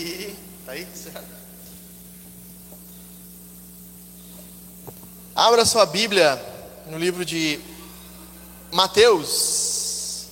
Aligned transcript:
aí, 0.00 0.36
tá 0.64 0.72
aí, 0.72 0.86
certo. 0.94 1.40
Abra 5.34 5.64
sua 5.64 5.86
Bíblia 5.86 6.40
no 6.86 6.98
livro 6.98 7.24
de 7.24 7.60
Mateus, 8.72 10.26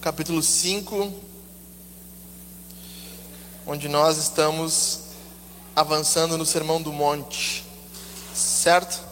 capítulo 0.00 0.42
5, 0.42 1.12
onde 3.66 3.88
nós 3.88 4.16
estamos 4.16 5.00
avançando 5.74 6.38
no 6.38 6.46
Sermão 6.46 6.80
do 6.80 6.92
Monte, 6.92 7.64
certo? 8.34 9.09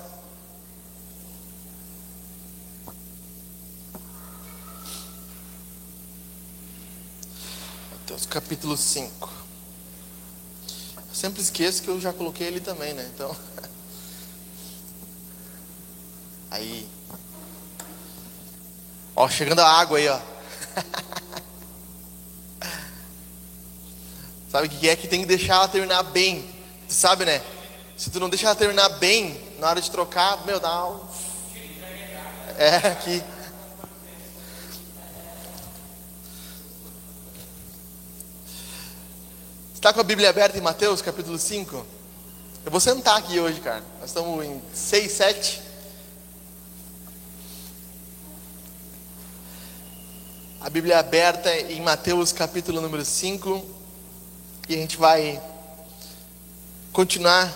Mateus 8.18 8.26
capítulo 8.26 8.76
5. 8.76 9.30
Eu 10.96 11.14
sempre 11.14 11.40
esqueço 11.40 11.80
que 11.82 11.88
eu 11.88 12.00
já 12.00 12.12
coloquei 12.12 12.48
ele 12.48 12.60
também, 12.60 12.92
né? 12.92 13.08
Então. 13.14 13.36
Aí. 16.50 16.88
Ó, 19.14 19.28
chegando 19.28 19.60
a 19.60 19.68
água 19.68 19.98
aí, 19.98 20.08
ó. 20.08 20.18
Sabe 24.50 24.66
o 24.66 24.70
que 24.70 24.88
é 24.88 24.96
que 24.96 25.06
tem 25.06 25.20
que 25.20 25.26
deixar 25.26 25.54
ela 25.56 25.68
terminar 25.68 26.02
bem? 26.04 26.42
Tu 26.88 26.94
sabe, 26.94 27.24
né? 27.24 27.40
Se 27.96 28.10
tu 28.10 28.18
não 28.18 28.28
deixar 28.28 28.48
ela 28.48 28.56
terminar 28.56 28.88
bem, 28.98 29.40
na 29.58 29.68
hora 29.68 29.80
de 29.80 29.88
trocar, 29.90 30.44
meu, 30.46 30.58
dá 30.58 30.86
um... 30.86 31.00
É, 32.56 32.76
aqui. 32.88 33.22
Está 39.78 39.92
com 39.92 40.00
a 40.00 40.02
Bíblia 40.02 40.28
aberta 40.28 40.58
em 40.58 40.60
Mateus 40.60 41.00
capítulo 41.00 41.38
5? 41.38 41.86
Eu 42.64 42.70
vou 42.72 42.80
sentar 42.80 43.16
aqui 43.16 43.38
hoje, 43.38 43.60
cara. 43.60 43.80
Nós 44.00 44.10
estamos 44.10 44.44
em 44.44 44.60
6, 44.74 45.12
7. 45.12 45.62
A 50.60 50.68
Bíblia 50.68 50.96
é 50.96 50.98
aberta 50.98 51.54
em 51.56 51.80
Mateus 51.80 52.32
capítulo 52.32 52.80
número 52.80 53.04
5. 53.04 53.64
E 54.68 54.74
a 54.74 54.78
gente 54.78 54.96
vai 54.96 55.40
continuar 56.92 57.46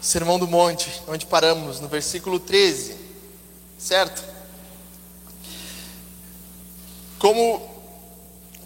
o 0.00 0.04
Sermão 0.04 0.38
do 0.38 0.46
Monte, 0.46 1.02
onde 1.08 1.26
paramos, 1.26 1.80
no 1.80 1.88
versículo 1.88 2.38
13. 2.38 2.96
Certo? 3.76 4.22
Como 7.18 7.75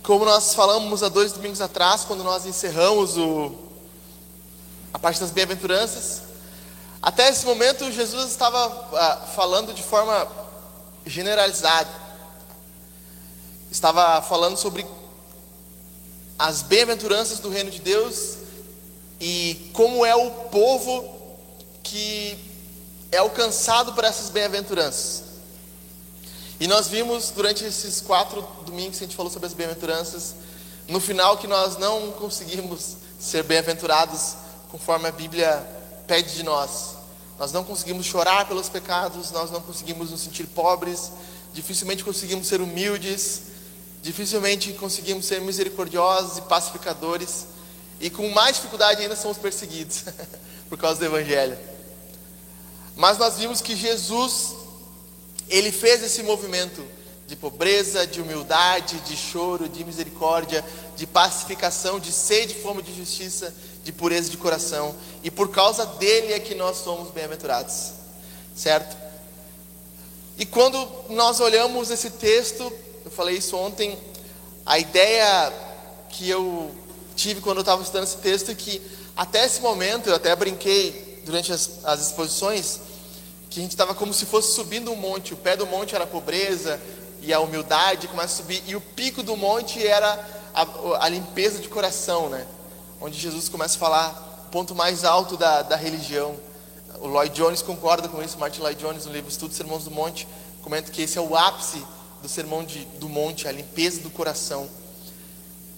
como 0.03 0.25
nós 0.25 0.55
falamos 0.55 1.03
há 1.03 1.09
dois 1.09 1.33
domingos 1.33 1.61
atrás, 1.61 2.05
quando 2.05 2.25
nós 2.25 2.47
encerramos 2.47 3.17
o, 3.17 3.55
a 4.93 4.99
parte 4.99 5.21
das 5.21 5.31
bem-aventuranças, 5.31 6.23
até 7.03 7.29
esse 7.29 7.47
momento 7.47 7.91
Jesus 7.91 8.31
estava 8.31 8.89
ah, 8.95 9.27
falando 9.35 9.73
de 9.73 9.83
forma 9.83 10.27
generalizada, 11.07 11.89
estava 13.71 14.21
falando 14.23 14.57
sobre 14.57 14.87
as 16.39 16.63
bem-aventuranças 16.63 17.39
do 17.39 17.51
reino 17.51 17.71
de 17.71 17.81
Deus 17.81 18.37
e 19.21 19.71
como 19.75 20.05
é 20.05 20.15
o 20.15 20.31
povo 20.31 21.21
que 21.83 22.39
é 23.13 23.19
alcançado 23.19 23.93
por 23.93 24.05
essas 24.05 24.31
bem-aventuranças. 24.31 25.30
E 26.61 26.69
nós 26.69 26.89
vimos 26.89 27.31
durante 27.31 27.65
esses 27.65 28.03
quatro 28.03 28.47
domingos 28.67 28.99
que 28.99 29.05
a 29.05 29.07
gente 29.07 29.17
falou 29.17 29.33
sobre 29.33 29.47
as 29.47 29.55
bem-aventuranças, 29.55 30.35
no 30.87 31.01
final 31.01 31.39
que 31.39 31.47
nós 31.47 31.79
não 31.79 32.13
conseguimos 32.13 32.97
ser 33.19 33.43
bem-aventurados 33.45 34.35
conforme 34.71 35.09
a 35.09 35.13
Bíblia 35.13 35.67
pede 36.07 36.35
de 36.35 36.43
nós. 36.43 36.97
Nós 37.39 37.51
não 37.51 37.65
conseguimos 37.65 38.05
chorar 38.05 38.47
pelos 38.47 38.69
pecados, 38.69 39.31
nós 39.31 39.51
não 39.51 39.63
conseguimos 39.63 40.11
nos 40.11 40.21
sentir 40.21 40.47
pobres, 40.49 41.11
dificilmente 41.55 42.05
conseguimos 42.05 42.47
ser 42.47 42.61
humildes, 42.61 43.41
dificilmente 44.03 44.75
conseguimos 44.75 45.25
ser 45.25 45.41
misericordiosos 45.41 46.37
e 46.37 46.43
pacificadores, 46.43 47.47
e 47.99 48.11
com 48.11 48.29
mais 48.29 48.57
dificuldade 48.57 49.01
ainda 49.01 49.17
somos 49.17 49.39
perseguidos 49.39 50.05
por 50.69 50.77
causa 50.77 51.01
do 51.01 51.07
Evangelho. 51.07 51.57
Mas 52.97 53.17
nós 53.17 53.39
vimos 53.39 53.63
que 53.63 53.75
Jesus 53.75 54.60
ele 55.51 55.73
fez 55.73 56.03
esse 56.03 56.23
movimento 56.23 56.83
de 57.27 57.37
pobreza, 57.37 58.07
de 58.07 58.21
humildade, 58.21 58.99
de 59.01 59.17
choro, 59.17 59.69
de 59.69 59.85
misericórdia, 59.85 60.65
de 60.97 61.07
pacificação, 61.07 62.01
de 62.01 62.13
sede, 62.13 62.55
fome 62.55 62.83
de 62.83 62.95
justiça, 62.97 63.55
de 63.85 63.93
pureza 63.93 64.31
de 64.31 64.37
coração. 64.37 64.95
E 65.23 65.31
por 65.31 65.51
causa 65.51 65.85
dele 65.85 66.33
é 66.33 66.41
que 66.41 66.55
nós 66.55 66.79
somos 66.79 67.11
bem-aventurados, 67.11 67.93
certo? 68.57 68.97
E 70.39 70.47
quando 70.47 70.89
nós 71.11 71.39
olhamos 71.41 71.91
esse 71.91 72.11
texto, 72.11 72.73
eu 73.05 73.11
falei 73.11 73.37
isso 73.37 73.57
ontem, 73.57 73.99
a 74.65 74.79
ideia 74.79 75.53
que 76.09 76.29
eu 76.29 76.75
tive 77.15 77.41
quando 77.41 77.59
eu 77.59 77.63
estava 77.63 77.83
estudando 77.83 78.05
esse 78.05 78.17
texto 78.17 78.51
é 78.51 78.55
que 78.55 78.81
até 79.17 79.45
esse 79.45 79.61
momento, 79.61 80.09
eu 80.09 80.15
até 80.15 80.35
brinquei 80.35 81.23
durante 81.25 81.53
as, 81.53 81.85
as 81.85 82.09
exposições, 82.09 82.81
que 83.51 83.59
a 83.59 83.63
gente 83.63 83.73
estava 83.73 83.95
como 83.95 84.15
se 84.15 84.25
fosse 84.25 84.55
subindo 84.55 84.93
um 84.93 84.97
monte. 84.97 85.35
O 85.35 85.37
pé 85.37 85.57
do 85.57 85.67
monte 85.67 85.95
era 85.95 86.05
a 86.05 86.07
pobreza 86.07 86.81
e 87.21 87.35
a 87.35 87.41
humildade 87.41 88.09
começa 88.09 88.35
a 88.35 88.37
subir, 88.37 88.63
e 88.67 88.75
o 88.75 88.81
pico 88.81 89.23
do 89.23 89.37
monte 89.37 89.85
era 89.87 90.27
a, 90.55 91.05
a 91.05 91.09
limpeza 91.09 91.59
de 91.59 91.69
coração, 91.69 92.31
né? 92.31 92.47
Onde 93.01 93.19
Jesus 93.19 93.49
começa 93.49 93.77
a 93.77 93.79
falar, 93.79 94.49
ponto 94.51 94.75
mais 94.75 95.05
alto 95.05 95.37
da, 95.37 95.63
da 95.63 95.77
religião. 95.77 96.35
O 97.01 97.07
Lloyd 97.07 97.35
Jones 97.35 97.61
concorda 97.61 98.09
com 98.09 98.23
isso, 98.23 98.39
Martin 98.39 98.61
Lloyd 98.61 98.81
Jones, 98.81 99.05
no 99.05 99.13
livro 99.13 99.29
Estudos 99.29 99.57
Sermões 99.57 99.85
do 99.85 99.91
Monte, 99.91 100.27
comenta 100.63 100.91
que 100.91 101.03
esse 101.03 101.19
é 101.19 101.21
o 101.21 101.37
ápice 101.37 101.85
do 102.23 102.29
sermão 102.29 102.65
de, 102.65 102.85
do 102.99 103.09
monte, 103.09 103.49
a 103.49 103.53
limpeza 103.53 104.01
do 104.01 104.11
coração, 104.11 104.69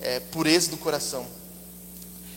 é, 0.01 0.21
pureza 0.21 0.71
do 0.71 0.77
coração. 0.77 1.27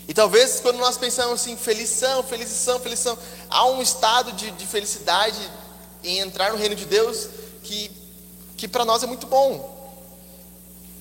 E 0.08 0.14
talvez 0.14 0.60
quando 0.60 0.78
nós 0.78 0.96
pensamos 0.96 1.40
assim, 1.40 1.56
felição, 1.56 2.22
felição, 2.22 2.78
felição, 2.78 3.18
há 3.50 3.66
um 3.66 3.82
estado 3.82 4.32
de, 4.32 4.50
de 4.52 4.66
felicidade 4.66 5.38
em 6.04 6.18
entrar 6.20 6.52
no 6.52 6.58
reino 6.58 6.76
de 6.76 6.84
Deus 6.84 7.28
que, 7.62 7.90
que 8.56 8.68
para 8.68 8.84
nós 8.84 9.02
é 9.02 9.06
muito 9.06 9.26
bom. 9.26 9.74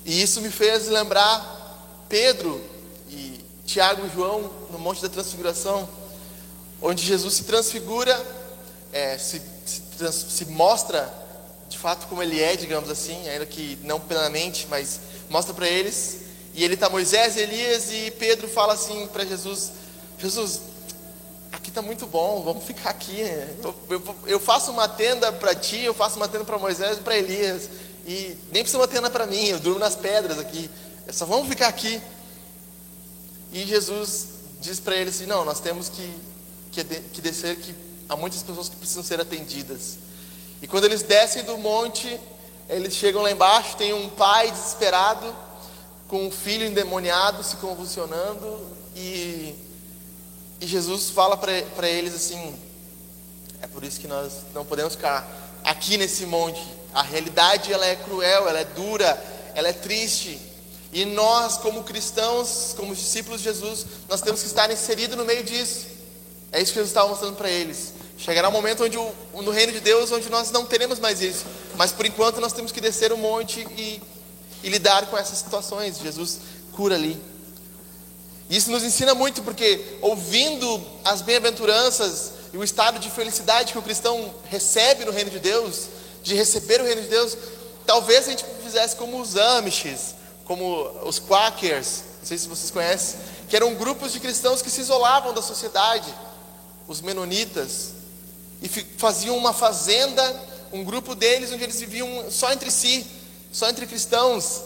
E 0.03 0.21
isso 0.21 0.41
me 0.41 0.49
fez 0.49 0.87
lembrar 0.87 2.05
Pedro 2.09 2.63
e 3.09 3.43
Tiago 3.65 4.05
e 4.05 4.09
João 4.09 4.51
no 4.71 4.79
Monte 4.79 5.01
da 5.01 5.09
Transfiguração, 5.09 5.87
onde 6.81 7.05
Jesus 7.05 7.35
se 7.35 7.43
transfigura, 7.43 8.19
é, 8.91 9.17
se, 9.17 9.41
se, 9.65 9.81
trans, 9.97 10.15
se 10.15 10.45
mostra 10.45 11.11
de 11.69 11.77
fato 11.77 12.07
como 12.07 12.21
ele 12.21 12.41
é, 12.41 12.55
digamos 12.55 12.89
assim, 12.89 13.27
ainda 13.27 13.45
que 13.45 13.77
não 13.83 13.99
plenamente, 13.99 14.67
mas 14.69 14.99
mostra 15.29 15.53
para 15.53 15.67
eles 15.67 16.21
e 16.55 16.63
ele 16.63 16.75
está 16.75 16.89
Moisés, 16.89 17.35
Elias 17.35 17.91
e 17.91 18.11
Pedro 18.11 18.47
fala 18.47 18.73
assim 18.73 19.07
para 19.07 19.25
Jesus: 19.25 19.73
Jesus, 20.17 20.61
aqui 21.51 21.67
está 21.67 21.81
muito 21.81 22.07
bom, 22.07 22.41
vamos 22.43 22.63
ficar 22.63 22.91
aqui. 22.91 23.19
Eu, 23.61 23.75
eu, 23.89 24.15
eu 24.25 24.39
faço 24.39 24.71
uma 24.71 24.87
tenda 24.87 25.33
para 25.33 25.53
ti, 25.53 25.81
eu 25.81 25.93
faço 25.93 26.15
uma 26.15 26.29
tenda 26.29 26.45
para 26.45 26.57
Moisés 26.57 26.97
e 26.97 27.01
para 27.01 27.17
Elias. 27.17 27.69
E 28.07 28.37
nem 28.53 28.63
precisa 28.63 28.77
uma 28.77 28.87
tenda 28.87 29.09
para 29.09 29.25
mim, 29.25 29.47
eu 29.47 29.59
durmo 29.59 29.79
nas 29.79 29.95
pedras 29.95 30.39
aqui. 30.39 30.69
É 31.05 31.11
só 31.11 31.25
vamos 31.25 31.49
ficar 31.49 31.67
aqui. 31.67 32.01
E 33.51 33.65
Jesus 33.65 34.27
diz 34.61 34.79
para 34.79 34.95
eles 34.95 35.15
assim: 35.15 35.25
não, 35.25 35.43
nós 35.43 35.59
temos 35.59 35.89
que, 35.89 36.09
que, 36.71 36.85
que 36.85 37.19
descer, 37.19 37.57
que 37.57 37.75
há 38.07 38.15
muitas 38.15 38.41
pessoas 38.41 38.69
que 38.69 38.77
precisam 38.77 39.03
ser 39.03 39.19
atendidas. 39.19 39.97
E 40.61 40.67
quando 40.67 40.85
eles 40.85 41.01
descem 41.01 41.43
do 41.43 41.57
monte, 41.57 42.17
eles 42.69 42.93
chegam 42.93 43.21
lá 43.21 43.29
embaixo, 43.29 43.75
tem 43.75 43.91
um 43.91 44.07
pai 44.07 44.49
desesperado 44.51 45.43
com 46.07 46.27
um 46.27 46.31
filho 46.31 46.65
endemoniado 46.65 47.43
se 47.43 47.55
convulsionando 47.57 48.59
e, 48.95 49.55
e 50.61 50.67
Jesus 50.67 51.09
fala 51.09 51.35
para 51.37 51.89
eles 51.89 52.13
assim: 52.13 52.55
é 53.61 53.67
por 53.67 53.83
isso 53.83 53.99
que 53.99 54.07
nós 54.07 54.33
não 54.53 54.65
podemos 54.65 54.95
ficar 54.95 55.27
aqui 55.63 55.97
nesse 55.97 56.25
monte. 56.25 56.61
A 56.93 57.01
realidade 57.01 57.73
ela 57.73 57.85
é 57.85 57.95
cruel, 57.95 58.47
ela 58.47 58.59
é 58.59 58.65
dura, 58.65 59.21
ela 59.53 59.67
é 59.67 59.73
triste. 59.73 60.39
E 60.93 61.03
nós, 61.03 61.57
como 61.57 61.83
cristãos, 61.83 62.73
como 62.77 62.95
discípulos 62.95 63.41
de 63.41 63.45
Jesus, 63.45 63.85
nós 64.07 64.21
temos 64.21 64.41
que 64.41 64.47
estar 64.47 64.71
inseridos 64.71 65.17
no 65.17 65.25
meio 65.25 65.43
disso. 65.43 65.87
É 66.51 66.61
isso 66.61 66.71
que 66.71 66.79
Jesus 66.79 66.91
estava 66.91 67.09
mostrando 67.09 67.35
para 67.35 67.49
eles. 67.49 67.93
Chegará 68.17 68.47
um 68.47 68.51
momento 68.51 68.85
onde 68.85 68.97
o, 68.97 69.13
no 69.41 69.51
reino 69.51 69.73
de 69.73 69.81
Deus, 69.81 70.09
onde 70.11 70.29
nós 70.29 70.51
não 70.51 70.65
teremos 70.65 70.99
mais 70.99 71.21
isso. 71.21 71.43
Mas 71.75 71.91
por 71.91 72.05
enquanto 72.05 72.39
nós 72.39 72.53
temos 72.53 72.71
que 72.71 72.79
descer 72.79 73.11
o 73.11 73.17
monte 73.17 73.67
e 73.77 74.01
e 74.65 74.69
lidar 74.69 75.05
com 75.05 75.17
essas 75.17 75.37
situações. 75.37 75.99
Jesus 75.99 76.39
cura 76.73 76.95
ali. 76.95 77.21
Isso 78.49 78.71
nos 78.71 78.83
ensina 78.83 79.13
muito, 79.13 79.43
porque 79.43 79.97
ouvindo 80.01 80.83
as 81.03 81.21
bem-aventuranças 81.21 82.31
e 82.51 82.57
o 82.57 82.63
estado 82.63 82.99
de 82.99 83.09
felicidade 83.11 83.71
que 83.71 83.77
o 83.77 83.83
cristão 83.83 84.33
recebe 84.45 85.05
no 85.05 85.11
reino 85.11 85.29
de 85.29 85.39
Deus, 85.39 85.87
de 86.23 86.33
receber 86.33 86.81
o 86.81 86.83
reino 86.83 87.03
de 87.03 87.07
Deus, 87.07 87.37
talvez 87.85 88.27
a 88.27 88.31
gente 88.31 88.43
fizesse 88.63 88.95
como 88.95 89.21
os 89.21 89.37
Amishes, 89.37 90.15
como 90.45 90.87
os 91.03 91.19
Quakers, 91.19 92.03
não 92.19 92.25
sei 92.25 92.37
se 92.37 92.47
vocês 92.47 92.71
conhecem, 92.71 93.19
que 93.47 93.55
eram 93.55 93.75
grupos 93.75 94.11
de 94.11 94.19
cristãos 94.19 94.63
que 94.63 94.69
se 94.71 94.81
isolavam 94.81 95.31
da 95.31 95.43
sociedade, 95.43 96.11
os 96.87 97.01
menonitas, 97.01 97.91
e 98.61 98.69
faziam 98.97 99.37
uma 99.37 99.53
fazenda, 99.53 100.23
um 100.71 100.83
grupo 100.83 101.13
deles 101.13 101.51
onde 101.51 101.63
eles 101.63 101.79
viviam 101.79 102.31
só 102.31 102.51
entre 102.51 102.71
si, 102.71 103.05
só 103.55 103.69
entre 103.69 103.87
cristãos, 103.87 104.63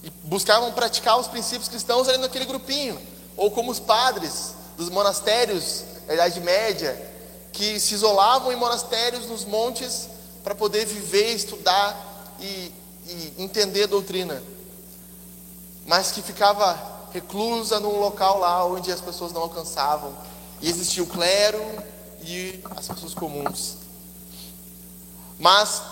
e 0.00 0.08
buscavam 0.22 0.70
praticar 0.70 1.18
os 1.18 1.26
princípios 1.26 1.68
cristãos 1.68 2.08
ali 2.08 2.18
naquele 2.18 2.44
grupinho, 2.44 2.96
ou 3.36 3.50
como 3.50 3.72
os 3.72 3.80
padres 3.80 4.54
dos 4.76 4.88
monastérios 4.88 5.82
da 6.06 6.14
Idade 6.14 6.40
Média, 6.40 7.10
que 7.52 7.80
se 7.80 7.94
isolavam 7.94 8.52
em 8.52 8.56
monastérios 8.56 9.26
nos 9.26 9.44
montes 9.44 10.08
para 10.44 10.54
poder 10.54 10.86
viver, 10.86 11.34
estudar 11.34 12.32
e, 12.38 12.72
e 13.08 13.34
entender 13.38 13.84
a 13.84 13.88
doutrina, 13.88 14.40
mas 15.84 16.12
que 16.12 16.22
ficava 16.22 16.78
reclusa 17.12 17.80
num 17.80 17.98
local 17.98 18.38
lá 18.38 18.64
onde 18.64 18.92
as 18.92 19.00
pessoas 19.00 19.32
não 19.32 19.42
alcançavam, 19.42 20.16
e 20.60 20.70
existia 20.70 21.02
o 21.02 21.08
clero 21.08 21.60
e 22.20 22.60
as 22.76 22.86
pessoas 22.86 23.14
comuns. 23.14 23.78
Mas 25.40 25.82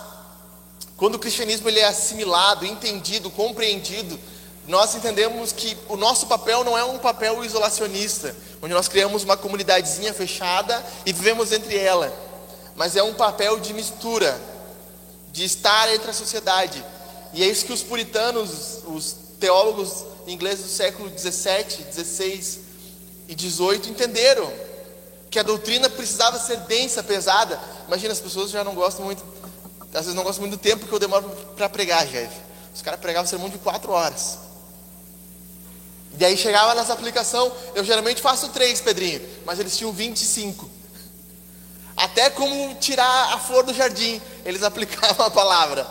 quando 1.00 1.14
o 1.14 1.18
cristianismo 1.18 1.66
ele 1.66 1.80
é 1.80 1.86
assimilado, 1.86 2.66
entendido, 2.66 3.30
compreendido, 3.30 4.20
nós 4.68 4.94
entendemos 4.94 5.50
que 5.50 5.74
o 5.88 5.96
nosso 5.96 6.26
papel 6.26 6.62
não 6.62 6.76
é 6.76 6.84
um 6.84 6.98
papel 6.98 7.42
isolacionista, 7.42 8.36
onde 8.60 8.74
nós 8.74 8.86
criamos 8.86 9.24
uma 9.24 9.34
comunidadezinha 9.34 10.12
fechada 10.12 10.84
e 11.06 11.12
vivemos 11.14 11.52
entre 11.52 11.74
ela, 11.74 12.12
mas 12.76 12.96
é 12.96 13.02
um 13.02 13.14
papel 13.14 13.58
de 13.58 13.72
mistura, 13.72 14.38
de 15.32 15.42
estar 15.42 15.90
entre 15.90 16.10
a 16.10 16.12
sociedade. 16.12 16.84
E 17.32 17.42
é 17.42 17.46
isso 17.46 17.64
que 17.64 17.72
os 17.72 17.82
puritanos, 17.82 18.80
os 18.84 19.16
teólogos 19.40 20.04
ingleses 20.26 20.66
do 20.66 20.70
século 20.70 21.08
17, 21.08 21.82
16 21.84 22.60
e 23.26 23.34
18 23.34 23.88
entenderam 23.88 24.52
que 25.30 25.38
a 25.38 25.42
doutrina 25.42 25.88
precisava 25.88 26.38
ser 26.38 26.58
densa, 26.58 27.02
pesada. 27.02 27.58
Imagina, 27.86 28.12
as 28.12 28.20
pessoas 28.20 28.50
já 28.50 28.62
não 28.62 28.74
gostam 28.74 29.06
muito, 29.06 29.24
às 29.92 30.02
vezes 30.02 30.14
não 30.14 30.22
gostam 30.22 30.42
muito 30.42 30.56
do 30.56 30.62
tempo 30.62 30.86
que 30.86 30.92
eu 30.92 30.98
demoro 30.98 31.28
para 31.56 31.68
pregar, 31.68 32.06
Jeff. 32.06 32.34
Os 32.74 32.82
caras 32.82 33.00
pregavam 33.00 33.28
sermão 33.28 33.48
de 33.48 33.58
quatro 33.58 33.90
horas. 33.90 34.38
E 36.18 36.24
aí 36.24 36.36
chegava 36.36 36.74
nessa 36.74 36.92
aplicação, 36.92 37.52
eu 37.74 37.84
geralmente 37.84 38.20
faço 38.20 38.48
três, 38.48 38.80
Pedrinho, 38.80 39.20
mas 39.44 39.58
eles 39.58 39.76
tinham 39.76 39.92
25. 39.92 40.68
Até 41.96 42.30
como 42.30 42.74
tirar 42.76 43.34
a 43.34 43.38
flor 43.38 43.64
do 43.64 43.74
jardim, 43.74 44.20
eles 44.44 44.62
aplicavam 44.64 45.26
a 45.26 45.30
palavra. 45.30 45.86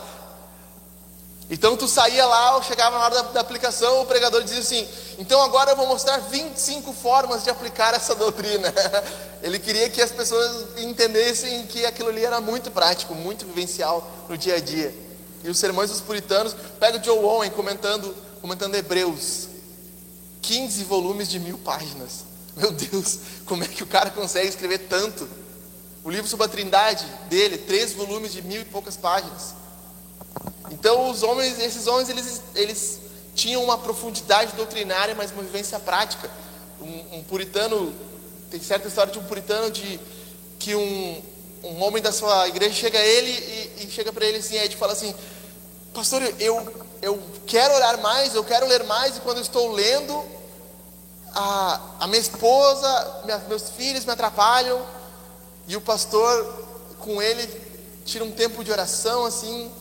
Então 1.50 1.75
tu 1.75 1.88
saía 1.88 2.25
lá, 2.25 2.62
chegava 2.62 3.00
na 3.00 3.06
hora 3.06 3.16
da, 3.16 3.22
da, 3.24 3.42
aplicação, 3.42 4.01
o 4.01 4.06
pregador 4.06 4.44
dizia 4.44 4.60
assim: 4.60 4.88
então 5.18 5.42
agora 5.42 5.72
eu 5.72 5.75
vou 5.75 5.88
mostrar 5.88 6.19
25 6.19 6.94
formas 6.94 7.44
de 7.44 7.50
aplicar 7.50 7.96
essa 7.96 8.13
doutrina. 8.13 8.72
Ele 9.42 9.57
queria 9.57 9.90
que 9.90 10.01
as 10.01 10.12
pessoas 10.12 10.78
entendessem 10.78 11.66
que 11.66 11.86
aquilo 11.86 12.10
ali 12.10 12.24
era 12.24 12.40
muito 12.40 12.69
prático, 12.69 13.16
muito 13.16 13.46
vivencial 13.46 14.07
no 14.30 14.38
dia 14.38 14.56
a 14.56 14.60
dia. 14.60 14.94
E 15.44 15.50
os 15.50 15.57
sermões 15.57 15.90
dos 15.90 16.01
puritanos, 16.01 16.56
pega 16.80 17.00
o 17.00 17.04
Joe 17.04 17.18
Owen 17.18 17.50
comentando, 17.51 18.13
comentando 18.42 18.75
Hebreus, 18.75 19.48
15 20.42 20.84
volumes 20.84 21.30
de 21.30 21.40
mil 21.40 21.57
páginas. 21.57 22.25
Meu 22.56 22.72
Deus, 22.72 23.19
como 23.46 23.63
é 23.63 23.68
que 23.68 23.81
o 23.81 23.88
cara 23.88 24.12
consegue 24.12 24.50
escrever 24.50 24.80
tanto? 24.90 25.28
O 26.04 26.10
livro 26.10 26.28
sobre 26.28 26.46
a 26.46 26.50
trindade 26.50 27.06
dele, 27.30 27.57
três 27.57 27.94
volumes 27.94 28.34
de 28.34 28.42
mil 28.42 28.62
e 28.62 28.66
poucas 28.66 28.98
páginas. 28.98 29.59
Então 30.71 31.10
os 31.10 31.24
homens, 31.24 31.60
esses 31.60 31.88
homens, 31.88 32.10
eles, 32.10 32.42
eles 32.56 33.00
tinham 33.36 33.63
uma 33.63 33.77
profundidade 33.77 34.54
doutrinária, 34.56 35.16
mas 35.16 35.31
uma 35.31 35.44
vivência 35.44 35.80
prática. 35.80 36.30
Um, 36.81 37.18
um 37.18 37.24
puritano, 37.24 37.94
tem 38.50 38.62
certa 38.62 38.88
história 38.88 39.12
de 39.12 39.19
um 39.19 39.24
puritano 39.24 39.69
de 39.69 40.00
que 40.57 40.75
um, 40.75 41.21
um 41.63 41.83
homem 41.83 42.01
da 42.01 42.12
sua 42.12 42.48
igreja 42.48 42.74
chega 42.74 43.00
a 43.00 43.06
ele 43.06 43.31
e, 43.31 43.86
e 43.86 43.92
chega 43.92 44.12
para 44.12 44.25
ele 44.25 44.38
assim, 44.38 44.57
aí 44.57 44.69
fala 44.75 44.94
assim, 44.94 45.13
pastor, 45.94 46.21
eu, 46.39 46.86
eu 47.01 47.19
quero 47.45 47.74
orar 47.74 48.00
mais, 48.01 48.36
eu 48.36 48.44
quero 48.44 48.68
ler 48.68 48.83
mais, 48.83 49.18
e 49.18 49.22
quando 49.22 49.38
eu 49.38 49.44
estou 49.44 49.72
lendo, 49.72 50.24
a, 51.33 51.81
a 52.01 52.07
minha 52.07 52.19
esposa, 52.19 53.22
minha, 53.25 53.38
meus 53.48 53.69
filhos 53.69 54.06
me 54.06 54.12
atrapalham, 54.12 54.86
e 55.68 55.75
o 55.75 55.81
pastor 55.81 56.65
com 57.00 57.22
ele 57.22 57.48
tira 58.06 58.24
um 58.24 58.31
tempo 58.31 58.63
de 58.63 58.72
oração 58.72 59.25
assim, 59.25 59.72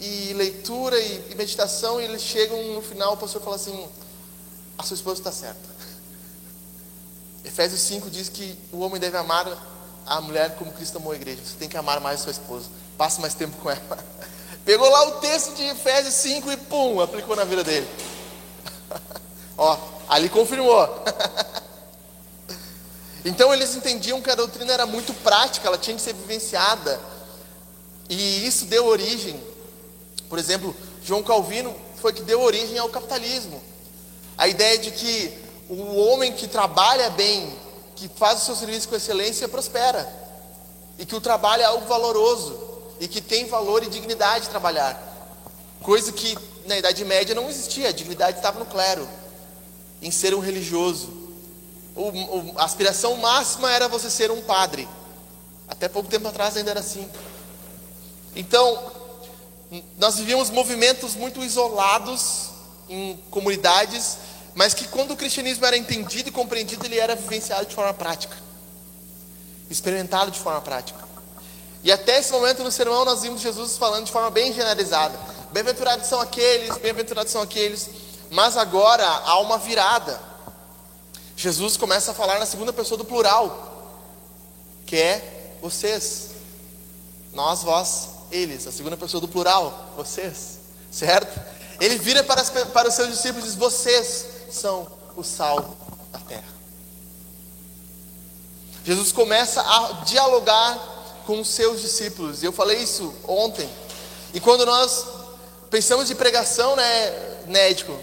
e 0.00 0.32
leitura 0.32 0.98
e, 0.98 1.30
e 1.30 1.34
meditação, 1.34 2.00
e 2.00 2.04
eles 2.04 2.22
chegam 2.22 2.74
no 2.74 2.80
final, 2.80 3.12
o 3.12 3.16
pastor 3.18 3.42
fala 3.42 3.56
assim: 3.56 3.86
a 4.78 4.82
sua 4.82 4.94
esposa 4.94 5.20
está 5.20 5.30
certa. 5.30 5.68
Efésios 7.44 7.80
5 7.82 8.08
diz 8.10 8.30
que 8.30 8.58
o 8.72 8.80
homem 8.80 8.98
deve 8.98 9.18
amar 9.18 9.46
a 10.06 10.20
mulher 10.22 10.56
como 10.56 10.72
Cristo 10.72 10.96
amou 10.96 11.12
a 11.12 11.16
igreja. 11.16 11.42
Você 11.44 11.56
tem 11.58 11.68
que 11.68 11.76
amar 11.76 12.00
mais 12.00 12.20
a 12.20 12.22
sua 12.24 12.32
esposa. 12.32 12.66
Passe 12.96 13.20
mais 13.20 13.34
tempo 13.34 13.56
com 13.58 13.70
ela. 13.70 13.98
Pegou 14.64 14.88
lá 14.88 15.08
o 15.08 15.12
texto 15.20 15.54
de 15.54 15.64
Efésios 15.64 16.14
5 16.14 16.50
e 16.50 16.56
pum, 16.56 17.00
aplicou 17.00 17.36
na 17.36 17.44
vida 17.44 17.62
dele. 17.62 17.88
Ó, 19.56 19.78
ali 20.08 20.30
confirmou. 20.30 20.88
então 23.24 23.52
eles 23.52 23.74
entendiam 23.74 24.22
que 24.22 24.30
a 24.30 24.34
doutrina 24.34 24.72
era 24.72 24.86
muito 24.86 25.12
prática, 25.14 25.68
ela 25.68 25.78
tinha 25.78 25.94
que 25.94 26.02
ser 26.02 26.14
vivenciada. 26.14 26.98
E 28.08 28.46
isso 28.46 28.64
deu 28.64 28.86
origem 28.86 29.49
por 30.30 30.38
exemplo, 30.38 30.74
João 31.02 31.24
Calvino 31.24 31.74
foi 31.96 32.12
que 32.12 32.22
deu 32.22 32.40
origem 32.40 32.78
ao 32.78 32.88
capitalismo. 32.88 33.60
A 34.38 34.46
ideia 34.46 34.78
de 34.78 34.92
que 34.92 35.36
o 35.68 35.96
homem 35.96 36.32
que 36.32 36.46
trabalha 36.46 37.10
bem, 37.10 37.52
que 37.96 38.08
faz 38.08 38.40
o 38.40 38.44
seu 38.44 38.54
serviço 38.54 38.88
com 38.88 38.94
excelência, 38.94 39.48
prospera. 39.48 40.08
E 40.96 41.04
que 41.04 41.16
o 41.16 41.20
trabalho 41.20 41.62
é 41.62 41.66
algo 41.66 41.84
valoroso. 41.86 42.58
E 43.00 43.08
que 43.08 43.20
tem 43.20 43.46
valor 43.46 43.82
e 43.82 43.88
dignidade 43.88 44.48
trabalhar. 44.48 45.08
Coisa 45.82 46.12
que 46.12 46.38
na 46.64 46.78
Idade 46.78 47.04
Média 47.04 47.34
não 47.34 47.50
existia. 47.50 47.88
A 47.88 47.92
dignidade 47.92 48.36
estava 48.36 48.60
no 48.60 48.66
clero, 48.66 49.08
em 50.00 50.12
ser 50.12 50.32
um 50.32 50.38
religioso. 50.40 51.08
O, 51.96 52.02
o, 52.02 52.54
a 52.56 52.64
aspiração 52.64 53.16
máxima 53.16 53.68
era 53.72 53.88
você 53.88 54.08
ser 54.08 54.30
um 54.30 54.42
padre. 54.42 54.88
Até 55.66 55.88
pouco 55.88 56.08
tempo 56.08 56.28
atrás 56.28 56.56
ainda 56.56 56.70
era 56.70 56.80
assim. 56.80 57.10
Então, 58.36 58.99
nós 59.98 60.16
vivíamos 60.16 60.50
movimentos 60.50 61.14
muito 61.14 61.44
isolados 61.44 62.50
em 62.88 63.16
comunidades, 63.30 64.18
mas 64.54 64.74
que 64.74 64.88
quando 64.88 65.12
o 65.12 65.16
cristianismo 65.16 65.64
era 65.64 65.76
entendido 65.76 66.28
e 66.28 66.32
compreendido, 66.32 66.84
ele 66.84 66.98
era 66.98 67.14
vivenciado 67.14 67.66
de 67.66 67.74
forma 67.74 67.94
prática, 67.94 68.36
experimentado 69.70 70.30
de 70.32 70.40
forma 70.40 70.60
prática. 70.60 70.98
E 71.84 71.92
até 71.92 72.18
esse 72.18 72.32
momento 72.32 72.64
no 72.64 72.70
sermão 72.70 73.04
nós 73.04 73.22
vimos 73.22 73.40
Jesus 73.40 73.78
falando 73.78 74.06
de 74.06 74.12
forma 74.12 74.30
bem 74.30 74.52
generalizada: 74.52 75.18
bem-aventurados 75.52 76.08
são 76.08 76.20
aqueles, 76.20 76.76
bem-aventurados 76.78 77.32
são 77.32 77.40
aqueles, 77.40 77.88
mas 78.28 78.56
agora 78.56 79.06
há 79.06 79.38
uma 79.38 79.56
virada. 79.56 80.20
Jesus 81.36 81.76
começa 81.76 82.10
a 82.10 82.14
falar 82.14 82.38
na 82.38 82.44
segunda 82.44 82.72
pessoa 82.72 82.98
do 82.98 83.04
plural, 83.04 83.94
que 84.84 84.96
é 84.96 85.56
vocês, 85.62 86.30
nós, 87.32 87.62
vós 87.62 88.19
eles, 88.30 88.66
a 88.66 88.72
segunda 88.72 88.96
pessoa 88.96 89.20
do 89.20 89.28
plural, 89.28 89.92
vocês, 89.96 90.58
certo? 90.90 91.40
Ele 91.80 91.98
vira 91.98 92.22
para, 92.22 92.40
as, 92.40 92.50
para 92.50 92.88
os 92.88 92.94
seus 92.94 93.08
discípulos 93.08 93.44
e 93.44 93.48
diz: 93.48 93.56
Vocês 93.56 94.26
são 94.50 94.86
o 95.16 95.22
sal 95.22 95.76
da 96.12 96.18
terra. 96.20 96.48
Jesus 98.84 99.12
começa 99.12 99.60
a 99.60 100.04
dialogar 100.04 101.22
com 101.26 101.40
os 101.40 101.48
seus 101.48 101.80
discípulos, 101.80 102.42
e 102.42 102.46
eu 102.46 102.52
falei 102.52 102.78
isso 102.78 103.14
ontem. 103.26 103.68
E 104.32 104.40
quando 104.40 104.64
nós 104.64 105.06
pensamos 105.70 106.10
em 106.10 106.14
pregação, 106.14 106.76
né, 106.76 107.44
médico, 107.46 107.96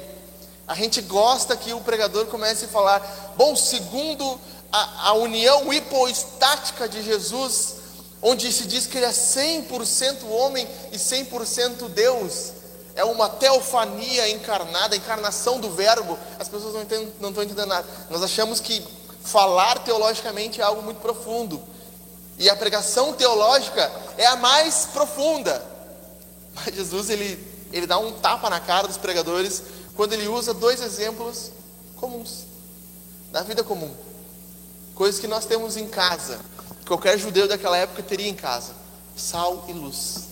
a 0.68 0.76
gente 0.76 1.02
gosta 1.02 1.56
que 1.56 1.74
o 1.74 1.82
pregador 1.82 2.26
comece 2.26 2.66
a 2.66 2.68
falar, 2.68 3.34
bom, 3.38 3.56
segundo 3.56 4.40
a, 4.72 5.10
a 5.10 5.14
união 5.14 5.72
hipostática 5.72 6.88
de 6.88 7.02
Jesus 7.04 7.77
onde 8.22 8.52
se 8.52 8.66
diz 8.66 8.86
que 8.86 8.98
ele 8.98 9.06
é 9.06 9.12
100% 9.12 10.30
homem 10.30 10.68
e 10.92 10.98
100% 10.98 11.90
Deus. 11.90 12.52
É 12.96 13.04
uma 13.04 13.30
teofania 13.30 14.28
encarnada, 14.30 14.96
a 14.96 14.98
encarnação 14.98 15.60
do 15.60 15.70
Verbo. 15.70 16.18
As 16.40 16.48
pessoas 16.48 16.74
não, 16.74 16.82
entendem, 16.82 17.14
não 17.20 17.30
estão 17.30 17.44
entendendo 17.44 17.68
nada. 17.68 17.88
Nós 18.10 18.24
achamos 18.24 18.60
que 18.60 18.84
falar 19.24 19.80
teologicamente 19.80 20.60
é 20.60 20.64
algo 20.64 20.82
muito 20.82 21.00
profundo. 21.00 21.62
E 22.40 22.50
a 22.50 22.56
pregação 22.56 23.14
teológica 23.14 23.92
é 24.18 24.26
a 24.26 24.36
mais 24.36 24.88
profunda. 24.94 25.64
Mas 26.56 26.74
Jesus, 26.74 27.10
ele, 27.10 27.38
ele 27.72 27.86
dá 27.86 28.00
um 28.00 28.14
tapa 28.14 28.50
na 28.50 28.60
cara 28.60 28.88
dos 28.88 28.98
pregadores 28.98 29.62
quando 29.96 30.14
ele 30.14 30.28
usa 30.28 30.54
dois 30.54 30.82
exemplos 30.82 31.52
comuns, 31.96 32.46
da 33.32 33.42
vida 33.42 33.64
comum. 33.64 33.94
Coisas 34.96 35.20
que 35.20 35.28
nós 35.28 35.46
temos 35.46 35.78
em 35.78 35.88
casa 35.88 36.40
qualquer 36.88 37.18
judeu 37.18 37.48
daquela 37.48 37.78
época 37.78 38.02
teria 38.02 38.30
em 38.30 38.36
casa: 38.36 38.74
sal 39.16 39.66
e 39.68 39.74
luz. 39.74 40.28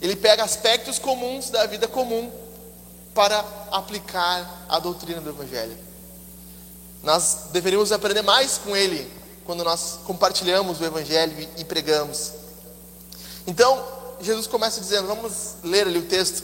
Ele 0.00 0.16
pega 0.16 0.44
aspectos 0.44 0.98
comuns 0.98 1.50
da 1.50 1.64
vida 1.66 1.88
comum 1.88 2.30
para 3.14 3.42
aplicar 3.70 4.66
a 4.68 4.78
doutrina 4.78 5.20
do 5.20 5.30
Evangelho. 5.30 5.76
Nós 7.02 7.46
deveríamos 7.52 7.92
aprender 7.92 8.22
mais 8.22 8.58
com 8.58 8.76
ele 8.76 9.10
quando 9.46 9.64
nós 9.64 10.00
compartilhamos 10.04 10.80
o 10.80 10.84
Evangelho 10.84 11.48
e 11.56 11.64
pregamos. 11.64 12.32
Então, 13.46 13.82
Jesus 14.20 14.46
começa 14.46 14.80
dizendo, 14.80 15.06
vamos 15.06 15.54
ler 15.62 15.86
ali 15.86 15.98
o 15.98 16.06
texto. 16.06 16.42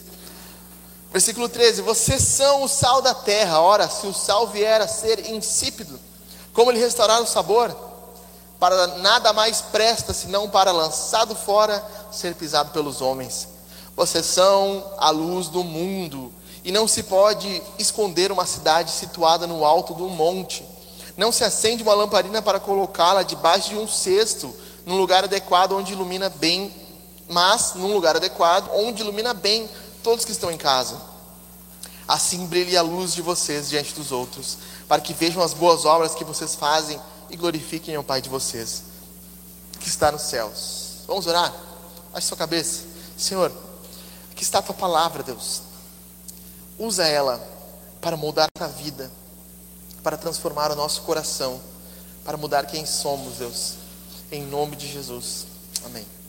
Versículo 1.12 1.48
13: 1.48 1.82
Vocês 1.82 2.22
são 2.22 2.62
o 2.62 2.68
sal 2.68 3.02
da 3.02 3.12
terra. 3.12 3.60
Ora, 3.60 3.88
se 3.88 4.06
o 4.06 4.14
sal 4.14 4.46
vier 4.48 4.80
a 4.80 4.88
ser 4.88 5.30
insípido, 5.30 6.00
como 6.54 6.70
lhe 6.70 6.78
restaurar 6.78 7.20
o 7.20 7.26
sabor? 7.26 7.91
Para 8.62 8.86
nada 8.98 9.32
mais 9.32 9.60
presta 9.60 10.14
senão 10.14 10.48
para 10.48 10.70
lançado 10.70 11.34
fora 11.34 11.84
ser 12.12 12.36
pisado 12.36 12.70
pelos 12.70 13.00
homens. 13.00 13.48
Vocês 13.96 14.24
são 14.24 14.88
a 14.98 15.10
luz 15.10 15.48
do 15.48 15.64
mundo, 15.64 16.32
e 16.62 16.70
não 16.70 16.86
se 16.86 17.02
pode 17.02 17.60
esconder 17.76 18.30
uma 18.30 18.46
cidade 18.46 18.92
situada 18.92 19.48
no 19.48 19.64
alto 19.64 19.96
de 19.96 20.02
um 20.04 20.10
monte. 20.10 20.64
Não 21.16 21.32
se 21.32 21.42
acende 21.42 21.82
uma 21.82 21.92
lamparina 21.92 22.40
para 22.40 22.60
colocá-la 22.60 23.24
debaixo 23.24 23.70
de 23.70 23.76
um 23.76 23.88
cesto, 23.88 24.54
num 24.86 24.96
lugar 24.96 25.24
adequado 25.24 25.72
onde 25.72 25.94
ilumina 25.94 26.28
bem, 26.28 26.72
mas 27.28 27.72
num 27.74 27.92
lugar 27.92 28.14
adequado 28.14 28.70
onde 28.74 29.02
ilumina 29.02 29.34
bem 29.34 29.68
todos 30.04 30.24
que 30.24 30.30
estão 30.30 30.52
em 30.52 30.56
casa. 30.56 30.96
Assim 32.06 32.46
brilhe 32.46 32.76
a 32.76 32.82
luz 32.82 33.12
de 33.12 33.22
vocês 33.22 33.68
diante 33.68 33.92
dos 33.92 34.12
outros, 34.12 34.56
para 34.86 35.00
que 35.00 35.12
vejam 35.12 35.42
as 35.42 35.52
boas 35.52 35.84
obras 35.84 36.14
que 36.14 36.24
vocês 36.24 36.54
fazem 36.54 37.00
e 37.32 37.36
glorifiquem 37.36 37.96
o 37.96 38.04
Pai 38.04 38.20
de 38.20 38.28
vocês, 38.28 38.84
que 39.80 39.88
está 39.88 40.12
nos 40.12 40.22
céus. 40.22 40.98
Vamos 41.06 41.26
orar? 41.26 41.52
Baixe 42.12 42.28
sua 42.28 42.36
cabeça. 42.36 42.82
Senhor, 43.16 43.50
aqui 44.30 44.42
está 44.42 44.58
a 44.58 44.62
tua 44.62 44.74
palavra, 44.74 45.22
Deus. 45.22 45.62
Usa 46.78 47.06
ela 47.06 47.40
para 48.00 48.16
moldar 48.16 48.48
a 48.60 48.66
vida, 48.66 49.10
para 50.02 50.18
transformar 50.18 50.70
o 50.70 50.76
nosso 50.76 51.02
coração, 51.02 51.60
para 52.24 52.36
mudar 52.36 52.66
quem 52.66 52.84
somos, 52.84 53.38
Deus. 53.38 53.74
Em 54.30 54.42
nome 54.42 54.76
de 54.76 54.86
Jesus. 54.86 55.46
Amém. 55.84 56.21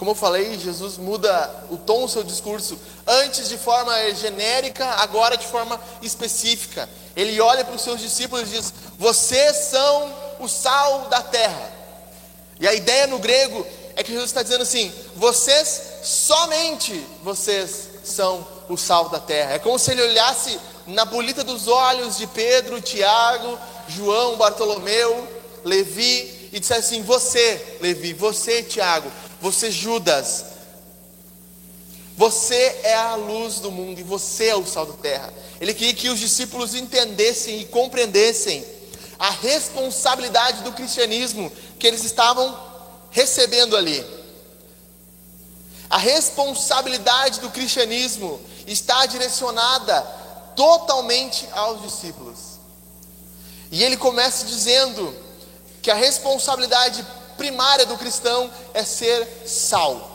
Como 0.00 0.12
eu 0.12 0.14
falei, 0.14 0.58
Jesus 0.58 0.96
muda 0.96 1.66
o 1.68 1.76
tom 1.76 2.06
do 2.06 2.08
seu 2.08 2.24
discurso, 2.24 2.78
antes 3.06 3.50
de 3.50 3.58
forma 3.58 3.92
genérica, 4.14 4.86
agora 4.92 5.36
de 5.36 5.46
forma 5.46 5.78
específica. 6.00 6.88
Ele 7.14 7.38
olha 7.38 7.66
para 7.66 7.74
os 7.74 7.82
seus 7.82 8.00
discípulos 8.00 8.48
e 8.48 8.56
diz: 8.56 8.72
Vocês 8.98 9.54
são 9.70 10.10
o 10.38 10.48
sal 10.48 11.00
da 11.10 11.20
terra. 11.20 11.70
E 12.58 12.66
a 12.66 12.72
ideia 12.72 13.06
no 13.08 13.18
grego 13.18 13.66
é 13.94 14.02
que 14.02 14.10
Jesus 14.10 14.30
está 14.30 14.42
dizendo 14.42 14.62
assim: 14.62 14.90
Vocês, 15.16 15.82
somente 16.02 17.06
vocês 17.22 17.90
são 18.02 18.48
o 18.70 18.78
sal 18.78 19.10
da 19.10 19.20
terra. 19.20 19.52
É 19.52 19.58
como 19.58 19.78
se 19.78 19.90
ele 19.90 20.00
olhasse 20.00 20.58
na 20.86 21.04
bolita 21.04 21.44
dos 21.44 21.68
olhos 21.68 22.16
de 22.16 22.26
Pedro, 22.26 22.80
Tiago, 22.80 23.58
João, 23.86 24.38
Bartolomeu, 24.38 25.28
Levi 25.62 26.48
e 26.54 26.58
dissesse 26.58 26.94
assim: 26.94 27.02
Você, 27.02 27.76
Levi, 27.82 28.14
você, 28.14 28.62
Tiago, 28.62 29.12
você, 29.40 29.70
Judas, 29.70 30.44
você 32.16 32.80
é 32.84 32.94
a 32.94 33.14
luz 33.14 33.60
do 33.60 33.70
mundo 33.70 33.98
e 33.98 34.02
você 34.02 34.48
é 34.48 34.56
o 34.56 34.66
sal 34.66 34.84
da 34.84 34.92
terra. 34.94 35.32
Ele 35.60 35.72
queria 35.72 35.94
que 35.94 36.10
os 36.10 36.20
discípulos 36.20 36.74
entendessem 36.74 37.60
e 37.60 37.64
compreendessem 37.64 38.64
a 39.18 39.30
responsabilidade 39.30 40.62
do 40.62 40.72
cristianismo 40.72 41.50
que 41.78 41.86
eles 41.86 42.04
estavam 42.04 42.58
recebendo 43.10 43.76
ali. 43.76 44.04
A 45.88 45.98
responsabilidade 45.98 47.40
do 47.40 47.50
cristianismo 47.50 48.40
está 48.66 49.06
direcionada 49.06 50.00
totalmente 50.54 51.48
aos 51.52 51.82
discípulos. 51.82 52.38
E 53.70 53.82
ele 53.82 53.96
começa 53.96 54.44
dizendo 54.44 55.14
que 55.80 55.90
a 55.90 55.94
responsabilidade 55.94 57.04
primária 57.40 57.86
do 57.86 57.96
cristão 57.96 58.50
é 58.74 58.84
ser 58.84 59.26
sal. 59.46 60.08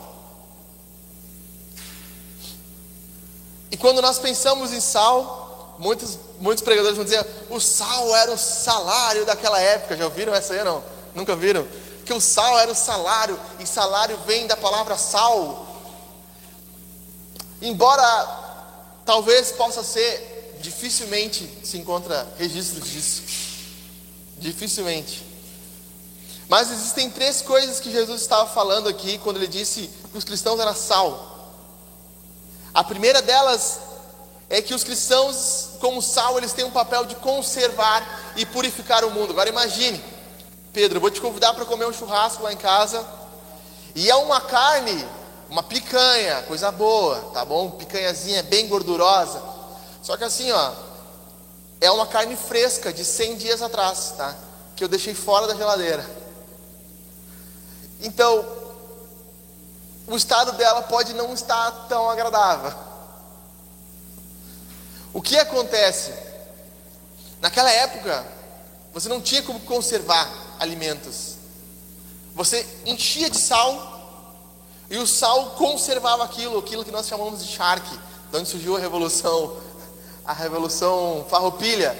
E 3.68 3.76
quando 3.76 4.00
nós 4.00 4.20
pensamos 4.20 4.72
em 4.72 4.78
sal, 4.78 5.74
muitos, 5.76 6.16
muitos 6.38 6.62
pregadores 6.62 6.96
vão 6.96 7.04
dizer: 7.04 7.26
o 7.50 7.58
sal 7.58 8.14
era 8.14 8.30
o 8.30 8.38
salário 8.38 9.26
daquela 9.26 9.60
época. 9.60 9.96
Já 9.96 10.04
ouviram 10.04 10.32
essa 10.32 10.54
aí 10.54 10.62
não? 10.62 10.84
Nunca 11.16 11.34
viram? 11.34 11.66
Que 12.04 12.14
o 12.14 12.20
sal 12.20 12.60
era 12.60 12.70
o 12.70 12.76
salário, 12.76 13.36
e 13.58 13.66
salário 13.66 14.16
vem 14.24 14.46
da 14.46 14.56
palavra 14.56 14.96
sal. 14.96 15.66
Embora 17.60 19.02
talvez 19.04 19.50
possa 19.50 19.82
ser, 19.82 20.58
dificilmente 20.60 21.50
se 21.64 21.76
encontra 21.76 22.24
registros 22.38 22.88
disso. 22.88 23.22
Dificilmente. 24.38 25.25
Mas 26.48 26.70
existem 26.70 27.10
três 27.10 27.42
coisas 27.42 27.80
que 27.80 27.90
Jesus 27.90 28.22
estava 28.22 28.48
falando 28.48 28.88
aqui 28.88 29.18
quando 29.18 29.36
ele 29.36 29.48
disse 29.48 29.90
que 30.10 30.18
os 30.18 30.24
cristãos 30.24 30.60
eram 30.60 30.74
sal. 30.74 31.50
A 32.72 32.84
primeira 32.84 33.20
delas 33.20 33.80
é 34.48 34.62
que 34.62 34.74
os 34.74 34.84
cristãos, 34.84 35.70
como 35.80 36.00
sal, 36.00 36.38
eles 36.38 36.52
têm 36.52 36.64
um 36.64 36.70
papel 36.70 37.04
de 37.04 37.16
conservar 37.16 38.34
e 38.36 38.46
purificar 38.46 39.04
o 39.04 39.10
mundo. 39.10 39.30
Agora 39.30 39.48
imagine, 39.48 40.02
Pedro, 40.72 40.98
eu 40.98 41.00
vou 41.00 41.10
te 41.10 41.20
convidar 41.20 41.52
para 41.54 41.64
comer 41.64 41.86
um 41.86 41.92
churrasco 41.92 42.44
lá 42.44 42.52
em 42.52 42.56
casa, 42.56 43.04
e 43.94 44.08
é 44.08 44.14
uma 44.14 44.40
carne, 44.40 45.04
uma 45.48 45.62
picanha, 45.62 46.42
coisa 46.42 46.70
boa, 46.70 47.16
tá 47.32 47.44
bom? 47.44 47.70
Picanhazinha 47.72 48.42
bem 48.44 48.68
gordurosa. 48.68 49.42
Só 50.02 50.16
que 50.16 50.22
assim, 50.22 50.52
ó, 50.52 50.72
é 51.80 51.90
uma 51.90 52.06
carne 52.06 52.36
fresca 52.36 52.92
de 52.92 53.04
100 53.04 53.36
dias 53.36 53.62
atrás, 53.62 54.14
tá? 54.16 54.36
Que 54.76 54.84
eu 54.84 54.88
deixei 54.88 55.14
fora 55.14 55.48
da 55.48 55.54
geladeira. 55.54 56.25
Então, 58.00 58.44
o 60.06 60.16
estado 60.16 60.52
dela 60.52 60.82
pode 60.82 61.14
não 61.14 61.32
estar 61.34 61.70
tão 61.88 62.08
agradável. 62.08 62.72
O 65.12 65.20
que 65.20 65.36
acontece? 65.38 66.12
Naquela 67.40 67.70
época, 67.70 68.24
você 68.92 69.08
não 69.08 69.20
tinha 69.20 69.42
como 69.42 69.60
conservar 69.60 70.30
alimentos. 70.58 71.36
Você 72.34 72.66
enchia 72.84 73.30
de 73.30 73.38
sal 73.38 73.94
e 74.90 74.98
o 74.98 75.06
sal 75.06 75.50
conservava 75.50 76.22
aquilo, 76.24 76.58
aquilo 76.58 76.84
que 76.84 76.90
nós 76.90 77.08
chamamos 77.08 77.44
de 77.44 77.50
charque, 77.50 77.98
de 78.30 78.36
onde 78.36 78.48
surgiu 78.48 78.76
a 78.76 78.78
revolução, 78.78 79.56
a 80.24 80.32
revolução 80.32 81.26
farroupilha. 81.28 81.96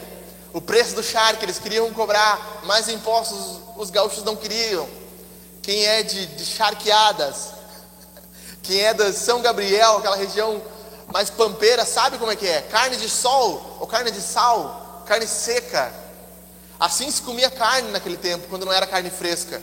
O 0.52 0.60
preço 0.60 0.94
do 0.94 1.02
charque, 1.02 1.44
eles 1.44 1.58
queriam 1.58 1.92
cobrar 1.92 2.62
mais 2.64 2.88
impostos, 2.88 3.60
os 3.76 3.90
gaúchos 3.90 4.22
não 4.22 4.36
queriam 4.36 4.88
quem 5.66 5.84
é 5.84 6.04
de, 6.04 6.26
de 6.26 6.44
Charqueadas, 6.44 7.48
quem 8.62 8.82
é 8.82 8.94
da 8.94 9.12
São 9.12 9.42
Gabriel, 9.42 9.96
aquela 9.96 10.14
região 10.14 10.62
mais 11.12 11.28
pampeira, 11.28 11.84
sabe 11.84 12.18
como 12.18 12.30
é 12.30 12.36
que 12.36 12.46
é? 12.46 12.62
Carne 12.62 12.96
de 12.96 13.08
sol 13.08 13.76
ou 13.80 13.86
carne 13.88 14.12
de 14.12 14.20
sal, 14.20 15.02
carne 15.08 15.26
seca. 15.26 15.92
Assim 16.78 17.10
se 17.10 17.20
comia 17.20 17.50
carne 17.50 17.90
naquele 17.90 18.16
tempo, 18.16 18.46
quando 18.48 18.64
não 18.64 18.72
era 18.72 18.86
carne 18.86 19.10
fresca. 19.10 19.60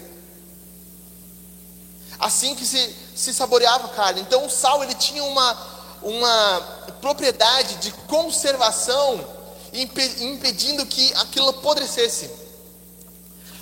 Assim 2.20 2.54
que 2.54 2.66
se, 2.66 2.94
se 3.16 3.34
saboreava 3.34 3.88
carne. 3.88 4.20
Então 4.20 4.46
o 4.46 4.50
sal 4.50 4.84
ele 4.84 4.96
tinha 4.96 5.24
uma, 5.24 5.58
uma 6.02 6.62
propriedade 7.00 7.76
de 7.76 7.92
conservação, 8.10 9.26
impedindo 9.72 10.86
que 10.86 11.14
aquilo 11.14 11.48
apodrecesse. 11.48 12.43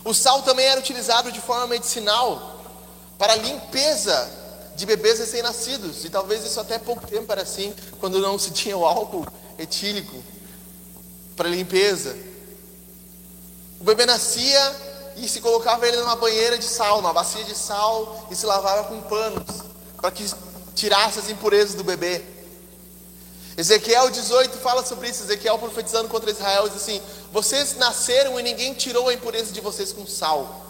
O 0.03 0.13
sal 0.13 0.41
também 0.41 0.65
era 0.65 0.79
utilizado 0.79 1.31
de 1.31 1.39
forma 1.39 1.67
medicinal 1.67 2.59
para 3.17 3.35
limpeza 3.35 4.29
de 4.75 4.85
bebês 4.85 5.19
recém-nascidos, 5.19 6.05
e 6.05 6.09
talvez 6.09 6.43
isso 6.43 6.59
até 6.59 6.79
pouco 6.79 7.05
tempo 7.05 7.31
era 7.31 7.43
assim, 7.43 7.73
quando 7.99 8.19
não 8.19 8.39
se 8.39 8.51
tinha 8.51 8.75
o 8.75 8.85
álcool 8.85 9.27
etílico 9.59 10.23
para 11.35 11.47
limpeza. 11.47 12.17
O 13.79 13.83
bebê 13.83 14.05
nascia 14.05 14.75
e 15.17 15.27
se 15.27 15.41
colocava 15.41 15.87
ele 15.87 15.97
numa 15.97 16.15
banheira 16.15 16.57
de 16.57 16.65
sal, 16.65 16.97
numa 16.97 17.13
bacia 17.13 17.43
de 17.43 17.55
sal, 17.55 18.27
e 18.31 18.35
se 18.35 18.45
lavava 18.45 18.85
com 18.85 19.01
panos, 19.01 19.61
para 19.97 20.09
que 20.09 20.25
tirasse 20.73 21.19
as 21.19 21.29
impurezas 21.29 21.75
do 21.75 21.83
bebê. 21.83 22.23
Ezequiel 23.57 24.09
18 24.09 24.57
fala 24.57 24.85
sobre 24.85 25.09
isso, 25.09 25.23
Ezequiel 25.23 25.59
profetizando 25.59 26.07
contra 26.07 26.31
Israel, 26.31 26.69
diz 26.69 26.81
assim: 26.81 27.01
Vocês 27.31 27.75
nasceram 27.75 28.39
e 28.39 28.43
ninguém 28.43 28.73
tirou 28.73 29.09
a 29.09 29.13
impureza 29.13 29.51
de 29.51 29.59
vocês 29.59 29.91
com 29.91 30.05
sal. 30.07 30.67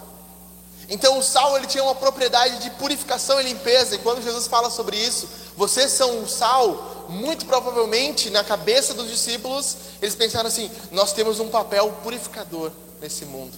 Então 0.88 1.18
o 1.18 1.22
sal 1.22 1.56
ele 1.56 1.66
tinha 1.66 1.82
uma 1.82 1.94
propriedade 1.94 2.58
de 2.58 2.70
purificação 2.70 3.40
e 3.40 3.44
limpeza, 3.44 3.94
e 3.94 3.98
quando 3.98 4.22
Jesus 4.22 4.46
fala 4.46 4.68
sobre 4.68 4.96
isso, 4.96 5.28
vocês 5.56 5.92
são 5.92 6.22
o 6.22 6.28
sal, 6.28 7.06
muito 7.08 7.46
provavelmente 7.46 8.30
na 8.30 8.42
cabeça 8.42 8.92
dos 8.94 9.08
discípulos, 9.08 9.76
eles 10.00 10.14
pensaram 10.14 10.48
assim: 10.48 10.70
nós 10.90 11.12
temos 11.12 11.38
um 11.38 11.48
papel 11.48 11.90
purificador 12.02 12.72
nesse 13.00 13.24
mundo. 13.24 13.56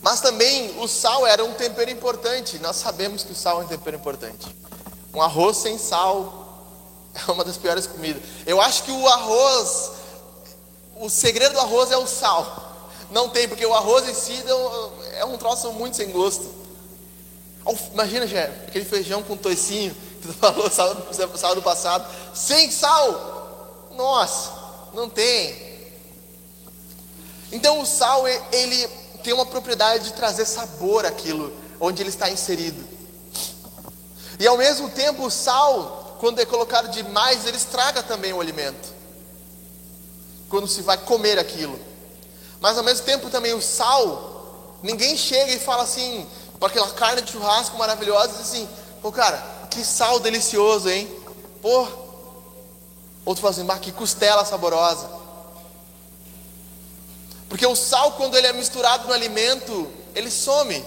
Mas 0.00 0.20
também 0.20 0.80
o 0.80 0.88
sal 0.88 1.26
era 1.26 1.44
um 1.44 1.52
tempero 1.52 1.90
importante, 1.90 2.58
nós 2.58 2.76
sabemos 2.76 3.22
que 3.22 3.32
o 3.32 3.36
sal 3.36 3.60
é 3.60 3.64
um 3.64 3.68
tempero 3.68 3.96
importante. 3.96 4.56
Um 5.14 5.20
arroz 5.20 5.58
sem 5.58 5.78
sal 5.78 6.41
é 7.28 7.30
uma 7.30 7.44
das 7.44 7.56
piores 7.56 7.86
comidas. 7.86 8.22
Eu 8.46 8.60
acho 8.60 8.84
que 8.84 8.90
o 8.90 9.08
arroz, 9.08 9.90
o 10.96 11.08
segredo 11.08 11.52
do 11.52 11.60
arroz 11.60 11.90
é 11.90 11.96
o 11.96 12.06
sal. 12.06 12.70
Não 13.10 13.28
tem, 13.28 13.46
porque 13.46 13.66
o 13.66 13.74
arroz 13.74 14.08
em 14.08 14.14
si 14.14 14.42
é 15.14 15.24
um 15.24 15.36
troço 15.36 15.70
muito 15.72 15.96
sem 15.96 16.10
gosto. 16.10 16.62
Imagina, 17.92 18.26
Jé, 18.26 18.44
aquele 18.66 18.84
feijão 18.84 19.22
com 19.22 19.36
toicinho 19.36 19.94
que 20.20 20.28
tu 20.28 20.34
falou 20.34 20.70
sábado 20.70 21.62
passado, 21.62 22.06
sem 22.34 22.70
sal. 22.70 23.88
Nossa, 23.94 24.50
não 24.94 25.08
tem. 25.08 25.70
Então 27.52 27.80
o 27.80 27.86
sal, 27.86 28.26
ele 28.26 28.88
tem 29.22 29.32
uma 29.32 29.46
propriedade 29.46 30.04
de 30.04 30.12
trazer 30.14 30.46
sabor 30.46 31.04
àquilo 31.04 31.52
onde 31.78 32.00
ele 32.00 32.10
está 32.10 32.30
inserido. 32.30 32.82
E 34.38 34.46
ao 34.46 34.56
mesmo 34.56 34.88
tempo, 34.90 35.26
o 35.26 35.30
sal, 35.30 36.01
quando 36.22 36.38
é 36.38 36.46
colocado 36.46 36.88
demais, 36.92 37.46
ele 37.46 37.56
estraga 37.56 38.00
também 38.00 38.32
o 38.32 38.40
alimento. 38.40 38.94
Quando 40.48 40.68
se 40.68 40.80
vai 40.80 40.96
comer 40.96 41.36
aquilo. 41.36 41.76
Mas 42.60 42.78
ao 42.78 42.84
mesmo 42.84 43.04
tempo 43.04 43.28
também 43.28 43.52
o 43.54 43.60
sal, 43.60 44.78
ninguém 44.84 45.16
chega 45.16 45.50
e 45.50 45.58
fala 45.58 45.82
assim, 45.82 46.24
para 46.60 46.68
aquela 46.68 46.88
carne 46.90 47.22
de 47.22 47.32
churrasco 47.32 47.76
maravilhosa, 47.76 48.34
diz 48.34 48.42
assim, 48.42 48.68
pô 49.02 49.10
cara, 49.10 49.44
que 49.68 49.84
sal 49.84 50.20
delicioso, 50.20 50.88
hein? 50.88 51.12
Pô. 51.60 51.88
Outro 53.24 53.42
fala 53.42 53.50
assim, 53.50 53.64
bah, 53.64 53.80
que 53.80 53.90
costela 53.90 54.44
saborosa. 54.44 55.10
Porque 57.48 57.66
o 57.66 57.74
sal, 57.74 58.12
quando 58.12 58.36
ele 58.36 58.46
é 58.46 58.52
misturado 58.52 59.08
no 59.08 59.12
alimento, 59.12 59.90
ele 60.14 60.30
some. 60.30 60.84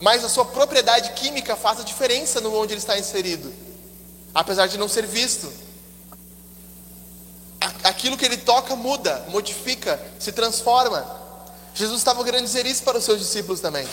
Mas 0.00 0.24
a 0.24 0.28
sua 0.28 0.46
propriedade 0.46 1.12
química 1.12 1.54
faz 1.54 1.78
a 1.78 1.84
diferença 1.84 2.40
no 2.40 2.52
onde 2.52 2.72
ele 2.72 2.80
está 2.80 2.98
inserido, 2.98 3.59
apesar 4.34 4.66
de 4.66 4.78
não 4.78 4.88
ser 4.88 5.06
visto. 5.06 5.52
Aquilo 7.84 8.16
que 8.16 8.24
ele 8.24 8.36
toca 8.36 8.76
muda, 8.76 9.24
modifica, 9.28 10.00
se 10.18 10.32
transforma. 10.32 11.04
Jesus 11.74 11.98
estava 11.98 12.22
querendo 12.24 12.44
dizer 12.44 12.66
isso 12.66 12.82
para 12.82 12.98
os 12.98 13.04
seus 13.04 13.20
discípulos 13.20 13.60
também. 13.60 13.86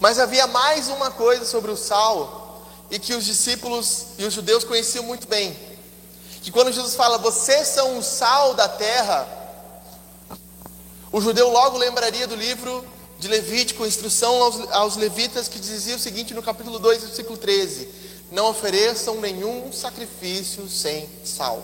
Mas 0.00 0.18
havia 0.18 0.46
mais 0.46 0.88
uma 0.88 1.10
coisa 1.10 1.44
sobre 1.44 1.70
o 1.70 1.76
sal 1.76 2.66
e 2.90 2.98
que 2.98 3.14
os 3.14 3.24
discípulos 3.24 4.06
e 4.18 4.24
os 4.24 4.34
judeus 4.34 4.64
conheciam 4.64 5.04
muito 5.04 5.26
bem. 5.26 5.56
Que 6.42 6.50
quando 6.50 6.72
Jesus 6.72 6.94
fala, 6.94 7.18
vocês 7.18 7.68
são 7.68 7.98
o 7.98 8.02
sal 8.02 8.52
da 8.54 8.68
terra, 8.68 9.26
o 11.12 11.20
judeu 11.20 11.50
logo 11.50 11.78
lembraria 11.78 12.26
do 12.26 12.34
livro 12.34 12.84
de 13.18 13.28
Levítico, 13.28 13.86
instrução 13.86 14.42
aos, 14.42 14.72
aos 14.72 14.96
levitas, 14.96 15.46
que 15.46 15.60
dizia 15.60 15.94
o 15.94 15.98
seguinte 15.98 16.34
no 16.34 16.42
capítulo 16.42 16.80
2, 16.80 17.04
versículo 17.04 17.36
13: 17.36 17.88
Não 18.32 18.48
ofereçam 18.48 19.20
nenhum 19.20 19.70
sacrifício 19.70 20.66
sem 20.66 21.06
sal, 21.22 21.62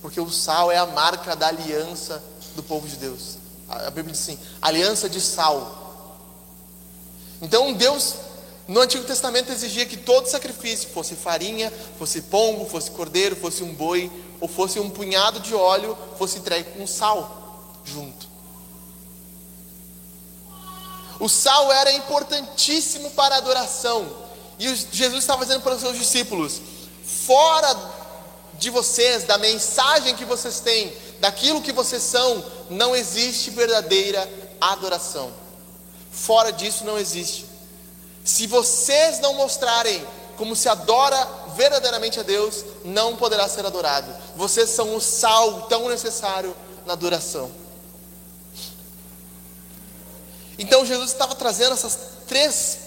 porque 0.00 0.18
o 0.18 0.30
sal 0.30 0.72
é 0.72 0.78
a 0.78 0.86
marca 0.86 1.36
da 1.36 1.48
aliança 1.48 2.22
do 2.56 2.62
povo 2.62 2.88
de 2.88 2.96
Deus. 2.96 3.36
A 3.68 3.90
Bíblia 3.90 4.14
diz 4.14 4.22
assim: 4.22 4.38
aliança 4.62 5.06
de 5.06 5.20
sal. 5.20 6.16
Então 7.42 7.74
Deus 7.74 8.14
no 8.66 8.80
Antigo 8.80 9.04
Testamento 9.04 9.52
exigia 9.52 9.84
que 9.84 9.98
todo 9.98 10.28
sacrifício, 10.28 10.88
fosse 10.88 11.14
farinha, 11.14 11.70
fosse 11.98 12.22
pombo, 12.22 12.64
fosse 12.64 12.90
cordeiro, 12.90 13.36
fosse 13.36 13.62
um 13.62 13.74
boi, 13.74 14.10
ou 14.40 14.48
fosse 14.48 14.80
um 14.80 14.88
punhado 14.88 15.40
de 15.40 15.54
óleo, 15.54 15.98
fosse 16.16 16.38
entregue 16.38 16.70
com 16.70 16.86
sal 16.86 17.82
junto. 17.84 18.30
O 21.18 21.28
sal 21.28 21.70
era 21.70 21.92
importantíssimo 21.92 23.10
para 23.10 23.34
a 23.34 23.38
adoração. 23.38 24.29
E 24.60 24.76
Jesus 24.92 25.20
estava 25.20 25.44
dizendo 25.44 25.62
para 25.62 25.74
os 25.74 25.80
seus 25.80 25.98
discípulos: 25.98 26.60
fora 27.02 27.74
de 28.58 28.68
vocês, 28.68 29.24
da 29.24 29.38
mensagem 29.38 30.14
que 30.14 30.24
vocês 30.26 30.60
têm, 30.60 30.92
daquilo 31.18 31.62
que 31.62 31.72
vocês 31.72 32.02
são, 32.02 32.44
não 32.68 32.94
existe 32.94 33.50
verdadeira 33.50 34.30
adoração. 34.60 35.32
Fora 36.12 36.52
disso 36.52 36.84
não 36.84 36.98
existe. 36.98 37.46
Se 38.22 38.46
vocês 38.46 39.18
não 39.20 39.32
mostrarem 39.32 40.06
como 40.36 40.54
se 40.54 40.68
adora 40.68 41.26
verdadeiramente 41.56 42.20
a 42.20 42.22
Deus, 42.22 42.62
não 42.84 43.16
poderá 43.16 43.48
ser 43.48 43.64
adorado. 43.64 44.14
Vocês 44.36 44.68
são 44.68 44.94
o 44.94 45.00
sal 45.00 45.62
tão 45.62 45.88
necessário 45.88 46.54
na 46.84 46.92
adoração. 46.92 47.50
Então 50.58 50.84
Jesus 50.84 51.10
estava 51.12 51.34
trazendo 51.34 51.72
essas 51.72 51.98
três, 52.28 52.78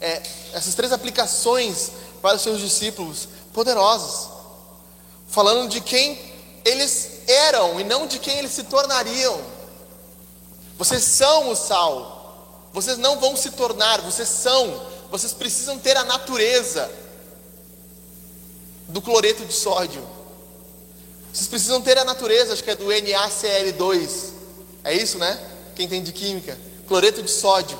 é, 0.00 0.22
essas 0.52 0.74
três 0.74 0.92
aplicações 0.92 1.90
para 2.20 2.36
os 2.36 2.42
seus 2.42 2.60
discípulos 2.60 3.28
poderosas, 3.52 4.28
falando 5.28 5.68
de 5.68 5.80
quem 5.80 6.18
eles 6.64 7.22
eram 7.26 7.80
e 7.80 7.84
não 7.84 8.06
de 8.06 8.18
quem 8.18 8.38
eles 8.38 8.52
se 8.52 8.64
tornariam. 8.64 9.40
Vocês 10.78 11.02
são 11.02 11.50
o 11.50 11.56
sal, 11.56 12.68
vocês 12.72 12.98
não 12.98 13.18
vão 13.18 13.36
se 13.36 13.50
tornar, 13.50 14.00
vocês 14.02 14.28
são, 14.28 14.86
vocês 15.10 15.32
precisam 15.32 15.78
ter 15.78 15.96
a 15.96 16.04
natureza 16.04 16.90
do 18.88 19.00
cloreto 19.00 19.44
de 19.44 19.54
sódio. 19.54 20.06
Vocês 21.32 21.48
precisam 21.48 21.82
ter 21.82 21.98
a 21.98 22.04
natureza, 22.04 22.52
acho 22.52 22.64
que 22.64 22.70
é 22.70 22.76
do 22.76 22.86
NaCl2. 22.86 24.32
É 24.84 24.94
isso, 24.94 25.18
né? 25.18 25.38
Quem 25.74 25.88
tem 25.88 26.02
de 26.02 26.12
química 26.12 26.56
cloreto 26.86 27.22
de 27.22 27.30
sódio. 27.30 27.78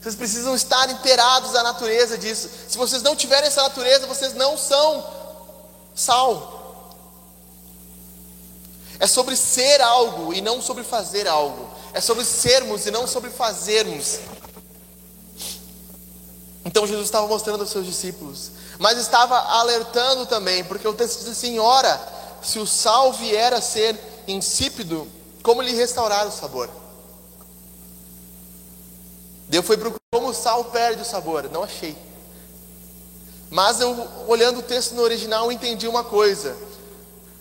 Vocês 0.00 0.14
precisam 0.14 0.54
estar 0.54 0.88
inteirados 0.90 1.52
da 1.52 1.62
natureza 1.62 2.16
disso. 2.16 2.48
Se 2.68 2.78
vocês 2.78 3.02
não 3.02 3.14
tiverem 3.14 3.48
essa 3.48 3.62
natureza, 3.62 4.06
vocês 4.06 4.32
não 4.32 4.56
são 4.56 5.04
sal. 5.94 6.94
É 8.98 9.06
sobre 9.06 9.36
ser 9.36 9.80
algo 9.80 10.32
e 10.32 10.40
não 10.40 10.62
sobre 10.62 10.84
fazer 10.84 11.28
algo. 11.28 11.68
É 11.92 12.00
sobre 12.00 12.24
sermos 12.24 12.86
e 12.86 12.90
não 12.90 13.06
sobre 13.06 13.30
fazermos. 13.30 14.20
Então 16.64 16.86
Jesus 16.86 17.06
estava 17.06 17.26
mostrando 17.26 17.62
aos 17.62 17.70
seus 17.70 17.84
discípulos, 17.84 18.52
mas 18.78 18.96
estava 18.98 19.36
alertando 19.36 20.24
também, 20.26 20.62
porque 20.64 20.86
o 20.86 20.92
texto 20.92 21.18
diz 21.18 21.28
assim: 21.28 21.58
ora, 21.58 22.00
se 22.42 22.58
o 22.58 22.66
sal 22.66 23.12
vier 23.12 23.52
a 23.52 23.60
ser 23.60 23.98
insípido, 24.28 25.08
como 25.42 25.62
lhe 25.62 25.74
restaurar 25.74 26.26
o 26.26 26.30
sabor? 26.30 26.70
Eu 29.52 29.62
fui 29.62 29.76
procurar 29.76 30.00
como 30.12 30.28
o 30.28 30.34
sal 30.34 30.64
perde 30.66 31.02
o 31.02 31.04
sabor, 31.04 31.50
não 31.50 31.64
achei. 31.64 31.96
Mas 33.50 33.80
eu, 33.80 34.08
olhando 34.28 34.60
o 34.60 34.62
texto 34.62 34.94
no 34.94 35.02
original, 35.02 35.50
entendi 35.50 35.88
uma 35.88 36.04
coisa. 36.04 36.56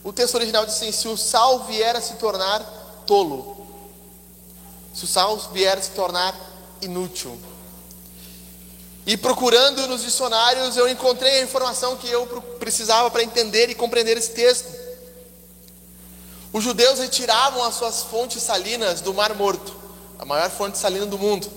O 0.04 0.12
texto 0.12 0.36
original 0.36 0.65
diz 0.65 0.76
assim: 0.76 0.91
se 0.91 1.08
o 1.08 1.15
sal 1.15 1.65
vier 1.65 1.95
a 1.95 2.02
se 2.02 2.15
tornar 2.15 2.63
tolo, 3.06 3.67
se 4.93 5.04
o 5.04 5.08
sal 5.08 5.38
vier 5.54 5.78
a 5.78 5.82
se 5.82 5.91
tornar 5.91 6.36
inútil. 6.82 7.39
E 9.06 9.15
procurando 9.17 9.88
nos 9.88 10.02
dicionários, 10.02 10.78
eu 10.78 10.88
encontrei 10.88 11.39
a 11.39 11.43
informação 11.43 11.95
que 11.95 12.10
eu 12.10 12.26
precisava 12.60 13.10
para 13.10 13.24
entender 13.24 13.69
e 13.69 13.76
compreender 13.76 14.17
esse 14.17 14.32
texto. 14.32 14.67
Os 16.52 16.63
judeus 16.63 17.00
retiravam 17.00 17.63
as 17.63 17.76
suas 17.76 18.04
fontes 18.04 18.41
salinas 18.41 19.02
do 19.02 19.13
Mar 19.13 19.34
Morto, 19.36 19.76
a 20.17 20.26
maior 20.26 20.50
fonte 20.50 20.78
salina 20.78 21.06
do 21.06 21.17
mundo. 21.17 21.50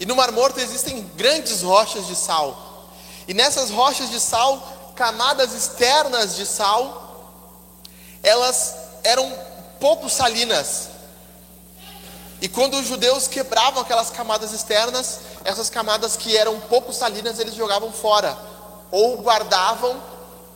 E 0.00 0.06
no 0.06 0.16
Mar 0.16 0.32
Morto 0.32 0.58
existem 0.58 1.02
grandes 1.14 1.60
rochas 1.60 2.06
de 2.06 2.16
sal. 2.16 2.88
E 3.28 3.34
nessas 3.34 3.68
rochas 3.68 4.08
de 4.08 4.18
sal, 4.18 4.92
camadas 4.96 5.52
externas 5.52 6.34
de 6.34 6.46
sal, 6.46 7.36
elas 8.22 8.74
eram 9.04 9.30
pouco 9.78 10.08
salinas. 10.08 10.88
E 12.40 12.48
quando 12.48 12.78
os 12.78 12.86
judeus 12.86 13.28
quebravam 13.28 13.82
aquelas 13.82 14.08
camadas 14.08 14.52
externas, 14.52 15.20
essas 15.44 15.68
camadas 15.68 16.16
que 16.16 16.34
eram 16.34 16.58
pouco 16.60 16.94
salinas, 16.94 17.38
eles 17.38 17.54
jogavam 17.54 17.92
fora 17.92 18.36
ou 18.90 19.18
guardavam 19.18 20.02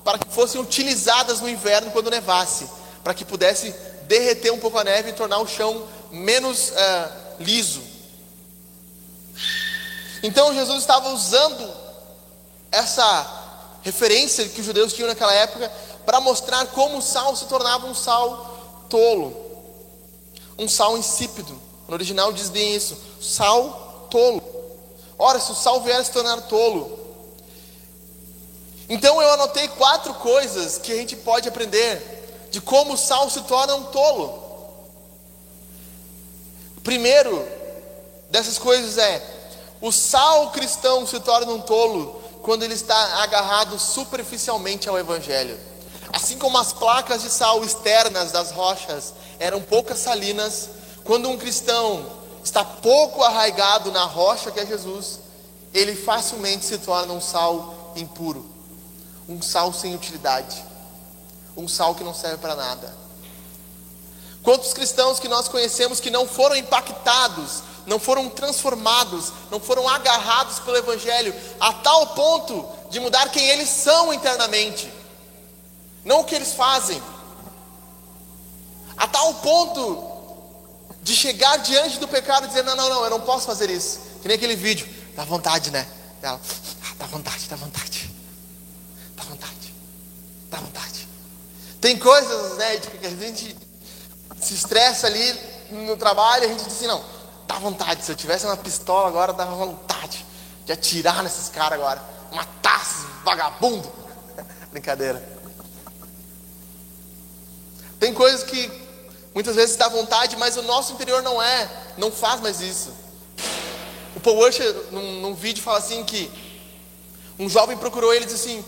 para 0.02 0.18
que 0.18 0.28
fossem 0.30 0.58
utilizadas 0.58 1.42
no 1.42 1.48
inverno 1.48 1.90
quando 1.90 2.10
nevasse, 2.10 2.66
para 3.02 3.12
que 3.12 3.26
pudesse 3.26 3.74
derreter 4.04 4.50
um 4.50 4.58
pouco 4.58 4.78
a 4.78 4.84
neve 4.84 5.10
e 5.10 5.12
tornar 5.12 5.38
o 5.38 5.46
chão 5.46 5.86
menos 6.10 6.70
uh, 6.70 7.10
liso. 7.38 7.93
Então 10.24 10.54
Jesus 10.54 10.78
estava 10.80 11.10
usando 11.10 11.70
essa 12.72 13.42
referência 13.82 14.48
que 14.48 14.58
os 14.58 14.66
judeus 14.66 14.94
tinham 14.94 15.06
naquela 15.06 15.34
época 15.34 15.70
para 16.06 16.18
mostrar 16.18 16.66
como 16.68 16.96
o 16.96 17.02
sal 17.02 17.36
se 17.36 17.44
tornava 17.44 17.86
um 17.86 17.94
sal 17.94 18.86
tolo, 18.88 19.36
um 20.58 20.66
sal 20.66 20.96
insípido. 20.96 21.60
No 21.86 21.92
original 21.92 22.32
diz 22.32 22.48
bem 22.48 22.74
isso: 22.74 22.96
sal 23.20 24.08
tolo. 24.10 24.42
Ora, 25.18 25.38
se 25.38 25.52
o 25.52 25.54
sal 25.54 25.82
vier 25.82 25.98
a 25.98 26.02
se 26.02 26.10
tornar 26.10 26.40
tolo. 26.48 26.98
Então 28.88 29.20
eu 29.20 29.30
anotei 29.34 29.68
quatro 29.68 30.14
coisas 30.14 30.78
que 30.78 30.90
a 30.90 30.96
gente 30.96 31.16
pode 31.16 31.50
aprender 31.50 32.48
de 32.50 32.62
como 32.62 32.94
o 32.94 32.98
sal 32.98 33.28
se 33.28 33.42
torna 33.42 33.74
um 33.74 33.84
tolo. 33.84 34.42
Primeiro 36.82 37.46
dessas 38.30 38.56
coisas 38.56 38.96
é 38.96 39.33
O 39.84 39.92
sal 39.92 40.50
cristão 40.50 41.06
se 41.06 41.20
torna 41.20 41.52
um 41.52 41.60
tolo 41.60 42.18
quando 42.40 42.62
ele 42.62 42.72
está 42.72 43.22
agarrado 43.22 43.78
superficialmente 43.78 44.88
ao 44.88 44.98
Evangelho. 44.98 45.60
Assim 46.10 46.38
como 46.38 46.56
as 46.56 46.72
placas 46.72 47.20
de 47.20 47.28
sal 47.28 47.62
externas 47.62 48.32
das 48.32 48.50
rochas 48.50 49.12
eram 49.38 49.60
poucas 49.60 49.98
salinas, 49.98 50.70
quando 51.04 51.28
um 51.28 51.36
cristão 51.36 52.02
está 52.42 52.64
pouco 52.64 53.22
arraigado 53.22 53.92
na 53.92 54.04
rocha 54.04 54.50
que 54.50 54.58
é 54.58 54.64
Jesus, 54.64 55.18
ele 55.74 55.94
facilmente 55.94 56.64
se 56.64 56.78
torna 56.78 57.12
um 57.12 57.20
sal 57.20 57.92
impuro, 57.94 58.42
um 59.28 59.42
sal 59.42 59.70
sem 59.70 59.94
utilidade, 59.94 60.64
um 61.54 61.68
sal 61.68 61.94
que 61.94 62.02
não 62.02 62.14
serve 62.14 62.38
para 62.38 62.56
nada. 62.56 62.90
Quantos 64.42 64.72
cristãos 64.72 65.20
que 65.20 65.28
nós 65.28 65.46
conhecemos 65.46 66.00
que 66.00 66.10
não 66.10 66.26
foram 66.26 66.56
impactados 66.56 67.73
não 67.86 67.98
foram 67.98 68.28
transformados, 68.28 69.32
não 69.50 69.60
foram 69.60 69.88
agarrados 69.88 70.58
pelo 70.60 70.76
Evangelho 70.76 71.34
a 71.60 71.72
tal 71.72 72.08
ponto 72.08 72.66
de 72.90 73.00
mudar 73.00 73.30
quem 73.30 73.46
eles 73.48 73.68
são 73.68 74.12
internamente, 74.12 74.90
não 76.04 76.20
o 76.20 76.24
que 76.24 76.34
eles 76.34 76.52
fazem, 76.52 77.02
a 78.96 79.06
tal 79.06 79.34
ponto 79.34 80.12
de 81.02 81.14
chegar 81.14 81.58
diante 81.58 81.98
do 81.98 82.08
pecado 82.08 82.46
e 82.46 82.48
dizer: 82.48 82.64
Não, 82.64 82.74
não, 82.74 82.88
não, 82.88 83.04
eu 83.04 83.10
não 83.10 83.20
posso 83.20 83.46
fazer 83.46 83.68
isso. 83.70 84.00
Que 84.22 84.28
nem 84.28 84.36
aquele 84.36 84.56
vídeo, 84.56 84.88
dá 85.14 85.24
vontade, 85.24 85.70
né? 85.70 85.86
Ela, 86.22 86.40
ah, 86.82 86.94
dá 86.98 87.06
vontade, 87.06 87.46
dá 87.48 87.56
vontade, 87.56 88.10
dá 89.14 89.22
vontade, 89.24 89.74
dá 90.50 90.58
vontade. 90.58 91.08
Tem 91.80 91.98
coisas, 91.98 92.56
né, 92.56 92.78
que 92.78 93.06
a 93.06 93.10
gente 93.10 93.54
se 94.40 94.54
estressa 94.54 95.06
ali 95.06 95.38
no 95.70 95.96
trabalho, 95.98 96.44
a 96.44 96.48
gente 96.48 96.64
diz 96.64 96.74
assim: 96.74 96.86
Não, 96.86 97.04
Dá 97.46 97.58
vontade, 97.58 98.04
se 98.04 98.10
eu 98.10 98.16
tivesse 98.16 98.46
uma 98.46 98.56
pistola 98.56 99.08
agora, 99.08 99.32
dava 99.32 99.54
vontade 99.54 100.24
de 100.64 100.72
atirar 100.72 101.22
nesses 101.22 101.48
caras 101.48 101.78
agora. 101.78 102.02
Matar 102.32 102.82
esses 102.82 103.04
vagabundos. 103.24 103.90
Brincadeira. 104.72 105.22
Tem 107.98 108.12
coisas 108.12 108.42
que 108.42 108.70
muitas 109.34 109.56
vezes 109.56 109.76
dá 109.76 109.88
vontade, 109.88 110.36
mas 110.36 110.56
o 110.56 110.62
nosso 110.62 110.92
interior 110.92 111.22
não 111.22 111.42
é, 111.42 111.70
não 111.96 112.10
faz 112.10 112.40
mais 112.40 112.60
isso. 112.60 112.92
O 114.16 114.20
Paul 114.20 114.46
Usher, 114.46 114.74
num, 114.90 115.20
num 115.20 115.34
vídeo, 115.34 115.62
fala 115.62 115.78
assim 115.78 116.04
que 116.04 116.30
um 117.38 117.48
jovem 117.48 117.76
procurou 117.76 118.12
ele 118.12 118.24
e 118.24 118.28
disse 118.28 118.48
assim: 118.48 118.64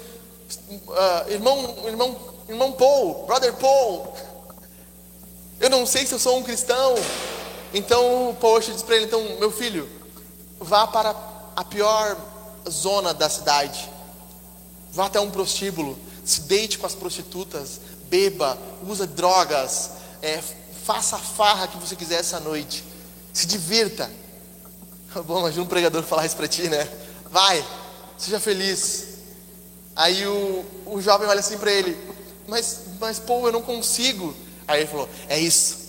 uh, 0.70 1.30
irmão, 1.30 1.76
irmão, 1.86 2.16
irmão 2.48 2.72
Paul, 2.72 3.26
brother 3.26 3.52
Paul, 3.54 4.12
eu 5.60 5.70
não 5.70 5.86
sei 5.86 6.06
se 6.06 6.14
eu 6.14 6.18
sou 6.18 6.38
um 6.38 6.42
cristão, 6.42 6.94
então 7.72 8.30
o 8.30 8.34
poxa 8.34 8.72
diz 8.72 8.82
para 8.82 8.96
ele: 8.96 9.06
então, 9.06 9.22
meu 9.38 9.50
filho, 9.50 9.88
vá 10.58 10.86
para 10.86 11.14
a 11.54 11.64
pior 11.64 12.16
zona 12.68 13.14
da 13.14 13.28
cidade, 13.28 13.88
vá 14.92 15.06
até 15.06 15.20
um 15.20 15.30
prostíbulo, 15.30 15.98
se 16.24 16.42
deite 16.42 16.78
com 16.78 16.86
as 16.86 16.94
prostitutas, 16.94 17.80
beba, 18.08 18.58
usa 18.86 19.06
drogas, 19.06 19.90
é, 20.22 20.42
faça 20.84 21.16
a 21.16 21.20
farra 21.20 21.68
que 21.68 21.76
você 21.78 21.94
quiser 21.96 22.20
essa 22.20 22.40
noite, 22.40 22.84
se 23.32 23.46
divirta. 23.46 24.10
Bom, 25.26 25.40
imagina 25.40 25.62
um 25.62 25.66
pregador 25.66 26.02
falar 26.02 26.26
isso 26.26 26.36
para 26.36 26.48
ti, 26.48 26.68
né? 26.68 26.88
Vai, 27.30 27.64
seja 28.18 28.40
feliz. 28.40 29.16
Aí 29.94 30.26
o, 30.26 30.64
o 30.86 31.00
jovem 31.00 31.28
olha 31.28 31.40
assim 31.40 31.56
para 31.56 31.72
ele, 31.72 31.96
mas, 32.46 32.80
mas 33.00 33.18
pô, 33.18 33.46
eu 33.46 33.52
não 33.52 33.62
consigo. 33.62 34.34
Aí 34.68 34.80
ele 34.80 34.90
falou: 34.90 35.08
É 35.28 35.38
isso. 35.38 35.85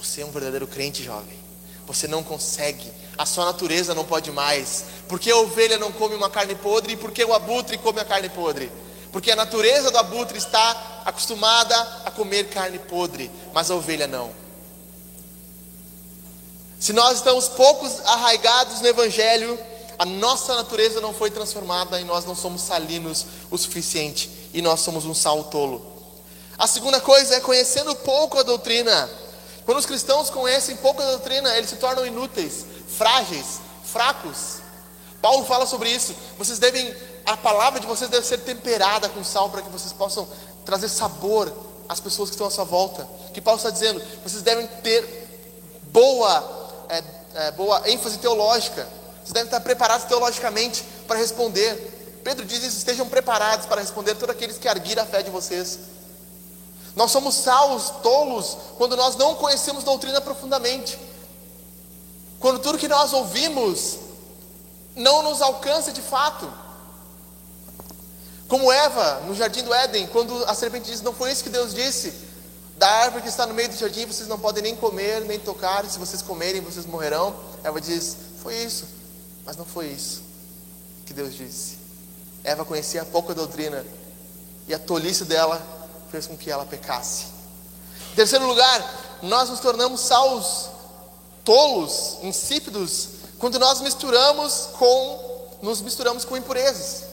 Você 0.00 0.20
é 0.20 0.24
um 0.24 0.30
verdadeiro 0.30 0.66
crente, 0.66 1.02
jovem. 1.02 1.36
Você 1.84 2.06
não 2.06 2.22
consegue. 2.22 2.88
A 3.16 3.26
sua 3.26 3.46
natureza 3.46 3.96
não 3.96 4.04
pode 4.04 4.30
mais. 4.30 4.84
Porque 5.08 5.28
a 5.28 5.36
ovelha 5.36 5.76
não 5.76 5.90
come 5.90 6.14
uma 6.14 6.30
carne 6.30 6.54
podre 6.54 6.92
e 6.92 6.96
porque 6.96 7.24
o 7.24 7.34
abutre 7.34 7.76
come 7.78 7.98
a 7.98 8.04
carne 8.04 8.28
podre. 8.28 8.70
Porque 9.10 9.32
a 9.32 9.36
natureza 9.36 9.90
do 9.90 9.98
abutre 9.98 10.38
está 10.38 11.02
acostumada 11.04 11.76
a 12.04 12.12
comer 12.12 12.48
carne 12.48 12.78
podre, 12.78 13.28
mas 13.52 13.70
a 13.70 13.74
ovelha 13.74 14.06
não. 14.06 14.30
Se 16.78 16.92
nós 16.92 17.16
estamos 17.16 17.48
poucos 17.48 17.98
arraigados 18.04 18.80
no 18.80 18.86
Evangelho, 18.86 19.58
a 19.98 20.04
nossa 20.04 20.54
natureza 20.54 21.00
não 21.00 21.12
foi 21.12 21.28
transformada 21.28 22.00
e 22.00 22.04
nós 22.04 22.24
não 22.24 22.36
somos 22.36 22.62
salinos 22.62 23.26
o 23.50 23.58
suficiente 23.58 24.30
e 24.54 24.62
nós 24.62 24.78
somos 24.78 25.04
um 25.04 25.14
sal 25.14 25.42
tolo. 25.44 25.84
A 26.56 26.68
segunda 26.68 27.00
coisa 27.00 27.34
é 27.34 27.40
conhecendo 27.40 27.96
pouco 27.96 28.38
a 28.38 28.44
doutrina. 28.44 29.10
Quando 29.68 29.80
os 29.80 29.84
cristãos 29.84 30.30
conhecem 30.30 30.76
pouca 30.76 31.04
doutrina, 31.04 31.54
eles 31.54 31.68
se 31.68 31.76
tornam 31.76 32.06
inúteis, 32.06 32.64
frágeis, 32.96 33.60
fracos. 33.84 34.60
Paulo 35.20 35.44
fala 35.44 35.66
sobre 35.66 35.90
isso. 35.90 36.16
Vocês 36.38 36.58
devem, 36.58 36.96
a 37.26 37.36
palavra 37.36 37.78
de 37.78 37.86
vocês 37.86 38.08
deve 38.08 38.24
ser 38.24 38.38
temperada 38.38 39.10
com 39.10 39.22
sal 39.22 39.50
para 39.50 39.60
que 39.60 39.68
vocês 39.68 39.92
possam 39.92 40.26
trazer 40.64 40.88
sabor 40.88 41.52
às 41.86 42.00
pessoas 42.00 42.30
que 42.30 42.34
estão 42.34 42.46
à 42.46 42.50
sua 42.50 42.64
volta. 42.64 43.06
Que 43.34 43.42
Paulo 43.42 43.58
está 43.58 43.68
dizendo, 43.68 44.02
vocês 44.24 44.40
devem 44.40 44.66
ter 44.82 45.04
boa, 45.92 46.70
é, 46.88 47.04
é, 47.34 47.50
boa 47.50 47.82
ênfase 47.90 48.16
teológica. 48.16 48.88
Vocês 49.16 49.34
devem 49.34 49.48
estar 49.48 49.60
preparados 49.60 50.06
teologicamente 50.06 50.82
para 51.06 51.18
responder. 51.18 52.20
Pedro 52.24 52.46
diz 52.46 52.62
isso: 52.62 52.78
estejam 52.78 53.06
preparados 53.06 53.66
para 53.66 53.82
responder 53.82 54.14
todos 54.14 54.34
aqueles 54.34 54.56
que 54.56 54.66
arguirem 54.66 55.04
a 55.04 55.06
fé 55.06 55.22
de 55.22 55.28
vocês. 55.28 55.97
Nós 56.98 57.12
somos 57.12 57.36
salvos, 57.36 57.90
tolos, 58.02 58.56
quando 58.76 58.96
nós 58.96 59.14
não 59.14 59.36
conhecemos 59.36 59.84
doutrina 59.84 60.20
profundamente. 60.20 60.98
Quando 62.40 62.58
tudo 62.58 62.76
que 62.76 62.88
nós 62.88 63.12
ouvimos 63.12 63.98
não 64.96 65.22
nos 65.22 65.40
alcança 65.40 65.92
de 65.92 66.02
fato. 66.02 66.52
Como 68.48 68.72
Eva 68.72 69.20
no 69.28 69.34
jardim 69.36 69.62
do 69.62 69.72
Éden, 69.72 70.08
quando 70.08 70.44
a 70.46 70.54
serpente 70.54 70.90
disse: 70.90 71.04
Não 71.04 71.12
foi 71.12 71.30
isso 71.30 71.44
que 71.44 71.50
Deus 71.50 71.72
disse. 71.72 72.12
Da 72.76 72.88
árvore 72.88 73.22
que 73.22 73.28
está 73.28 73.46
no 73.46 73.54
meio 73.54 73.68
do 73.68 73.76
jardim, 73.76 74.04
vocês 74.04 74.28
não 74.28 74.38
podem 74.40 74.64
nem 74.64 74.74
comer, 74.74 75.20
nem 75.20 75.38
tocar, 75.38 75.88
se 75.88 76.00
vocês 76.00 76.20
comerem, 76.20 76.60
vocês 76.62 76.84
morrerão. 76.84 77.32
Eva 77.62 77.80
diz: 77.80 78.16
Foi 78.42 78.56
isso, 78.56 78.86
mas 79.46 79.56
não 79.56 79.64
foi 79.64 79.86
isso 79.86 80.20
que 81.06 81.14
Deus 81.14 81.32
disse. 81.32 81.78
Eva 82.42 82.64
conhecia 82.64 83.04
pouca 83.04 83.36
doutrina, 83.36 83.86
e 84.66 84.74
a 84.74 84.80
tolice 84.80 85.24
dela 85.24 85.77
fez 86.10 86.26
com 86.26 86.36
que 86.36 86.50
ela 86.50 86.64
pecasse. 86.64 87.26
Em 88.12 88.14
terceiro 88.14 88.46
lugar, 88.46 89.18
nós 89.22 89.48
nos 89.48 89.60
tornamos 89.60 90.00
salvos, 90.00 90.70
tolos, 91.44 92.18
insípidos, 92.22 93.08
quando 93.38 93.58
nós 93.58 93.80
misturamos 93.80 94.68
com, 94.78 95.58
nos 95.62 95.80
misturamos 95.80 96.24
com 96.24 96.36
impurezas. 96.36 97.04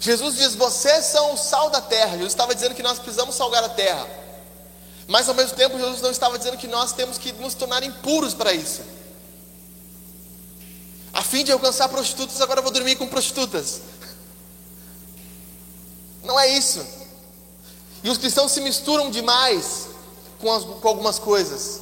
Jesus 0.00 0.36
diz: 0.36 0.54
Vocês 0.54 1.06
são 1.06 1.34
o 1.34 1.36
sal 1.36 1.70
da 1.70 1.80
terra. 1.80 2.12
Jesus 2.12 2.32
estava 2.32 2.54
dizendo 2.54 2.74
que 2.74 2.82
nós 2.82 2.98
precisamos 2.98 3.34
salgar 3.34 3.64
a 3.64 3.68
terra. 3.68 4.06
Mas 5.06 5.28
ao 5.28 5.34
mesmo 5.34 5.56
tempo, 5.56 5.78
Jesus 5.78 6.00
não 6.00 6.10
estava 6.10 6.36
dizendo 6.36 6.56
que 6.56 6.66
nós 6.66 6.92
temos 6.92 7.16
que 7.16 7.32
nos 7.34 7.54
tornar 7.54 7.82
impuros 7.82 8.34
para 8.34 8.52
isso. 8.52 8.82
A 11.12 11.22
fim 11.22 11.44
de 11.44 11.52
alcançar 11.52 11.88
prostitutas, 11.88 12.40
agora 12.40 12.58
eu 12.58 12.62
vou 12.62 12.72
dormir 12.72 12.96
com 12.96 13.06
prostitutas. 13.06 13.80
Não 16.36 16.42
é 16.42 16.48
isso. 16.48 16.86
E 18.04 18.10
os 18.10 18.18
cristãos 18.18 18.52
se 18.52 18.60
misturam 18.60 19.10
demais 19.10 19.86
com, 20.38 20.52
as, 20.52 20.64
com 20.64 20.86
algumas 20.86 21.18
coisas, 21.18 21.80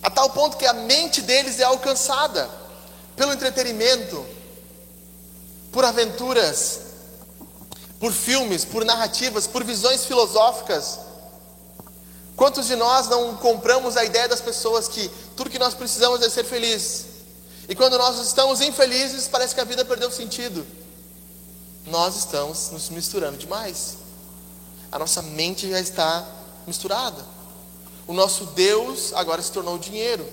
a 0.00 0.08
tal 0.08 0.30
ponto 0.30 0.56
que 0.56 0.64
a 0.64 0.72
mente 0.72 1.22
deles 1.22 1.58
é 1.58 1.64
alcançada 1.64 2.48
pelo 3.16 3.32
entretenimento, 3.32 4.24
por 5.72 5.84
aventuras, 5.84 6.82
por 7.98 8.12
filmes, 8.12 8.64
por 8.64 8.84
narrativas, 8.84 9.48
por 9.48 9.64
visões 9.64 10.04
filosóficas. 10.04 11.00
Quantos 12.36 12.68
de 12.68 12.76
nós 12.76 13.08
não 13.08 13.36
compramos 13.38 13.96
a 13.96 14.04
ideia 14.04 14.28
das 14.28 14.40
pessoas 14.40 14.86
que 14.86 15.10
tudo 15.36 15.50
que 15.50 15.58
nós 15.58 15.74
precisamos 15.74 16.22
é 16.22 16.30
ser 16.30 16.44
felizes? 16.44 17.06
E 17.68 17.74
quando 17.74 17.98
nós 17.98 18.24
estamos 18.24 18.60
infelizes, 18.60 19.26
parece 19.26 19.52
que 19.52 19.60
a 19.60 19.64
vida 19.64 19.84
perdeu 19.84 20.12
sentido 20.12 20.64
nós 21.86 22.16
estamos 22.16 22.70
nos 22.70 22.90
misturando 22.90 23.38
demais. 23.38 23.96
A 24.90 24.98
nossa 24.98 25.22
mente 25.22 25.70
já 25.70 25.80
está 25.80 26.26
misturada. 26.66 27.24
O 28.06 28.12
nosso 28.12 28.46
Deus 28.46 29.12
agora 29.14 29.40
se 29.40 29.52
tornou 29.52 29.78
dinheiro. 29.78 30.26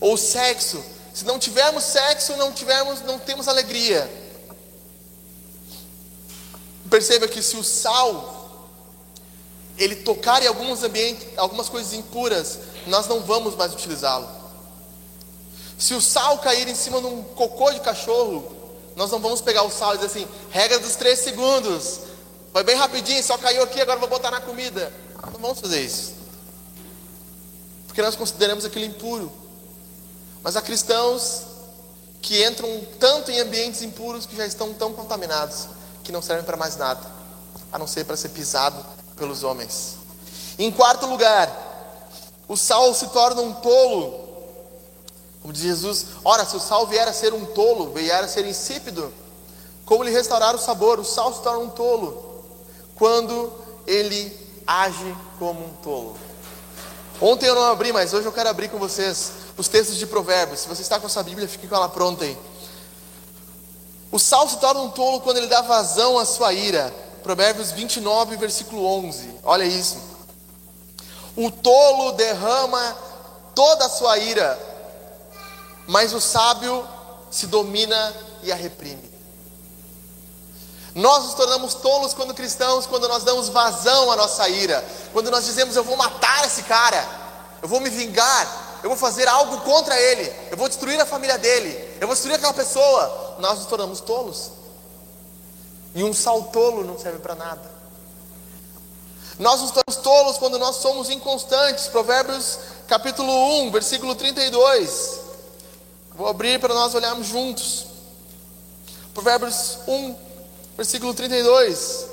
Ou 0.00 0.16
sexo. 0.16 0.82
Se 1.12 1.24
não 1.24 1.38
tivermos 1.38 1.84
sexo, 1.84 2.36
não 2.36 2.52
tivermos, 2.52 3.00
não 3.02 3.18
temos 3.18 3.48
alegria. 3.48 4.08
Perceba 6.88 7.26
que 7.26 7.42
se 7.42 7.56
o 7.56 7.64
sal 7.64 8.36
ele 9.76 9.96
tocar 9.96 10.42
em 10.42 10.46
alguns 10.46 10.82
ambientes, 10.82 11.26
algumas 11.36 11.68
coisas 11.68 11.92
impuras, 11.92 12.58
nós 12.86 13.06
não 13.06 13.20
vamos 13.20 13.54
mais 13.54 13.72
utilizá-lo. 13.72 14.28
Se 15.78 15.94
o 15.94 16.00
sal 16.00 16.38
cair 16.38 16.66
em 16.66 16.74
cima 16.74 17.00
de 17.00 17.06
um 17.06 17.22
cocô 17.22 17.70
de 17.72 17.80
cachorro, 17.80 18.57
nós 18.98 19.12
não 19.12 19.20
vamos 19.20 19.40
pegar 19.40 19.62
o 19.62 19.70
sal 19.70 19.94
e 19.94 19.98
dizer 19.98 20.06
assim, 20.08 20.28
regra 20.50 20.76
dos 20.80 20.96
três 20.96 21.20
segundos. 21.20 22.00
Foi 22.52 22.64
bem 22.64 22.74
rapidinho, 22.74 23.22
só 23.22 23.38
caiu 23.38 23.62
aqui, 23.62 23.80
agora 23.80 24.00
vou 24.00 24.08
botar 24.08 24.28
na 24.28 24.40
comida. 24.40 24.92
Não 25.22 25.38
vamos 25.38 25.60
fazer 25.60 25.80
isso. 25.80 26.14
Porque 27.86 28.02
nós 28.02 28.16
consideramos 28.16 28.64
aquilo 28.64 28.84
impuro. 28.84 29.32
Mas 30.42 30.56
há 30.56 30.60
cristãos 30.60 31.42
que 32.20 32.44
entram 32.44 32.68
tanto 32.98 33.30
em 33.30 33.38
ambientes 33.38 33.82
impuros 33.82 34.26
que 34.26 34.34
já 34.34 34.44
estão 34.44 34.74
tão 34.74 34.92
contaminados 34.92 35.68
que 36.02 36.10
não 36.10 36.20
servem 36.20 36.44
para 36.44 36.56
mais 36.56 36.76
nada, 36.76 37.00
a 37.70 37.78
não 37.78 37.86
ser 37.86 38.04
para 38.04 38.16
ser 38.16 38.30
pisado 38.30 38.84
pelos 39.14 39.44
homens. 39.44 39.94
Em 40.58 40.72
quarto 40.72 41.06
lugar, 41.06 42.02
o 42.48 42.56
sal 42.56 42.92
se 42.92 43.06
torna 43.10 43.42
um 43.42 43.52
tolo. 43.52 44.27
Como 45.48 45.56
diz 45.56 45.62
Jesus, 45.62 46.06
ora, 46.22 46.44
se 46.44 46.54
o 46.56 46.60
sal 46.60 46.86
vier 46.86 47.08
a 47.08 47.12
ser 47.14 47.32
um 47.32 47.46
tolo, 47.46 47.90
vier 47.94 48.22
a 48.22 48.28
ser 48.28 48.44
insípido, 48.44 49.10
como 49.86 50.04
lhe 50.04 50.10
restaurar 50.10 50.54
o 50.54 50.58
sabor? 50.58 51.00
O 51.00 51.04
sal 51.06 51.32
se 51.32 51.40
torna 51.40 51.60
um 51.60 51.70
tolo 51.70 52.44
quando 52.96 53.50
ele 53.86 54.30
age 54.66 55.16
como 55.38 55.64
um 55.64 55.70
tolo. 55.82 56.18
Ontem 57.18 57.46
eu 57.46 57.54
não 57.54 57.64
abri, 57.64 57.94
mas 57.94 58.12
hoje 58.12 58.26
eu 58.26 58.32
quero 58.32 58.50
abrir 58.50 58.68
com 58.68 58.78
vocês 58.78 59.32
os 59.56 59.68
textos 59.68 59.96
de 59.96 60.06
Provérbios. 60.06 60.60
Se 60.60 60.68
você 60.68 60.82
está 60.82 61.00
com 61.00 61.06
a 61.06 61.08
sua 61.08 61.22
Bíblia, 61.22 61.48
fique 61.48 61.66
com 61.66 61.74
ela 61.74 61.88
pronta 61.88 62.26
aí. 62.26 62.36
O 64.12 64.18
sal 64.18 64.46
se 64.50 64.58
torna 64.58 64.82
um 64.82 64.90
tolo 64.90 65.22
quando 65.22 65.38
ele 65.38 65.46
dá 65.46 65.62
vazão 65.62 66.18
à 66.18 66.26
sua 66.26 66.52
ira. 66.52 66.94
Provérbios 67.22 67.70
29, 67.70 68.36
versículo 68.36 68.84
11. 68.84 69.30
Olha 69.42 69.64
isso. 69.64 69.96
O 71.34 71.50
tolo 71.50 72.12
derrama 72.12 72.96
toda 73.54 73.86
a 73.86 73.88
sua 73.88 74.18
ira, 74.18 74.67
mas 75.88 76.12
o 76.12 76.20
sábio 76.20 76.86
se 77.30 77.46
domina 77.46 78.14
e 78.42 78.52
a 78.52 78.54
reprime. 78.54 79.10
Nós 80.94 81.24
nos 81.24 81.34
tornamos 81.34 81.74
tolos 81.74 82.12
quando 82.12 82.34
cristãos, 82.34 82.86
quando 82.86 83.08
nós 83.08 83.24
damos 83.24 83.48
vazão 83.48 84.12
à 84.12 84.16
nossa 84.16 84.46
ira, 84.50 84.84
quando 85.14 85.30
nós 85.30 85.46
dizemos 85.46 85.74
eu 85.76 85.82
vou 85.82 85.96
matar 85.96 86.44
esse 86.44 86.62
cara, 86.64 87.08
eu 87.62 87.68
vou 87.68 87.80
me 87.80 87.88
vingar, 87.88 88.80
eu 88.82 88.90
vou 88.90 88.98
fazer 88.98 89.26
algo 89.28 89.62
contra 89.62 89.98
ele, 89.98 90.30
eu 90.50 90.58
vou 90.58 90.68
destruir 90.68 91.00
a 91.00 91.06
família 91.06 91.38
dele, 91.38 91.96
eu 91.98 92.06
vou 92.06 92.14
destruir 92.14 92.34
aquela 92.34 92.52
pessoa. 92.52 93.36
Nós 93.38 93.58
nos 93.58 93.66
tornamos 93.66 94.00
tolos. 94.00 94.50
E 95.94 96.04
um 96.04 96.12
sal 96.12 96.44
tolo 96.44 96.84
não 96.84 96.98
serve 96.98 97.18
para 97.20 97.34
nada. 97.34 97.78
Nós 99.38 99.62
nos 99.62 99.70
tornamos 99.70 100.02
tolos 100.02 100.36
quando 100.36 100.58
nós 100.58 100.76
somos 100.76 101.08
inconstantes. 101.08 101.86
Provérbios 101.86 102.58
capítulo 102.86 103.62
1, 103.62 103.70
versículo 103.70 104.14
32. 104.14 105.27
Vou 106.18 106.26
abrir 106.26 106.58
para 106.58 106.74
nós 106.74 106.96
olharmos 106.96 107.28
juntos. 107.28 107.86
Provérbios 109.14 109.78
1, 109.86 110.16
versículo 110.76 111.14
32. 111.14 112.06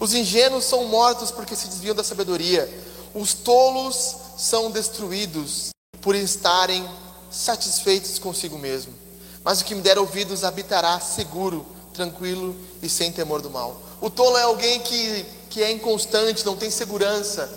Os 0.00 0.14
ingênuos 0.14 0.64
são 0.64 0.86
mortos 0.86 1.30
porque 1.30 1.54
se 1.54 1.68
desviam 1.68 1.94
da 1.94 2.02
sabedoria. 2.02 2.66
Os 3.14 3.34
tolos 3.34 4.16
são 4.38 4.70
destruídos 4.70 5.68
por 6.00 6.14
estarem 6.14 6.88
satisfeitos 7.30 8.18
consigo 8.18 8.58
mesmo. 8.58 8.94
Mas 9.44 9.60
o 9.60 9.64
que 9.66 9.74
me 9.74 9.82
der 9.82 9.98
ouvidos 9.98 10.44
habitará 10.44 10.98
seguro, 11.00 11.66
tranquilo 11.92 12.56
e 12.80 12.88
sem 12.88 13.12
temor 13.12 13.42
do 13.42 13.50
mal. 13.50 13.78
O 14.00 14.08
tolo 14.08 14.38
é 14.38 14.44
alguém 14.44 14.80
que, 14.80 15.26
que 15.50 15.62
é 15.62 15.70
inconstante, 15.70 16.46
não 16.46 16.56
tem 16.56 16.70
segurança, 16.70 17.52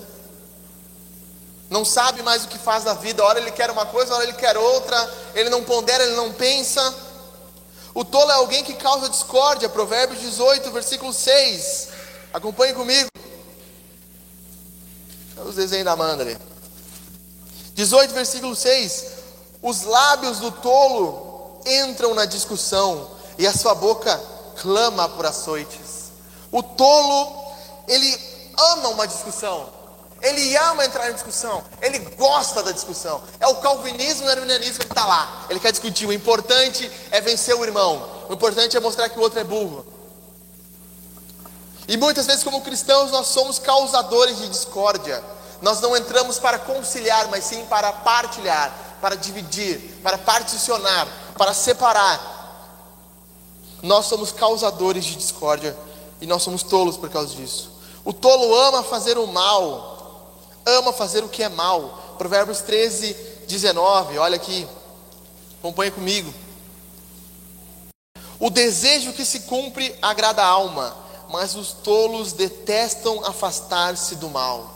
não 1.70 1.84
sabe 1.84 2.22
mais 2.24 2.46
o 2.46 2.48
que 2.48 2.58
faz 2.58 2.84
da 2.84 2.94
vida. 2.94 3.24
Hora 3.24 3.40
ele 3.40 3.52
quer 3.52 3.70
uma 3.70 3.86
coisa, 3.86 4.14
hora 4.14 4.24
ele 4.24 4.34
quer 4.34 4.58
outra, 4.58 5.14
ele 5.36 5.50
não 5.50 5.64
pondera, 5.64 6.04
ele 6.04 6.16
não 6.16 6.32
pensa. 6.32 6.94
O 7.94 8.06
tolo 8.06 8.32
é 8.32 8.36
alguém 8.36 8.64
que 8.64 8.74
causa 8.74 9.10
discórdia. 9.10 9.68
Provérbios 9.68 10.22
18, 10.22 10.72
versículo 10.72 11.14
6. 11.14 11.90
Acompanhe 12.34 12.74
comigo. 12.74 13.10
Os 15.46 15.56
desenhos 15.56 15.86
da 15.86 15.94
Amanda 15.94 16.24
ali. 16.24 16.38
18, 17.74 18.14
versículo 18.14 18.56
6: 18.56 19.06
Os 19.62 19.84
lábios 19.84 20.40
do 20.40 20.52
tolo 20.52 21.62
entram 21.66 22.14
na 22.14 22.26
discussão, 22.26 23.10
e 23.38 23.46
a 23.46 23.54
sua 23.54 23.76
boca 23.76 24.20
clama 24.62 25.08
por 25.10 25.26
açoites. 25.26 26.12
O 26.52 26.64
tolo, 26.64 27.54
ele 27.88 28.20
ama 28.58 28.90
uma 28.90 29.08
discussão, 29.08 29.70
ele 30.22 30.56
ama 30.58 30.86
entrar 30.86 31.10
em 31.10 31.14
discussão, 31.14 31.64
ele 31.82 32.00
gosta 32.18 32.64
da 32.64 32.72
discussão. 32.72 33.22
É 33.40 33.48
o 33.48 33.56
calvinismo 33.56 34.26
e 34.26 34.28
o 34.28 34.32
arminianismo 34.32 34.80
que 34.80 34.92
está 34.92 35.06
lá. 35.06 35.46
Ele 35.50 35.60
quer 35.60 35.72
discutir. 35.72 36.06
O 36.06 36.14
importante 36.14 36.92
é 37.12 37.22
vencer 37.22 37.56
o 37.56 37.64
irmão, 37.64 38.26
o 38.30 38.34
importante 38.34 38.76
é 38.76 38.80
mostrar 38.80 39.10
que 39.10 39.20
o 39.20 39.22
outro 39.22 39.40
é 39.40 39.44
burro. 39.44 39.86
E 41.88 41.96
muitas 41.96 42.26
vezes, 42.26 42.44
como 42.44 42.62
cristãos, 42.62 43.12
nós 43.12 43.28
somos 43.28 43.60
causadores 43.60 44.38
de 44.38 44.50
discórdia. 44.50 45.24
Nós 45.62 45.80
não 45.80 45.96
entramos 45.96 46.38
para 46.38 46.60
conciliar, 46.60 47.30
mas 47.30 47.46
sim 47.46 47.66
para 47.66 47.92
partilhar, 47.94 48.98
para 49.02 49.16
dividir, 49.16 50.00
para 50.04 50.18
particionar, 50.18 51.08
para 51.38 51.54
separar. 51.54 52.36
Nós 53.82 54.06
somos 54.08 54.32
causadores 54.32 55.06
de 55.06 55.16
discórdia 55.16 55.78
e 56.20 56.26
nós 56.26 56.44
somos 56.44 56.62
tolos 56.64 56.98
por 56.98 57.10
causa 57.10 57.34
disso. 57.36 57.72
O 58.04 58.12
tolo 58.12 58.54
ama 58.56 58.84
fazer 58.84 59.18
o 59.18 59.28
mal, 59.28 59.97
ama 60.68 60.92
fazer 60.92 61.24
o 61.24 61.30
que 61.30 61.42
é 61.42 61.50
mal. 61.50 62.16
Provérbios 62.18 62.60
13, 62.62 63.14
19, 63.48 64.18
olha 64.18 64.36
aqui, 64.36 64.68
acompanha 65.60 65.92
comigo. 65.92 66.34
O 68.40 68.50
desejo 68.50 69.14
que 69.14 69.26
se 69.26 69.42
cumpre 69.42 69.96
agrada 70.02 70.44
a 70.44 70.48
alma, 70.48 70.96
mas 71.30 71.56
os 71.56 71.72
tolos 71.72 72.34
detestam 72.34 73.26
afastar-se 73.26 74.16
do 74.16 74.30
mal. 74.30 74.76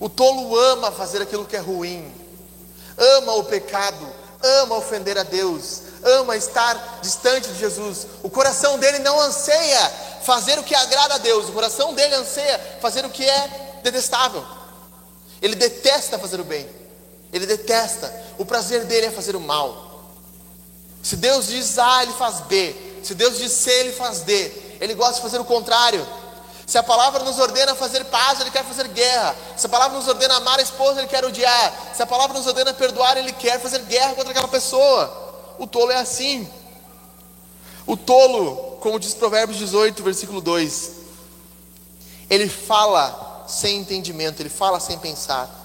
O 0.00 0.08
tolo 0.08 0.58
ama 0.58 0.90
fazer 0.90 1.22
aquilo 1.22 1.44
que 1.44 1.54
é 1.54 1.60
ruim, 1.60 2.12
ama 2.98 3.34
o 3.34 3.44
pecado, 3.44 4.06
ama 4.42 4.76
ofender 4.76 5.16
a 5.16 5.22
Deus, 5.22 5.82
ama 6.02 6.36
estar 6.36 6.98
distante 7.00 7.48
de 7.48 7.58
Jesus. 7.58 8.06
O 8.22 8.30
coração 8.30 8.78
dele 8.78 8.98
não 8.98 9.20
anseia 9.20 9.88
fazer 10.24 10.58
o 10.58 10.64
que 10.64 10.74
agrada 10.74 11.14
a 11.14 11.18
Deus, 11.18 11.48
o 11.48 11.52
coração 11.52 11.94
dele 11.94 12.14
anseia 12.16 12.58
fazer 12.80 13.04
o 13.04 13.10
que 13.10 13.24
é 13.24 13.80
detestável. 13.84 14.44
Ele 15.42 15.56
detesta 15.56 16.18
fazer 16.18 16.40
o 16.40 16.44
bem, 16.44 16.66
ele 17.32 17.44
detesta, 17.44 18.12
o 18.38 18.44
prazer 18.44 18.84
dele 18.84 19.06
é 19.06 19.10
fazer 19.10 19.34
o 19.34 19.40
mal. 19.40 19.90
Se 21.02 21.16
Deus 21.16 21.48
diz 21.48 21.78
A, 21.78 22.04
ele 22.04 22.12
faz 22.12 22.40
B, 22.42 22.74
se 23.02 23.14
Deus 23.14 23.36
diz 23.36 23.50
C, 23.50 23.70
ele 23.70 23.92
faz 23.92 24.20
D, 24.20 24.52
ele 24.80 24.94
gosta 24.94 25.16
de 25.16 25.22
fazer 25.22 25.40
o 25.40 25.44
contrário. 25.44 26.06
Se 26.64 26.78
a 26.78 26.82
palavra 26.82 27.24
nos 27.24 27.38
ordena 27.38 27.74
fazer 27.74 28.04
paz, 28.04 28.40
ele 28.40 28.50
quer 28.50 28.64
fazer 28.64 28.86
guerra. 28.88 29.34
Se 29.56 29.66
a 29.66 29.68
palavra 29.68 29.98
nos 29.98 30.06
ordena 30.08 30.36
amar 30.36 30.58
a 30.58 30.62
esposa, 30.62 31.00
ele 31.00 31.08
quer 31.08 31.24
odiar. 31.24 31.74
Se 31.94 32.02
a 32.02 32.06
palavra 32.06 32.38
nos 32.38 32.46
ordena 32.46 32.72
perdoar, 32.72 33.16
ele 33.16 33.32
quer 33.32 33.60
fazer 33.60 33.80
guerra 33.80 34.14
contra 34.14 34.30
aquela 34.30 34.48
pessoa. 34.48 35.54
O 35.58 35.66
tolo 35.66 35.90
é 35.90 35.96
assim. 35.96 36.48
O 37.86 37.96
tolo, 37.96 38.78
como 38.80 38.98
diz 38.98 39.12
Provérbios 39.12 39.58
18, 39.58 40.02
versículo 40.02 40.40
2, 40.40 40.92
ele 42.30 42.48
fala 42.48 43.31
sem 43.52 43.78
entendimento, 43.78 44.40
ele 44.40 44.48
fala 44.48 44.80
sem 44.80 44.98
pensar. 44.98 45.60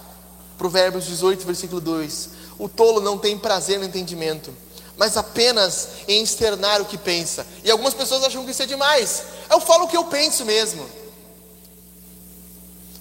Provérbios 0.57 1.05
18, 1.05 1.45
versículo 1.45 1.79
2: 1.79 2.29
O 2.59 2.67
tolo 2.67 2.99
não 2.99 3.17
tem 3.17 3.37
prazer 3.37 3.79
no 3.79 3.85
entendimento, 3.85 4.53
mas 4.97 5.15
apenas 5.15 5.89
em 6.07 6.21
externar 6.21 6.81
o 6.81 6.85
que 6.85 6.97
pensa. 6.97 7.45
E 7.63 7.71
algumas 7.71 7.93
pessoas 7.93 8.23
acham 8.23 8.43
que 8.43 8.51
isso 8.51 8.63
é 8.63 8.65
demais. 8.65 9.23
Eu 9.49 9.61
falo 9.61 9.85
o 9.85 9.87
que 9.87 9.95
eu 9.95 10.05
penso 10.05 10.43
mesmo. 10.43 10.87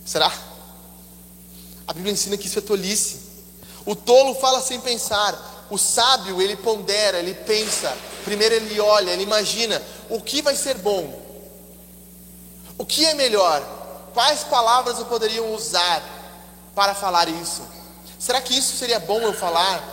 Será? 0.04 0.32
A 1.86 1.92
Bíblia 1.92 2.12
ensina 2.12 2.36
que 2.36 2.46
isso 2.46 2.58
é 2.58 2.62
tolice. 2.62 3.20
O 3.84 3.96
tolo 3.96 4.34
fala 4.36 4.60
sem 4.60 4.80
pensar. 4.80 5.66
O 5.68 5.76
sábio, 5.76 6.40
ele 6.40 6.56
pondera, 6.56 7.18
ele 7.18 7.34
pensa. 7.34 7.96
Primeiro 8.24 8.54
ele 8.54 8.78
olha, 8.78 9.10
ele 9.10 9.24
imagina 9.24 9.82
o 10.08 10.20
que 10.20 10.42
vai 10.42 10.54
ser 10.54 10.78
bom. 10.78 11.26
O 12.78 12.84
que 12.84 13.04
é 13.04 13.14
melhor? 13.14 13.75
Quais 14.16 14.44
palavras 14.44 14.98
eu 14.98 15.04
poderia 15.04 15.44
usar 15.44 16.02
para 16.74 16.94
falar 16.94 17.28
isso? 17.28 17.60
Será 18.18 18.40
que 18.40 18.56
isso 18.56 18.74
seria 18.74 18.98
bom 18.98 19.20
eu 19.20 19.34
falar? 19.34 19.86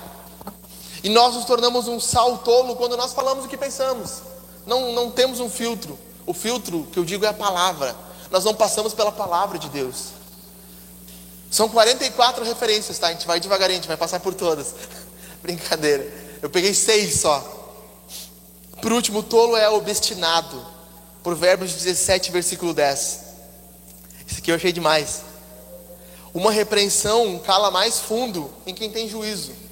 E 1.04 1.10
nós 1.10 1.36
nos 1.36 1.44
tornamos 1.44 1.90
um 1.90 2.00
sal 2.00 2.38
tolo 2.38 2.78
quando 2.78 2.96
nós 2.96 3.12
falamos 3.12 3.44
o 3.44 3.50
que 3.50 3.58
pensamos. 3.58 4.22
Não, 4.66 4.94
não 4.94 5.12
temos 5.12 5.42
um 5.42 5.50
filtro. 5.50 6.00
O 6.26 6.34
filtro 6.34 6.88
que 6.94 6.98
eu 6.98 7.04
digo 7.04 7.26
é 7.26 7.28
a 7.28 7.34
palavra. 7.34 7.94
Nós 8.32 8.46
não 8.46 8.56
passamos 8.56 8.94
pela 8.94 9.12
palavra 9.12 9.60
de 9.60 9.68
Deus. 9.68 10.12
São 11.52 11.68
44 11.68 12.46
referências, 12.46 12.98
tá? 12.98 13.08
A 13.08 13.12
gente 13.12 13.28
vai 13.28 13.42
devagarinho, 13.42 13.80
a 13.80 13.82
gente 13.82 13.90
vai 13.90 13.98
passar 13.98 14.22
por 14.22 14.34
todas. 14.34 14.74
Brincadeira. 15.44 16.40
Eu 16.42 16.50
peguei 16.50 16.74
seis 16.74 17.20
só. 17.20 17.44
Por 18.82 18.94
último, 18.94 19.22
tolo 19.22 19.58
é 19.58 19.68
obstinado. 19.68 20.66
Provérbios 21.22 21.74
17, 21.74 22.32
versículo 22.32 22.74
10. 22.74 23.23
Isso 24.28 24.40
aqui 24.40 24.52
eu 24.52 24.56
achei 24.56 24.72
demais. 24.72 25.24
Uma 26.34 26.52
repreensão 26.52 27.38
cala 27.40 27.70
mais 27.70 28.00
fundo 28.00 28.50
em 28.66 28.74
quem 28.74 28.90
tem 28.90 29.08
juízo. 29.08 29.64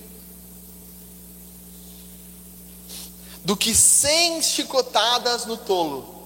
do 3.44 3.58
que 3.58 3.74
cem 3.74 4.42
chicotadas 4.42 5.46
no 5.46 5.58
tolo. 5.58 6.22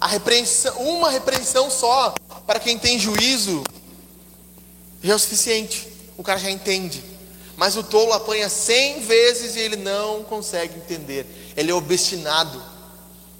A 0.00 0.06
repreensão, 0.06 0.74
uma 0.78 1.10
repreensão 1.10 1.70
só 1.70 2.14
para 2.46 2.58
quem 2.58 2.78
tem 2.78 2.98
juízo 2.98 3.62
já 5.02 5.12
é 5.12 5.16
o 5.16 5.18
suficiente. 5.18 5.88
o 6.16 6.22
cara 6.22 6.38
já 6.38 6.50
entende. 6.50 7.02
Mas 7.56 7.76
o 7.76 7.82
tolo 7.82 8.12
apanha 8.12 8.48
cem 8.48 9.00
vezes 9.00 9.56
e 9.56 9.60
ele 9.60 9.76
não 9.76 10.24
consegue 10.24 10.76
entender. 10.76 11.52
Ele 11.56 11.70
é 11.70 11.74
obstinado. 11.74 12.60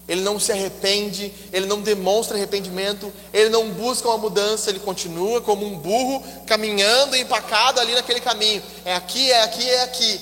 Ele 0.08 0.20
não 0.20 0.38
se 0.38 0.50
arrepende, 0.50 1.32
ele 1.52 1.66
não 1.66 1.80
demonstra 1.80 2.36
arrependimento, 2.36 3.12
ele 3.32 3.48
não 3.50 3.70
busca 3.70 4.08
uma 4.08 4.18
mudança, 4.18 4.68
ele 4.68 4.80
continua 4.80 5.40
como 5.40 5.64
um 5.64 5.78
burro 5.78 6.22
caminhando 6.46 7.16
empacado 7.16 7.80
ali 7.80 7.94
naquele 7.94 8.20
caminho. 8.20 8.62
É 8.84 8.94
aqui, 8.94 9.30
é 9.30 9.42
aqui, 9.42 9.70
é 9.70 9.82
aqui. 9.84 10.20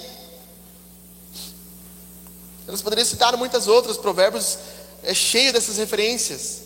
Nós 2.67 2.83
poderíamos 2.83 3.11
citar 3.11 3.37
muitas 3.37 3.67
outras, 3.67 3.97
Provérbios 3.97 4.59
é 5.03 5.15
cheio 5.15 5.53
dessas 5.53 5.77
referências. 5.79 6.63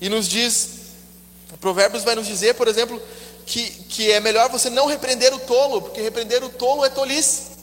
E 0.00 0.08
nos 0.08 0.28
diz, 0.28 0.68
Provérbios 1.60 2.02
vai 2.02 2.14
nos 2.14 2.26
dizer, 2.26 2.54
por 2.54 2.68
exemplo, 2.68 3.00
que, 3.46 3.70
que 3.84 4.10
é 4.10 4.20
melhor 4.20 4.50
você 4.50 4.68
não 4.68 4.86
repreender 4.86 5.32
o 5.32 5.38
tolo, 5.38 5.82
porque 5.82 6.00
repreender 6.00 6.42
o 6.42 6.48
tolo 6.48 6.84
é 6.84 6.90
tolice. 6.90 7.54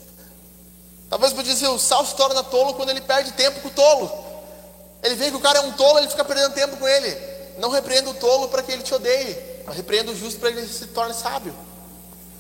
Talvez 1.10 1.34
podia 1.34 1.54
dizer, 1.54 1.68
o 1.68 1.78
sal 1.78 2.06
se 2.06 2.16
torna 2.16 2.42
tolo 2.42 2.74
quando 2.74 2.90
ele 2.90 3.02
perde 3.02 3.34
tempo 3.34 3.60
com 3.60 3.68
o 3.68 3.72
tolo. 3.72 4.31
Ele 5.04 5.16
vê 5.16 5.30
que 5.32 5.38
o 5.38 5.40
cara 5.40 5.60
é 5.60 5.62
um 5.62 5.72
tolo, 5.72 6.00
ele 6.00 6.08
fica 6.08 6.24
perdendo 6.24 6.54
tempo 6.54 6.78
com 6.78 6.88
ele. 6.88 7.18
Não 7.58 7.70
repreenda 7.70 8.10
o 8.10 8.14
tolo 8.14 8.48
para 8.48 8.62
que 8.62 8.72
ele 8.72 8.84
te 8.84 8.94
odeie. 8.94 9.38
Repreenda 9.68 10.12
o 10.12 10.16
justo 10.16 10.40
para 10.40 10.52
que 10.52 10.60
ele 10.60 10.68
se 10.68 10.88
torne 10.88 11.14
sábio. 11.14 11.56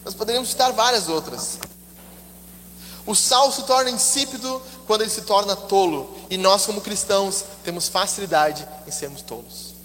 Nós 0.03 0.13
poderíamos 0.13 0.49
citar 0.49 0.71
várias 0.73 1.07
outras. 1.07 1.59
O 3.05 3.15
sal 3.15 3.51
se 3.51 3.63
torna 3.63 3.89
insípido 3.89 4.61
quando 4.85 5.01
ele 5.01 5.09
se 5.09 5.21
torna 5.21 5.55
tolo. 5.55 6.15
E 6.29 6.37
nós, 6.37 6.65
como 6.65 6.81
cristãos, 6.81 7.43
temos 7.63 7.87
facilidade 7.87 8.67
em 8.87 8.91
sermos 8.91 9.21
tolos. 9.21 9.75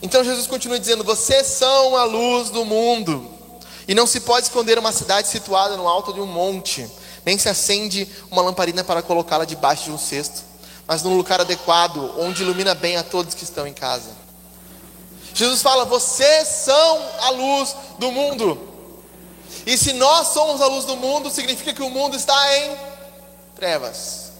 Então 0.00 0.24
Jesus 0.24 0.46
continua 0.46 0.78
dizendo: 0.78 1.04
Vocês 1.04 1.46
são 1.46 1.96
a 1.96 2.04
luz 2.04 2.50
do 2.50 2.64
mundo. 2.64 3.30
E 3.86 3.94
não 3.94 4.06
se 4.06 4.20
pode 4.20 4.46
esconder 4.46 4.78
uma 4.78 4.92
cidade 4.92 5.28
situada 5.28 5.76
no 5.76 5.88
alto 5.88 6.12
de 6.12 6.20
um 6.20 6.26
monte, 6.26 6.88
nem 7.24 7.36
se 7.36 7.48
acende 7.48 8.08
uma 8.30 8.40
lamparina 8.40 8.84
para 8.84 9.02
colocá-la 9.02 9.44
debaixo 9.44 9.84
de 9.84 9.90
um 9.90 9.98
cesto 9.98 10.51
mas 10.86 11.02
num 11.02 11.16
lugar 11.16 11.40
adequado, 11.40 12.14
onde 12.18 12.42
ilumina 12.42 12.74
bem 12.74 12.96
a 12.96 13.02
todos 13.02 13.34
que 13.34 13.44
estão 13.44 13.66
em 13.66 13.72
casa. 13.72 14.10
Jesus 15.34 15.62
fala: 15.62 15.84
Vocês 15.84 16.48
são 16.48 17.08
a 17.20 17.30
luz 17.30 17.74
do 17.98 18.10
mundo. 18.10 18.68
E 19.64 19.76
se 19.78 19.92
nós 19.92 20.28
somos 20.28 20.60
a 20.60 20.66
luz 20.66 20.84
do 20.84 20.96
mundo, 20.96 21.30
significa 21.30 21.72
que 21.72 21.82
o 21.82 21.90
mundo 21.90 22.16
está 22.16 22.58
em 22.58 22.76
trevas. 23.54 24.32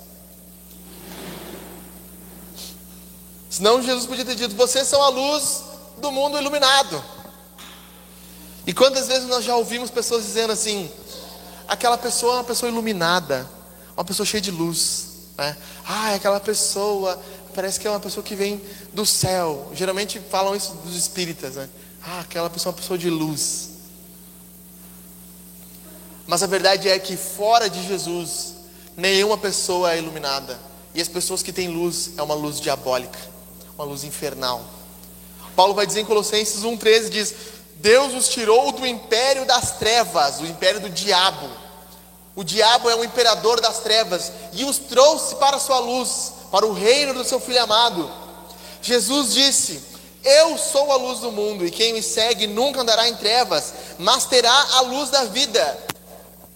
Senão 3.49 3.83
Jesus 3.83 4.07
podia 4.07 4.25
ter 4.25 4.35
dito: 4.35 4.55
Vocês 4.57 4.87
são 4.89 5.03
a 5.03 5.09
luz 5.09 5.63
do 5.99 6.11
mundo 6.11 6.39
iluminado. 6.39 7.03
E 8.67 8.73
quantas 8.73 9.09
vezes 9.09 9.29
nós 9.29 9.45
já 9.45 9.57
ouvimos 9.57 9.91
pessoas 9.91 10.25
dizendo 10.25 10.53
assim: 10.53 10.91
aquela 11.67 11.99
pessoa 11.99 12.35
é 12.35 12.37
uma 12.37 12.45
pessoa 12.45 12.71
iluminada, 12.71 13.49
uma 13.97 14.05
pessoa 14.05 14.27
cheia 14.27 14.41
de 14.41 14.51
luz. 14.51 15.12
Né? 15.37 15.57
Ah, 15.87 16.15
aquela 16.15 16.41
pessoa 16.41 17.21
parece 17.55 17.79
que 17.79 17.87
é 17.87 17.91
uma 17.91 18.01
pessoa 18.01 18.25
que 18.25 18.35
vem 18.35 18.61
do 18.93 19.05
céu. 19.05 19.71
Geralmente 19.75 20.21
falam 20.31 20.55
isso 20.57 20.75
dos 20.85 20.97
espíritas, 20.97 21.57
né? 21.57 21.69
Ah, 22.03 22.21
aquela 22.21 22.51
pessoa 22.51 22.71
é 22.71 22.75
uma 22.75 22.81
pessoa 22.81 22.99
de 22.99 23.11
luz. 23.11 23.71
Mas 26.27 26.43
a 26.43 26.47
verdade 26.47 26.89
é 26.89 26.99
que 26.99 27.17
fora 27.17 27.69
de 27.69 27.87
Jesus, 27.87 28.55
nenhuma 28.97 29.37
pessoa 29.37 29.93
é 29.93 29.99
iluminada. 29.99 30.59
E 30.95 31.01
as 31.01 31.09
pessoas 31.09 31.43
que 31.43 31.53
têm 31.53 31.69
luz 31.69 32.11
é 32.17 32.23
uma 32.23 32.35
luz 32.35 32.61
diabólica, 32.61 33.19
uma 33.77 33.85
luz 33.85 34.05
infernal. 34.05 34.65
Paulo 35.55 35.75
vai 35.75 35.87
dizer 35.87 36.01
em 36.01 36.05
Colossenses 36.05 36.63
1,13: 36.63 37.09
diz: 37.09 37.35
Deus 37.77 38.15
os 38.15 38.29
tirou 38.29 38.73
do 38.73 38.87
império 38.87 39.45
das 39.45 39.79
trevas, 39.79 40.39
do 40.39 40.47
império 40.47 40.81
do 40.81 40.91
diabo 40.91 41.62
o 42.35 42.43
diabo 42.43 42.89
é 42.89 42.97
o 42.97 43.05
imperador 43.05 43.61
das 43.61 43.81
trevas 43.81 44.33
e 44.53 44.65
os 44.65 44.79
trouxe 44.79 45.35
para 45.37 45.57
a 45.57 45.61
sua 45.61 45.79
luz, 45.79 46.33
para 46.51 46.67
o 46.67 46.73
reino 46.73 47.13
do 47.13 47.25
seu 47.25 47.39
filho 47.39 47.63
amado. 47.63 48.11
Jesus 48.81 49.35
disse: 49.35 49.83
Eu 50.25 50.57
sou 50.57 50.91
a 50.93 50.97
luz 50.97 51.21
do 51.21 51.31
mundo, 51.31 51.67
e 51.67 51.71
quem 51.71 51.93
me 51.93 52.03
segue 52.03 52.47
nunca 52.47 52.81
andará 52.81 53.09
em 53.09 53.17
trevas, 53.17 53.73
mas 53.99 54.25
terá 54.25 54.67
a 54.75 54.81
luz 54.81 55.11
da 55.11 55.25
vida. 55.25 55.79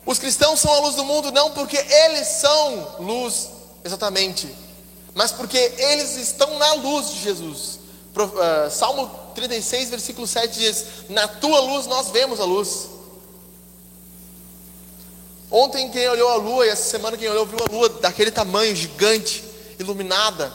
Os 0.06 0.18
cristãos 0.18 0.60
são 0.60 0.72
a 0.72 0.78
luz 0.78 0.94
do 0.94 1.04
mundo 1.04 1.30
não 1.32 1.50
porque 1.50 1.76
eles 1.76 2.28
são 2.28 2.96
luz, 3.00 3.48
exatamente, 3.84 4.48
mas 5.14 5.32
porque 5.32 5.58
eles 5.58 6.16
estão 6.16 6.58
na 6.58 6.74
luz 6.74 7.10
de 7.10 7.22
Jesus. 7.22 7.80
Ah, 8.40 8.70
Salmo 8.70 9.10
36, 9.34 9.90
versículo 9.90 10.26
7 10.26 10.58
diz: 10.58 10.84
Na 11.10 11.28
tua 11.28 11.60
luz 11.60 11.86
nós 11.86 12.08
vemos 12.08 12.40
a 12.40 12.44
luz. 12.44 12.95
Ontem 15.50 15.90
quem 15.90 16.08
olhou 16.08 16.28
a 16.30 16.36
lua 16.36 16.66
e 16.66 16.70
essa 16.70 16.90
semana 16.90 17.16
quem 17.16 17.28
olhou 17.28 17.46
viu 17.46 17.58
a 17.60 17.72
lua 17.72 17.88
daquele 17.88 18.30
tamanho 18.30 18.74
gigante, 18.74 19.44
iluminada. 19.78 20.52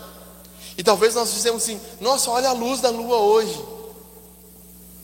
E 0.77 0.83
talvez 0.83 1.15
nós 1.15 1.33
dissemos 1.33 1.63
assim: 1.63 1.79
"Nossa, 1.99 2.29
olha 2.29 2.49
a 2.49 2.53
luz 2.53 2.81
da 2.81 2.89
lua 2.89 3.17
hoje". 3.17 3.63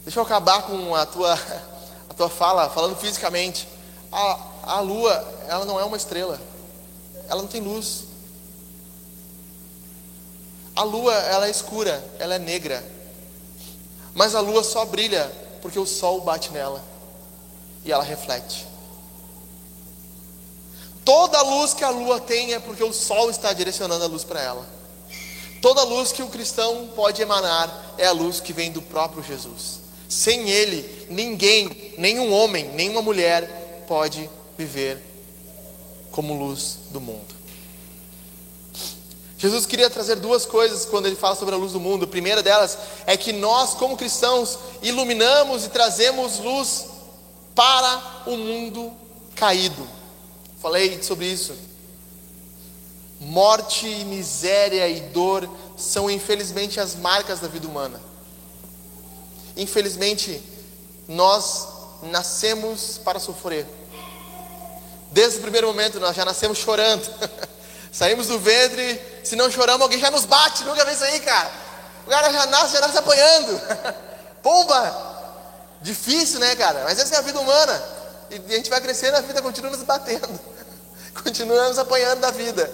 Deixa 0.04 0.18
eu 0.18 0.24
acabar 0.24 0.62
com 0.62 0.94
a 0.94 1.06
tua 1.06 1.34
a 2.08 2.14
tua 2.14 2.28
fala, 2.28 2.68
falando 2.68 2.96
fisicamente. 2.96 3.68
A, 4.12 4.38
a 4.62 4.80
lua, 4.80 5.12
ela 5.48 5.64
não 5.64 5.80
é 5.80 5.84
uma 5.84 5.96
estrela. 5.96 6.38
Ela 7.28 7.42
não 7.42 7.48
tem 7.48 7.60
luz. 7.60 8.04
A 10.76 10.82
lua, 10.82 11.12
ela 11.12 11.48
é 11.48 11.50
escura, 11.50 12.04
ela 12.18 12.34
é 12.34 12.38
negra. 12.38 12.84
Mas 14.14 14.34
a 14.34 14.40
lua 14.40 14.62
só 14.62 14.84
brilha 14.84 15.30
porque 15.60 15.78
o 15.78 15.86
sol 15.86 16.20
bate 16.20 16.52
nela 16.52 16.82
e 17.84 17.90
ela 17.90 18.04
reflete. 18.04 18.67
Toda 21.08 21.40
luz 21.40 21.72
que 21.72 21.82
a 21.82 21.88
lua 21.88 22.20
tem 22.20 22.52
é 22.52 22.58
porque 22.58 22.84
o 22.84 22.92
sol 22.92 23.30
está 23.30 23.54
direcionando 23.54 24.04
a 24.04 24.06
luz 24.06 24.24
para 24.24 24.42
ela. 24.42 24.68
Toda 25.62 25.82
luz 25.82 26.12
que 26.12 26.22
o 26.22 26.28
cristão 26.28 26.90
pode 26.94 27.22
emanar 27.22 27.94
é 27.96 28.06
a 28.06 28.12
luz 28.12 28.40
que 28.40 28.52
vem 28.52 28.70
do 28.70 28.82
próprio 28.82 29.22
Jesus. 29.22 29.80
Sem 30.06 30.50
ele, 30.50 31.06
ninguém, 31.08 31.94
nenhum 31.96 32.30
homem, 32.30 32.68
nenhuma 32.74 33.00
mulher 33.00 33.86
pode 33.88 34.28
viver 34.58 35.02
como 36.10 36.38
luz 36.38 36.76
do 36.90 37.00
mundo. 37.00 37.34
Jesus 39.38 39.64
queria 39.64 39.88
trazer 39.88 40.16
duas 40.16 40.44
coisas 40.44 40.84
quando 40.84 41.06
ele 41.06 41.16
fala 41.16 41.36
sobre 41.36 41.54
a 41.54 41.58
luz 41.58 41.72
do 41.72 41.80
mundo. 41.80 42.04
A 42.04 42.08
primeira 42.08 42.42
delas 42.42 42.76
é 43.06 43.16
que 43.16 43.32
nós, 43.32 43.72
como 43.72 43.96
cristãos, 43.96 44.58
iluminamos 44.82 45.64
e 45.64 45.70
trazemos 45.70 46.38
luz 46.38 46.84
para 47.54 48.24
o 48.26 48.36
mundo 48.36 48.92
caído. 49.34 49.96
Falei 50.60 51.02
sobre 51.02 51.26
isso. 51.26 51.54
Morte, 53.20 53.86
miséria 54.04 54.88
e 54.88 55.00
dor 55.00 55.48
são 55.76 56.10
infelizmente 56.10 56.80
as 56.80 56.94
marcas 56.94 57.40
da 57.40 57.48
vida 57.48 57.66
humana. 57.66 58.00
Infelizmente, 59.56 60.42
nós 61.08 61.66
nascemos 62.02 62.98
para 62.98 63.18
sofrer. 63.18 63.66
Desde 65.10 65.38
o 65.38 65.42
primeiro 65.42 65.66
momento, 65.66 65.98
nós 65.98 66.14
já 66.14 66.24
nascemos 66.24 66.58
chorando. 66.58 67.08
Saímos 67.90 68.26
do 68.26 68.38
ventre, 68.38 69.00
se 69.24 69.34
não 69.34 69.50
choramos, 69.50 69.82
alguém 69.82 69.98
já 69.98 70.10
nos 70.10 70.24
bate. 70.24 70.64
Nunca 70.64 70.84
vê 70.84 70.92
isso 70.92 71.04
aí, 71.04 71.20
cara. 71.20 71.50
O 72.06 72.10
cara 72.10 72.32
já 72.32 72.46
nasce, 72.46 72.72
já 72.72 72.80
nasce 72.80 72.98
apanhando. 72.98 73.60
Pomba! 74.42 75.08
Difícil, 75.80 76.40
né, 76.40 76.54
cara? 76.56 76.84
Mas 76.84 76.98
essa 76.98 77.14
é 77.16 77.18
a 77.18 77.22
vida 77.22 77.40
humana. 77.40 77.97
E 78.30 78.52
a 78.52 78.56
gente 78.56 78.70
vai 78.70 78.80
crescendo, 78.80 79.16
a 79.16 79.20
vida 79.20 79.40
continua 79.40 79.70
nos 79.70 79.82
batendo. 79.82 80.28
Continuamos 81.22 81.78
apanhando 81.78 82.20
da 82.20 82.30
vida. 82.30 82.70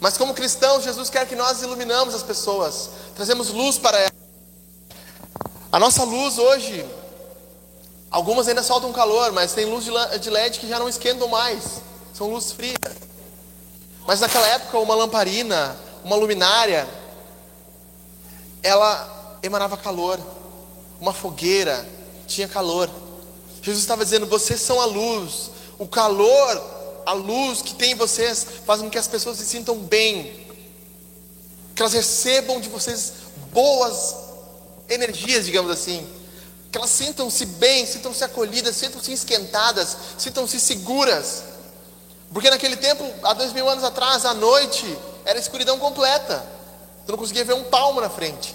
Mas 0.00 0.16
como 0.16 0.34
cristãos, 0.34 0.82
Jesus 0.82 1.10
quer 1.10 1.26
que 1.26 1.36
nós 1.36 1.62
iluminamos 1.62 2.14
as 2.14 2.22
pessoas, 2.22 2.90
trazemos 3.14 3.50
luz 3.50 3.78
para 3.78 3.98
elas. 3.98 4.12
A 5.70 5.78
nossa 5.78 6.02
luz 6.04 6.38
hoje, 6.38 6.84
algumas 8.10 8.48
ainda 8.48 8.62
soltam 8.62 8.92
calor, 8.92 9.30
mas 9.32 9.52
tem 9.52 9.66
luz 9.66 9.84
de 10.20 10.30
LED 10.30 10.58
que 10.58 10.68
já 10.68 10.78
não 10.78 10.88
esquentam 10.88 11.28
mais, 11.28 11.82
são 12.14 12.28
luz 12.30 12.50
fria. 12.50 12.76
Mas 14.06 14.20
naquela 14.20 14.46
época, 14.48 14.78
uma 14.78 14.94
lamparina, 14.94 15.76
uma 16.02 16.16
luminária, 16.16 16.88
ela 18.62 19.38
emanava 19.42 19.76
calor, 19.76 20.18
uma 21.00 21.12
fogueira 21.12 21.86
tinha 22.26 22.48
calor. 22.48 22.88
Jesus 23.62 23.82
estava 23.82 24.04
dizendo: 24.04 24.26
vocês 24.26 24.60
são 24.60 24.80
a 24.80 24.84
luz, 24.84 25.50
o 25.78 25.86
calor, 25.86 27.02
a 27.06 27.12
luz 27.12 27.62
que 27.62 27.74
tem 27.74 27.92
em 27.92 27.94
vocês 27.94 28.46
faz 28.64 28.80
com 28.80 28.90
que 28.90 28.98
as 28.98 29.06
pessoas 29.06 29.38
se 29.38 29.46
sintam 29.46 29.76
bem, 29.78 30.46
que 31.74 31.82
elas 31.82 31.92
recebam 31.92 32.60
de 32.60 32.68
vocês 32.68 33.12
boas 33.52 34.14
energias, 34.88 35.46
digamos 35.46 35.70
assim, 35.70 36.06
que 36.70 36.78
elas 36.78 36.90
sintam-se 36.90 37.44
bem, 37.46 37.86
sintam-se 37.86 38.24
acolhidas, 38.24 38.76
sintam-se 38.76 39.12
esquentadas, 39.12 39.96
sintam-se 40.18 40.60
seguras, 40.60 41.44
porque 42.32 42.50
naquele 42.50 42.76
tempo, 42.76 43.04
há 43.24 43.32
dois 43.32 43.52
mil 43.52 43.68
anos 43.68 43.84
atrás, 43.84 44.24
à 44.24 44.34
noite 44.34 44.86
era 45.24 45.38
escuridão 45.38 45.78
completa, 45.78 46.44
tu 47.04 47.12
não 47.12 47.18
conseguia 47.18 47.44
ver 47.44 47.54
um 47.54 47.64
palmo 47.64 48.00
na 48.00 48.08
frente. 48.08 48.54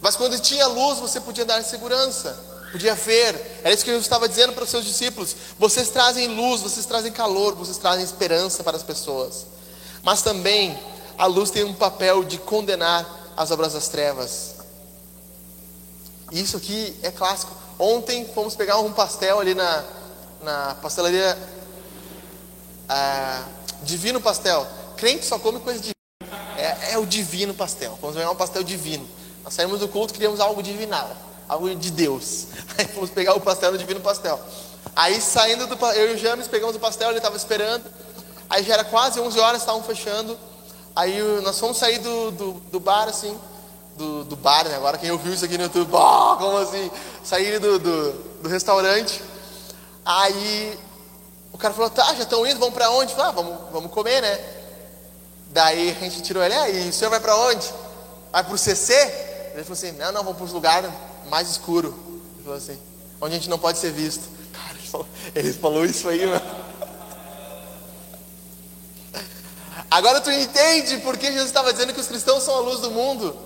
Mas 0.00 0.16
quando 0.16 0.38
tinha 0.40 0.66
luz, 0.66 0.98
você 0.98 1.20
podia 1.20 1.44
dar 1.44 1.62
segurança, 1.62 2.51
podia 2.72 2.94
ver. 2.94 3.60
Era 3.62 3.72
isso 3.72 3.84
que 3.84 3.90
Jesus 3.90 4.06
estava 4.06 4.28
dizendo 4.28 4.52
para 4.52 4.64
os 4.64 4.70
seus 4.70 4.84
discípulos: 4.84 5.36
vocês 5.58 5.90
trazem 5.90 6.28
luz, 6.28 6.62
vocês 6.62 6.86
trazem 6.86 7.12
calor, 7.12 7.54
vocês 7.54 7.76
trazem 7.76 8.04
esperança 8.04 8.64
para 8.64 8.76
as 8.76 8.82
pessoas. 8.82 9.46
Mas 10.02 10.22
também 10.22 10.76
a 11.16 11.26
luz 11.26 11.50
tem 11.50 11.62
um 11.62 11.74
papel 11.74 12.24
de 12.24 12.38
condenar 12.38 13.06
as 13.36 13.50
obras 13.50 13.74
das 13.74 13.88
trevas. 13.88 14.56
Isso 16.32 16.56
aqui 16.56 16.96
é 17.02 17.10
clássico. 17.10 17.54
Ontem 17.78 18.26
fomos 18.34 18.56
pegar 18.56 18.78
um 18.78 18.92
pastel 18.92 19.38
ali 19.38 19.54
na, 19.54 19.84
na 20.42 20.74
pastelaria 20.80 21.36
ah, 22.88 23.44
Divino 23.82 24.20
Pastel. 24.20 24.66
Crente 24.96 25.26
só 25.26 25.38
come 25.38 25.60
coisa 25.60 25.80
de. 25.80 25.90
É, 26.56 26.92
é 26.92 26.98
o 26.98 27.04
divino 27.04 27.52
pastel. 27.54 27.98
Vamos 28.00 28.16
pegar 28.16 28.30
um 28.30 28.36
pastel 28.36 28.62
divino. 28.62 29.08
Nós 29.42 29.54
saímos 29.54 29.80
do 29.80 29.88
culto, 29.88 30.12
queríamos 30.14 30.38
algo 30.38 30.62
divinal, 30.62 31.10
algo 31.52 31.74
de 31.74 31.90
Deus. 31.90 32.46
Aí 32.76 32.86
fomos 32.86 33.10
pegar 33.10 33.34
o 33.34 33.40
pastel 33.40 33.72
no 33.72 33.78
Divino 33.78 34.00
Pastel. 34.00 34.40
Aí 34.94 35.20
saindo 35.20 35.66
do 35.66 35.86
eu 35.92 36.12
e 36.12 36.14
o 36.14 36.18
James 36.18 36.48
pegamos 36.48 36.76
o 36.76 36.80
pastel, 36.80 37.10
ele 37.10 37.18
estava 37.18 37.36
esperando. 37.36 37.84
Aí 38.48 38.62
já 38.62 38.74
era 38.74 38.84
quase 38.84 39.20
11 39.20 39.38
horas, 39.38 39.62
estavam 39.62 39.82
fechando. 39.82 40.38
Aí 40.94 41.22
nós 41.42 41.58
fomos 41.58 41.78
sair 41.78 41.98
do, 41.98 42.30
do, 42.30 42.52
do 42.70 42.80
bar 42.80 43.08
assim, 43.08 43.38
do, 43.96 44.24
do, 44.24 44.36
bar, 44.36 44.64
né? 44.68 44.76
Agora 44.76 44.98
quem 44.98 45.10
ouviu 45.10 45.32
isso 45.32 45.44
aqui 45.44 45.56
no 45.56 45.64
YouTube, 45.64 45.90
oh, 45.94 46.36
como 46.36 46.58
assim? 46.58 46.90
Sair 47.24 47.58
do, 47.58 47.78
do, 47.78 48.12
do, 48.42 48.48
restaurante. 48.48 49.22
Aí 50.04 50.78
o 51.52 51.56
cara 51.56 51.72
falou, 51.72 51.88
tá, 51.88 52.14
já 52.14 52.24
estão 52.24 52.46
indo, 52.46 52.58
vamos 52.58 52.74
para 52.74 52.90
onde? 52.90 53.14
Falei, 53.14 53.28
ah, 53.28 53.30
vamos, 53.30 53.58
vamos 53.72 53.90
comer, 53.90 54.20
né? 54.20 54.38
Daí 55.48 55.90
a 55.90 55.94
gente 55.94 56.22
tirou 56.22 56.42
ele, 56.42 56.54
aí, 56.54 56.88
o 56.88 56.92
senhor 56.92 57.10
vai 57.10 57.20
para 57.20 57.36
onde? 57.36 57.66
Vai 58.30 58.44
para 58.44 58.54
o 58.54 58.58
CC? 58.58 58.94
Ele 59.54 59.64
falou 59.64 59.72
assim: 59.72 59.92
não, 59.92 60.12
não, 60.12 60.24
vamos 60.24 60.38
para 60.38 60.46
um 60.46 60.52
lugar 60.52 61.11
mais 61.28 61.50
escuro. 61.50 61.94
Ele 62.34 62.44
falou 62.44 62.58
assim: 62.58 62.78
onde 63.20 63.34
a 63.34 63.38
gente 63.38 63.50
não 63.50 63.58
pode 63.58 63.78
ser 63.78 63.92
visto. 63.92 64.22
Cara, 64.52 64.74
ele 64.78 64.86
falou, 64.86 65.06
ele 65.34 65.52
falou 65.52 65.84
isso 65.84 66.08
aí, 66.08 66.26
mano. 66.26 66.62
Agora 69.90 70.20
tu 70.20 70.30
entende 70.30 70.98
por 70.98 71.18
que 71.18 71.26
Jesus 71.26 71.46
estava 71.46 71.72
dizendo 71.72 71.92
que 71.92 72.00
os 72.00 72.08
cristãos 72.08 72.42
são 72.42 72.56
a 72.56 72.60
luz 72.60 72.80
do 72.80 72.90
mundo. 72.90 73.36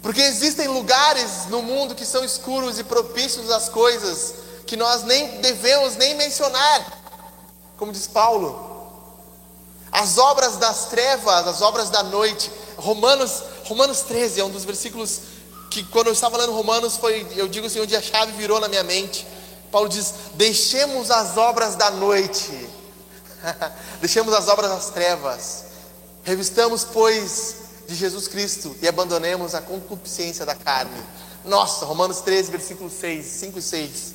Porque 0.00 0.20
existem 0.20 0.66
lugares 0.68 1.46
no 1.48 1.62
mundo 1.62 1.94
que 1.94 2.06
são 2.06 2.24
escuros 2.24 2.78
e 2.78 2.84
propícios 2.84 3.50
às 3.50 3.68
coisas 3.68 4.34
que 4.66 4.76
nós 4.76 5.02
nem 5.02 5.40
devemos 5.40 5.96
nem 5.96 6.14
mencionar. 6.14 7.02
Como 7.76 7.92
diz 7.92 8.06
Paulo, 8.06 8.88
as 9.92 10.16
obras 10.18 10.56
das 10.56 10.86
trevas, 10.86 11.46
as 11.46 11.62
obras 11.62 11.90
da 11.90 12.02
noite. 12.02 12.50
Romanos 12.76 13.42
Romanos 13.64 14.02
13 14.02 14.40
é 14.40 14.44
um 14.44 14.50
dos 14.50 14.64
versículos 14.64 15.20
que 15.74 15.82
quando 15.82 16.06
eu 16.06 16.12
estava 16.12 16.36
lendo 16.36 16.52
Romanos 16.52 16.96
foi, 16.96 17.26
eu 17.34 17.48
digo 17.48 17.66
assim, 17.66 17.80
onde 17.80 17.96
a 17.96 18.00
chave 18.00 18.30
virou 18.32 18.60
na 18.60 18.68
minha 18.68 18.84
mente. 18.84 19.26
Paulo 19.72 19.88
diz: 19.88 20.14
"Deixemos 20.34 21.10
as 21.10 21.36
obras 21.36 21.74
da 21.74 21.90
noite. 21.90 22.52
Deixemos 24.00 24.32
as 24.32 24.46
obras 24.46 24.70
das 24.70 24.90
trevas. 24.90 25.64
Revistamos, 26.22 26.84
pois, 26.84 27.56
de 27.88 27.94
Jesus 27.96 28.28
Cristo 28.28 28.74
e 28.80 28.86
abandonemos 28.86 29.52
a 29.52 29.60
concupiscência 29.60 30.46
da 30.46 30.54
carne." 30.54 31.02
Nossa, 31.44 31.84
Romanos 31.84 32.20
13, 32.20 32.52
versículo 32.52 32.88
6, 32.88 33.26
5 33.26 33.58
e 33.58 33.62
6. 33.62 34.14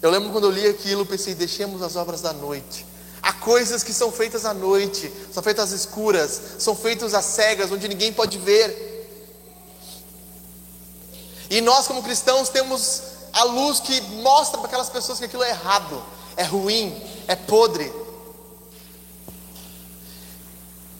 Eu 0.00 0.10
lembro 0.10 0.30
quando 0.30 0.44
eu 0.44 0.50
li 0.50 0.66
aquilo, 0.66 1.04
pensei: 1.04 1.34
deixemos 1.34 1.82
as 1.82 1.94
obras 1.94 2.22
da 2.22 2.32
noite. 2.32 2.86
Há 3.22 3.34
coisas 3.34 3.84
que 3.84 3.92
são 3.92 4.10
feitas 4.10 4.46
à 4.46 4.54
noite, 4.54 5.12
são 5.30 5.42
feitas 5.42 5.72
às 5.72 5.80
escuras, 5.80 6.40
são 6.58 6.74
feitas 6.74 7.12
às 7.12 7.26
cegas, 7.26 7.70
onde 7.70 7.86
ninguém 7.86 8.14
pode 8.14 8.38
ver. 8.38 8.91
E 11.52 11.60
nós, 11.60 11.86
como 11.86 12.02
cristãos, 12.02 12.48
temos 12.48 13.02
a 13.30 13.44
luz 13.44 13.78
que 13.78 14.00
mostra 14.22 14.56
para 14.56 14.68
aquelas 14.68 14.88
pessoas 14.88 15.18
que 15.18 15.26
aquilo 15.26 15.42
é 15.42 15.50
errado, 15.50 16.02
é 16.34 16.44
ruim, 16.44 16.98
é 17.28 17.36
podre. 17.36 17.92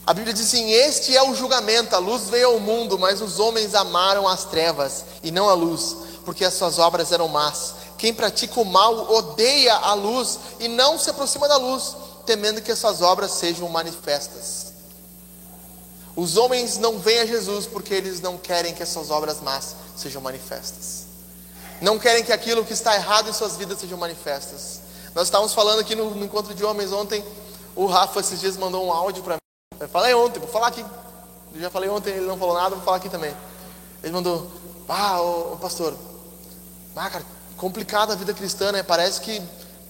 A 0.07 0.13
Bíblia 0.13 0.35
diz 0.35 0.49
assim: 0.49 0.71
Este 0.71 1.17
é 1.17 1.23
o 1.23 1.35
julgamento, 1.35 1.97
a 1.97 1.99
luz 1.99 2.29
veio 2.29 2.49
ao 2.49 2.61
mundo, 2.61 2.99
mas 2.99 3.23
os 3.23 3.41
homens 3.41 3.75
amaram 3.75 4.29
as 4.29 4.45
trevas 4.45 5.07
e 5.23 5.31
não 5.31 5.49
a 5.49 5.55
luz, 5.55 5.97
porque 6.23 6.45
as 6.45 6.53
suas 6.53 6.79
obras 6.79 7.11
eram 7.13 7.29
más. 7.29 7.73
Quem 7.97 8.13
pratica 8.13 8.61
o 8.61 8.65
mal 8.67 9.11
odeia 9.11 9.75
a 9.75 9.95
luz 9.95 10.39
e 10.61 10.69
não 10.69 10.99
se 10.99 11.09
aproxima 11.09 11.49
da 11.49 11.57
luz, 11.57 11.97
temendo 12.27 12.61
que 12.61 12.73
essas 12.73 13.01
obras 13.01 13.31
sejam 13.31 13.71
manifestas. 13.71 14.62
Os 16.15 16.37
homens 16.37 16.79
não 16.79 16.99
vêm 16.99 17.21
a 17.21 17.27
Jesus 17.27 17.67
porque 17.67 17.95
eles 17.95 18.21
não 18.21 18.37
querem 18.37 18.75
que 18.75 18.83
essas 18.83 19.11
obras 19.11 19.41
más 19.41 19.75
sejam 19.97 20.21
manifestas. 20.21 21.07
Não 21.81 21.99
querem 21.99 22.25
que 22.25 22.33
aquilo 22.33 22.65
que 22.65 22.73
está 22.73 22.95
errado 22.95 23.29
em 23.29 23.33
suas 23.33 23.57
vidas 23.57 23.81
sejam 23.81 23.99
manifestas. 23.99 24.81
Nós 25.15 25.25
estávamos 25.25 25.53
falando 25.53 25.81
aqui 25.81 25.95
no, 25.95 26.15
no 26.15 26.25
encontro 26.25 26.55
de 26.55 26.65
homens 26.65 26.93
ontem. 26.93 27.25
O 27.75 27.87
Rafa 27.87 28.21
esses 28.21 28.41
dias 28.41 28.57
mandou 28.57 28.87
um 28.87 28.93
áudio 28.93 29.23
para 29.23 29.35
mim. 29.35 29.41
Eu 29.81 29.89
falei 29.89 30.15
ontem, 30.15 30.39
vou 30.39 30.49
falar 30.49 30.69
aqui. 30.69 30.85
Eu 31.55 31.61
já 31.61 31.71
falei 31.71 31.89
ontem, 31.89 32.11
ele 32.11 32.27
não 32.27 32.39
falou 32.39 32.55
nada, 32.55 32.75
vou 32.75 32.85
falar 32.85 32.99
aqui 32.99 33.09
também. 33.09 33.35
Ele 34.03 34.13
mandou, 34.13 34.51
ah, 34.89 35.21
ô, 35.21 35.55
ô 35.55 35.57
pastor, 35.57 35.95
ah, 36.95 37.11
cara, 37.11 37.25
complicada 37.57 38.13
a 38.13 38.17
vida 38.17 38.33
cristã, 38.35 38.71
né? 38.71 38.83
Parece 38.83 39.21
que 39.21 39.43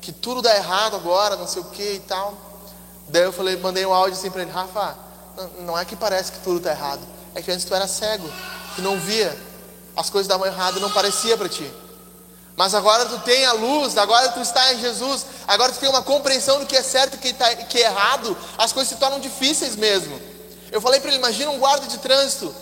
que 0.03 0.12
tudo 0.12 0.43
dá 0.43 0.55
errado 0.57 0.97
agora, 0.97 1.37
não 1.37 1.47
sei 1.47 1.62
o 1.62 1.66
que 1.66 1.95
e 1.95 2.01
tal. 2.01 2.35
Daí 3.09 3.23
eu 3.23 3.33
falei, 3.33 3.57
mandei 3.57 3.87
um 3.87 3.95
áudio 3.95 4.18
assim 4.18 4.31
para 4.31 4.43
ele, 4.43 4.51
Rafa, 4.51 4.97
não 5.61 5.78
é 5.78 5.85
que 5.85 5.97
parece 5.97 6.33
que 6.33 6.39
tudo 6.41 6.59
está 6.59 6.70
errado, 6.70 7.01
é 7.35 7.43
que 7.43 7.51
antes 7.51 7.64
tu 7.64 7.74
era 7.74 7.87
cego, 7.87 8.28
tu 8.76 8.83
não 8.83 8.99
via, 8.99 9.37
as 9.97 10.11
coisas 10.11 10.28
davam 10.28 10.47
errado, 10.47 10.80
não 10.80 10.91
parecia 10.91 11.37
para 11.37 11.49
ti. 11.49 11.70
Mas 12.57 12.74
agora 12.74 13.07
tu 13.07 13.18
tem 13.20 13.47
a 13.47 13.53
luz, 13.53 13.97
agora 13.97 14.28
tu 14.30 14.41
está 14.41 14.74
em 14.74 14.80
Jesus, 14.80 15.24
agora 15.47 15.72
tu 15.72 15.78
tem 15.78 15.89
uma 15.89 16.03
compreensão 16.03 16.61
do 16.61 16.66
que 16.66 16.76
é 16.76 16.83
certo 16.83 17.14
e 17.14 17.18
que, 17.18 17.33
tá, 17.33 17.55
que 17.55 17.78
é 17.78 17.87
errado, 17.87 18.37
as 18.59 18.72
coisas 18.72 18.93
se 18.93 18.99
tornam 18.99 19.18
difíceis 19.20 19.74
mesmo. 19.74 20.20
Eu 20.70 20.80
falei 20.80 21.01
para 21.01 21.09
ele, 21.09 21.18
imagina 21.18 21.51
um 21.51 21.59
guarda 21.59 21.87
de 21.87 21.99
trânsito, 21.99 22.55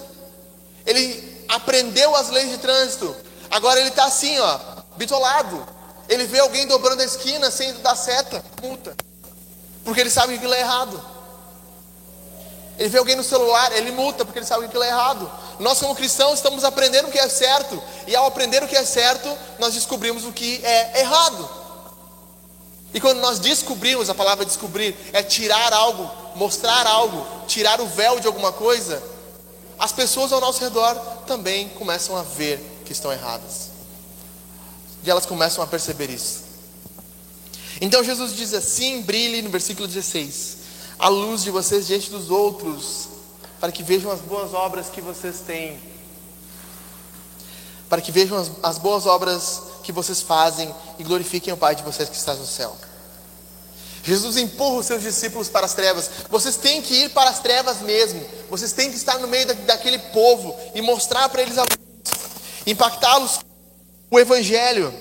ele 0.87 1.45
aprendeu 1.49 2.15
as 2.15 2.29
leis 2.31 2.51
de 2.51 2.59
trânsito, 2.59 3.15
agora 3.51 3.81
ele 3.81 3.89
está 3.89 4.05
assim, 4.05 4.39
ó, 4.39 4.59
bitolado, 4.97 5.67
ele 6.09 6.25
vê 6.27 6.39
alguém 6.39 6.67
dobrando 6.67 7.03
a 7.03 7.05
esquina 7.05 7.51
sem 7.51 7.73
dar 7.75 7.97
seta, 7.97 8.45
multa. 8.63 8.97
Porque 9.85 10.01
ele 10.01 10.11
sabe 10.11 10.33
que 10.33 10.39
aquilo 10.39 10.55
é 10.55 10.61
errado. 10.61 11.01
Ele 12.81 12.89
vê 12.89 12.97
alguém 12.97 13.15
no 13.15 13.23
celular, 13.23 13.71
ele 13.77 13.91
multa 13.91 14.25
porque 14.25 14.39
ele 14.39 14.47
sabe 14.47 14.63
que 14.63 14.69
aquilo 14.69 14.85
é 14.85 14.89
errado. 14.89 15.31
Nós, 15.59 15.79
como 15.79 15.95
cristãos, 15.95 16.37
estamos 16.37 16.65
aprendendo 16.65 17.09
o 17.09 17.11
que 17.11 17.19
é 17.19 17.29
certo. 17.29 17.81
E 18.07 18.17
ao 18.17 18.27
aprender 18.27 18.63
o 18.63 18.67
que 18.67 18.75
é 18.75 18.87
certo, 18.87 19.29
nós 19.59 19.75
descobrimos 19.75 20.25
o 20.25 20.33
que 20.33 20.65
é 20.65 21.01
errado. 21.01 21.47
E 22.95 22.99
quando 22.99 23.21
nós 23.21 23.39
descobrimos, 23.39 24.09
a 24.09 24.15
palavra 24.15 24.47
descobrir 24.47 24.97
é 25.13 25.23
tirar 25.23 25.75
algo, 25.75 26.11
mostrar 26.35 26.87
algo, 26.87 27.27
tirar 27.47 27.83
o 27.83 27.87
véu 27.87 28.19
de 28.19 28.27
alguma 28.27 28.51
coisa, 28.51 29.03
as 29.79 29.93
pessoas 29.93 30.33
ao 30.33 30.41
nosso 30.41 30.61
redor 30.61 30.95
também 31.27 31.69
começam 31.69 32.17
a 32.17 32.23
ver 32.23 32.83
que 32.87 32.93
estão 32.93 33.13
erradas. 33.13 33.69
E 35.05 35.11
elas 35.11 35.27
começam 35.27 35.63
a 35.63 35.67
perceber 35.67 36.09
isso. 36.09 36.45
Então 37.79 38.03
Jesus 38.03 38.35
diz 38.35 38.55
assim: 38.55 39.03
brilhe 39.03 39.43
no 39.43 39.51
versículo 39.51 39.87
16, 39.87 40.60
a 41.01 41.09
luz 41.09 41.43
de 41.43 41.51
vocês 41.51 41.87
diante 41.87 42.11
dos 42.11 42.31
outros, 42.31 43.09
para 43.59 43.73
que 43.73 43.83
vejam 43.83 44.11
as 44.11 44.21
boas 44.21 44.53
obras 44.53 44.91
que 44.91 45.01
vocês 45.01 45.41
têm, 45.41 45.81
para 47.89 48.03
que 48.03 48.13
vejam 48.13 48.39
as, 48.39 48.51
as 48.63 48.79
boas 48.79 49.07
obras 49.07 49.63
que 49.83 49.93
vocês 49.93 50.21
fazem 50.21 50.73
e 50.99 51.03
glorifiquem 51.03 51.53
o 51.55 51.57
Pai 51.57 51.75
de 51.75 51.83
vocês 51.83 52.09
que 52.09 52.17
está 52.17 52.35
no 52.35 52.47
céu. 52.47 52.77
Jesus 54.03 54.37
empurra 54.37 54.77
os 54.77 54.87
seus 54.87 55.03
discípulos 55.03 55.49
para 55.49 55.67
as 55.67 55.75
trevas. 55.75 56.11
Vocês 56.29 56.57
têm 56.57 56.83
que 56.83 56.95
ir 56.95 57.11
para 57.11 57.31
as 57.31 57.39
trevas 57.39 57.81
mesmo. 57.81 58.23
Vocês 58.49 58.73
têm 58.73 58.91
que 58.91 58.97
estar 58.97 59.19
no 59.19 59.29
meio 59.29 59.47
da, 59.47 59.55
daquele 59.55 59.99
povo 59.99 60.55
e 60.75 60.83
mostrar 60.83 61.29
para 61.29 61.43
eles 61.43 61.59
a 61.59 61.63
luz, 61.63 61.79
impactá-los 62.67 63.41
o 64.11 64.19
Evangelho. 64.19 64.93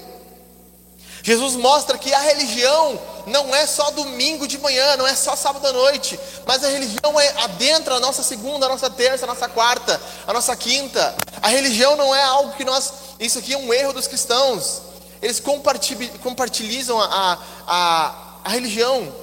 Jesus 1.24 1.56
mostra 1.56 1.98
que 1.98 2.14
a 2.14 2.20
religião 2.20 3.00
não 3.26 3.54
é 3.54 3.66
só 3.66 3.92
domingo 3.92 4.48
de 4.48 4.58
manhã, 4.58 4.98
não 4.98 5.08
é 5.08 5.16
só 5.16 5.36
sábado 5.36 5.66
à 5.68 5.74
noite, 5.74 6.20
mas 6.46 6.64
a 6.64 6.68
religião 6.68 7.20
é 7.20 7.44
adentra 7.44 7.96
a 7.96 8.00
nossa 8.00 8.24
segunda, 8.24 8.66
a 8.66 8.70
nossa 8.70 8.90
terça, 8.90 9.26
a 9.26 9.28
nossa 9.28 9.48
quarta, 9.48 10.00
a 10.28 10.34
nossa 10.34 10.56
quinta. 10.56 11.16
A 11.42 11.50
religião 11.50 11.96
não 11.96 12.14
é 12.14 12.24
algo 12.24 12.54
que 12.54 12.64
nós. 12.64 12.92
Isso 13.20 13.40
aqui 13.40 13.54
é 13.54 13.58
um 13.58 13.74
erro 13.74 13.94
dos 13.94 14.08
cristãos. 14.08 14.82
Eles 15.22 15.40
compartilham 15.40 17.00
a, 17.00 17.40
a, 17.68 18.16
a 18.44 18.50
religião. 18.50 19.14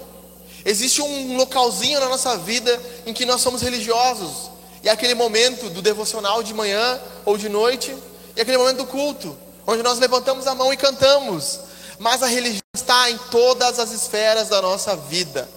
Existe 0.65 1.01
um 1.01 1.37
localzinho 1.37 2.01
na 2.01 2.09
nossa 2.09 2.37
vida 2.37 2.81
em 3.07 3.13
que 3.13 3.25
nós 3.25 3.41
somos 3.41 3.63
religiosos. 3.63 4.51
E 4.83 4.89
é 4.89 4.93
aquele 4.93 5.15
momento 5.15 5.71
do 5.71 5.81
devocional 5.81 6.43
de 6.43 6.53
manhã 6.53 7.01
ou 7.25 7.37
de 7.39 7.49
noite, 7.49 7.97
e 8.37 8.39
é 8.39 8.43
aquele 8.43 8.59
momento 8.59 8.79
do 8.79 8.87
culto 8.87 9.37
onde 9.67 9.83
nós 9.83 9.99
levantamos 9.99 10.47
a 10.47 10.55
mão 10.55 10.73
e 10.73 10.77
cantamos, 10.77 11.61
mas 11.99 12.23
a 12.23 12.27
religião 12.27 12.66
está 12.81 13.11
em 13.11 13.19
todas 13.31 13.79
as 13.79 13.91
esferas 13.91 14.49
da 14.49 14.63
nossa 14.63 14.95
vida. 14.97 15.49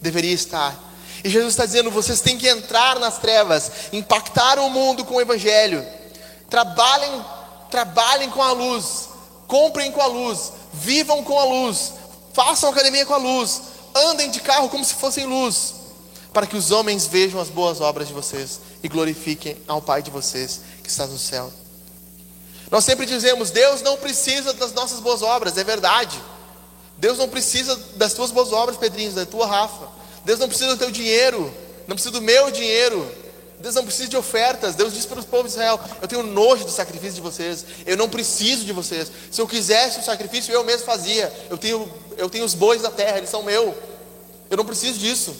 Deveria 0.00 0.32
estar. 0.32 0.76
E 1.24 1.28
Jesus 1.28 1.52
está 1.52 1.64
dizendo: 1.64 1.90
vocês 1.90 2.20
têm 2.20 2.36
que 2.36 2.48
entrar 2.48 2.98
nas 2.98 3.18
trevas, 3.18 3.70
impactar 3.92 4.58
o 4.58 4.68
mundo 4.68 5.04
com 5.04 5.14
o 5.14 5.20
Evangelho. 5.20 5.86
Trabalhem, 6.50 7.24
trabalhem 7.70 8.30
com 8.30 8.42
a 8.42 8.52
luz, 8.52 9.08
comprem 9.46 9.90
com 9.92 10.00
a 10.02 10.06
luz, 10.06 10.52
vivam 10.72 11.22
com 11.22 11.38
a 11.38 11.44
luz, 11.44 11.92
façam 12.32 12.70
academia 12.70 13.06
com 13.06 13.14
a 13.14 13.18
luz, 13.18 13.62
andem 13.94 14.30
de 14.30 14.40
carro 14.40 14.68
como 14.68 14.84
se 14.84 14.94
fossem 14.94 15.24
luz, 15.24 15.74
para 16.32 16.46
que 16.46 16.56
os 16.56 16.70
homens 16.70 17.06
vejam 17.06 17.40
as 17.40 17.48
boas 17.48 17.80
obras 17.80 18.08
de 18.08 18.14
vocês 18.14 18.60
e 18.82 18.88
glorifiquem 18.88 19.56
ao 19.66 19.80
Pai 19.80 20.02
de 20.02 20.10
vocês 20.10 20.60
que 20.82 20.90
está 20.90 21.06
no 21.06 21.18
céu. 21.18 21.61
Nós 22.72 22.86
sempre 22.86 23.04
dizemos: 23.04 23.50
Deus 23.50 23.82
não 23.82 23.98
precisa 23.98 24.54
das 24.54 24.72
nossas 24.72 24.98
boas 24.98 25.20
obras, 25.20 25.58
é 25.58 25.62
verdade. 25.62 26.18
Deus 26.96 27.18
não 27.18 27.28
precisa 27.28 27.76
das 27.96 28.14
tuas 28.14 28.30
boas 28.30 28.50
obras, 28.50 28.78
Pedrinho, 28.78 29.12
da 29.12 29.26
tua 29.26 29.46
Rafa. 29.46 29.88
Deus 30.24 30.38
não 30.38 30.48
precisa 30.48 30.70
do 30.70 30.78
teu 30.78 30.90
dinheiro, 30.90 31.52
não 31.86 31.94
precisa 31.94 32.10
do 32.10 32.22
meu 32.22 32.50
dinheiro. 32.50 33.06
Deus 33.60 33.74
não 33.74 33.84
precisa 33.84 34.08
de 34.08 34.16
ofertas. 34.16 34.74
Deus 34.74 34.94
disse 34.94 35.06
para 35.06 35.18
os 35.18 35.26
povos 35.26 35.52
de 35.52 35.58
Israel: 35.58 35.78
Eu 36.00 36.08
tenho 36.08 36.22
nojo 36.22 36.64
do 36.64 36.70
sacrifício 36.70 37.16
de 37.16 37.20
vocês. 37.20 37.66
Eu 37.84 37.96
não 37.96 38.08
preciso 38.08 38.64
de 38.64 38.72
vocês. 38.72 39.12
Se 39.30 39.38
eu 39.38 39.46
quisesse 39.46 40.00
o 40.00 40.02
sacrifício, 40.02 40.54
eu 40.54 40.64
mesmo 40.64 40.86
fazia. 40.86 41.30
Eu 41.50 41.58
tenho, 41.58 41.92
eu 42.16 42.30
tenho 42.30 42.44
os 42.44 42.54
bois 42.54 42.80
da 42.80 42.90
terra, 42.90 43.18
eles 43.18 43.28
são 43.28 43.42
meus. 43.42 43.74
Eu 44.48 44.56
não 44.56 44.64
preciso 44.64 44.98
disso. 44.98 45.36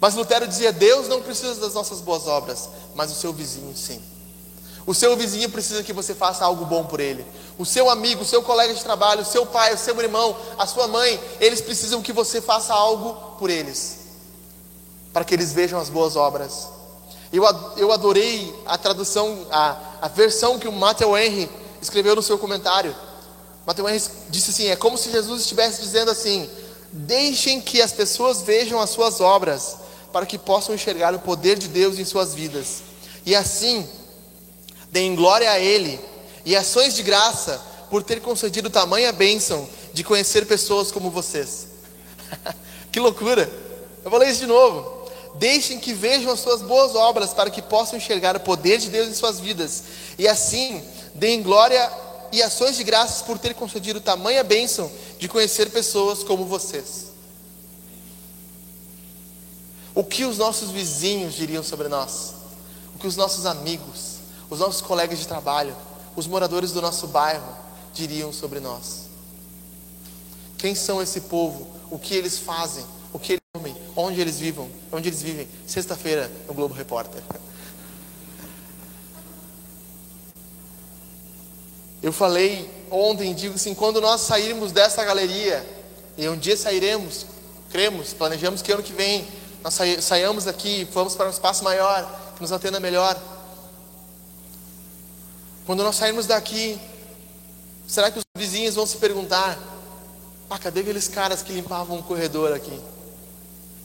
Mas 0.00 0.14
Lutero 0.14 0.48
dizia: 0.48 0.72
Deus 0.72 1.06
não 1.06 1.20
precisa 1.20 1.56
das 1.56 1.74
nossas 1.74 2.00
boas 2.00 2.26
obras, 2.26 2.70
mas 2.94 3.12
o 3.12 3.14
seu 3.14 3.30
vizinho 3.30 3.76
sim. 3.76 4.11
O 4.86 4.94
seu 4.94 5.16
vizinho 5.16 5.48
precisa 5.48 5.82
que 5.82 5.92
você 5.92 6.14
faça 6.14 6.44
algo 6.44 6.64
bom 6.64 6.84
por 6.84 6.98
ele. 6.98 7.24
O 7.56 7.64
seu 7.64 7.88
amigo, 7.88 8.22
o 8.22 8.26
seu 8.26 8.42
colega 8.42 8.74
de 8.74 8.82
trabalho, 8.82 9.22
o 9.22 9.24
seu 9.24 9.46
pai, 9.46 9.72
o 9.74 9.78
seu 9.78 9.98
irmão, 10.00 10.36
a 10.58 10.66
sua 10.66 10.88
mãe, 10.88 11.20
eles 11.40 11.60
precisam 11.60 12.02
que 12.02 12.12
você 12.12 12.40
faça 12.40 12.74
algo 12.74 13.36
por 13.38 13.48
eles, 13.48 14.00
para 15.12 15.24
que 15.24 15.34
eles 15.34 15.52
vejam 15.52 15.78
as 15.78 15.88
boas 15.88 16.16
obras. 16.16 16.68
Eu, 17.32 17.44
eu 17.76 17.92
adorei 17.92 18.54
a 18.66 18.76
tradução, 18.76 19.46
a, 19.50 19.76
a 20.02 20.08
versão 20.08 20.58
que 20.58 20.68
o 20.68 20.72
Matthew 20.72 21.16
Henry 21.16 21.50
escreveu 21.80 22.16
no 22.16 22.22
seu 22.22 22.36
comentário. 22.36 22.94
Matthew 23.64 23.88
Henry 23.88 24.02
disse 24.28 24.50
assim: 24.50 24.66
é 24.66 24.76
como 24.76 24.98
se 24.98 25.10
Jesus 25.10 25.42
estivesse 25.42 25.80
dizendo 25.80 26.10
assim: 26.10 26.50
deixem 26.90 27.60
que 27.60 27.80
as 27.80 27.92
pessoas 27.92 28.42
vejam 28.42 28.80
as 28.80 28.90
suas 28.90 29.20
obras, 29.20 29.76
para 30.12 30.26
que 30.26 30.36
possam 30.36 30.74
enxergar 30.74 31.14
o 31.14 31.20
poder 31.20 31.56
de 31.56 31.68
Deus 31.68 31.98
em 31.98 32.04
suas 32.04 32.34
vidas. 32.34 32.82
E 33.24 33.34
assim, 33.34 33.88
deem 34.92 35.16
glória 35.16 35.50
a 35.50 35.58
Ele 35.58 35.98
e 36.44 36.54
ações 36.54 36.94
de 36.94 37.02
graça 37.02 37.60
por 37.90 38.02
ter 38.02 38.20
concedido 38.20 38.68
tamanha 38.68 39.10
bênção 39.10 39.66
de 39.92 40.04
conhecer 40.04 40.46
pessoas 40.46 40.92
como 40.92 41.10
vocês. 41.10 41.66
que 42.92 43.00
loucura! 43.00 43.50
Eu 44.04 44.10
vou 44.10 44.20
ler 44.20 44.30
isso 44.30 44.40
de 44.40 44.46
novo. 44.46 45.02
Deixem 45.36 45.78
que 45.78 45.94
vejam 45.94 46.30
as 46.30 46.40
suas 46.40 46.60
boas 46.60 46.94
obras 46.94 47.32
para 47.32 47.50
que 47.50 47.62
possam 47.62 47.96
enxergar 47.96 48.36
o 48.36 48.40
poder 48.40 48.78
de 48.78 48.90
Deus 48.90 49.08
em 49.08 49.14
suas 49.14 49.40
vidas. 49.40 49.84
E 50.18 50.28
assim, 50.28 50.82
deem 51.14 51.42
glória 51.42 51.90
e 52.30 52.42
ações 52.42 52.76
de 52.76 52.84
graças 52.84 53.22
por 53.22 53.38
ter 53.38 53.54
concedido 53.54 54.00
tamanha 54.00 54.44
bênção 54.44 54.90
de 55.18 55.28
conhecer 55.28 55.70
pessoas 55.70 56.22
como 56.22 56.44
vocês. 56.44 57.12
O 59.94 60.04
que 60.04 60.24
os 60.24 60.38
nossos 60.38 60.70
vizinhos 60.70 61.34
diriam 61.34 61.62
sobre 61.62 61.88
nós? 61.88 62.34
O 62.94 62.98
que 62.98 63.06
os 63.06 63.16
nossos 63.16 63.46
amigos, 63.46 64.11
os 64.52 64.58
nossos 64.58 64.82
colegas 64.82 65.18
de 65.18 65.26
trabalho, 65.26 65.74
os 66.14 66.26
moradores 66.26 66.72
do 66.72 66.82
nosso 66.82 67.06
bairro 67.06 67.56
diriam 67.94 68.30
sobre 68.34 68.60
nós. 68.60 69.04
Quem 70.58 70.74
são 70.74 71.00
esse 71.00 71.22
povo? 71.22 71.66
O 71.90 71.98
que 71.98 72.14
eles 72.14 72.36
fazem? 72.36 72.84
O 73.14 73.18
que 73.18 73.32
eles 73.32 73.42
comem? 73.50 73.74
Onde 73.96 74.20
eles 74.20 74.38
vivem? 74.38 74.70
Onde 74.92 75.08
eles 75.08 75.22
vivem? 75.22 75.48
Sexta-feira 75.66 76.30
no 76.46 76.52
Globo 76.52 76.74
Repórter. 76.74 77.22
Eu 82.02 82.12
falei 82.12 82.70
ontem, 82.90 83.34
digo 83.34 83.54
assim, 83.54 83.74
quando 83.74 84.02
nós 84.02 84.20
sairmos 84.20 84.70
dessa 84.70 85.02
galeria, 85.02 85.66
e 86.18 86.28
um 86.28 86.36
dia 86.36 86.58
sairemos, 86.58 87.24
cremos, 87.70 88.12
planejamos 88.12 88.60
que 88.60 88.70
ano 88.70 88.82
que 88.82 88.92
vem 88.92 89.26
nós 89.64 89.78
saiamos 90.00 90.44
daqui, 90.44 90.86
vamos 90.92 91.14
para 91.14 91.28
um 91.28 91.30
espaço 91.30 91.64
maior, 91.64 92.34
que 92.34 92.42
nos 92.42 92.52
atenda 92.52 92.78
melhor. 92.78 93.31
Quando 95.64 95.84
nós 95.84 95.94
sairmos 95.94 96.26
daqui, 96.26 96.78
será 97.86 98.10
que 98.10 98.18
os 98.18 98.24
vizinhos 98.36 98.74
vão 98.74 98.84
se 98.84 98.96
perguntar: 98.96 99.56
ah, 100.50 100.58
cadê 100.58 100.80
aqueles 100.80 101.06
caras 101.06 101.42
que 101.42 101.52
limpavam 101.52 101.98
o 101.98 102.02
corredor 102.02 102.52
aqui? 102.52 102.80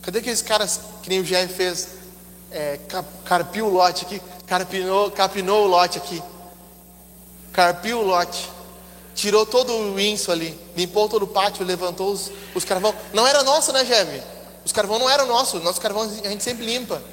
Cadê 0.01 0.19
aqueles 0.19 0.41
caras 0.41 0.79
que 1.03 1.09
nem 1.09 1.19
o 1.19 1.23
Jeff 1.23 1.53
fez? 1.53 1.89
É, 2.49 2.79
carpiu 3.25 3.67
o 3.67 3.69
lote 3.69 4.05
aqui, 4.05 4.21
carpinou, 4.47 5.11
capinou 5.11 5.65
o 5.65 5.67
lote 5.67 5.97
aqui, 5.97 6.23
carpiu 7.51 7.99
o 7.99 8.03
lote, 8.03 8.49
tirou 9.13 9.45
todo 9.45 9.73
o 9.73 9.99
inso 9.99 10.31
ali, 10.31 10.57
limpou 10.75 11.07
todo 11.09 11.23
o 11.23 11.27
pátio, 11.27 11.63
levantou 11.65 12.11
os, 12.11 12.31
os 12.55 12.63
carvão. 12.63 12.95
Não 13.13 13.27
era 13.27 13.43
nosso, 13.43 13.71
né, 13.71 13.83
Jeff? 13.83 14.23
Os 14.65 14.71
carvão 14.71 14.97
não 14.97 15.09
eram 15.09 15.27
nossos, 15.27 15.61
nosso 15.61 15.79
carvão 15.79 16.03
a 16.03 16.29
gente 16.29 16.43
sempre 16.43 16.65
limpa. 16.65 17.03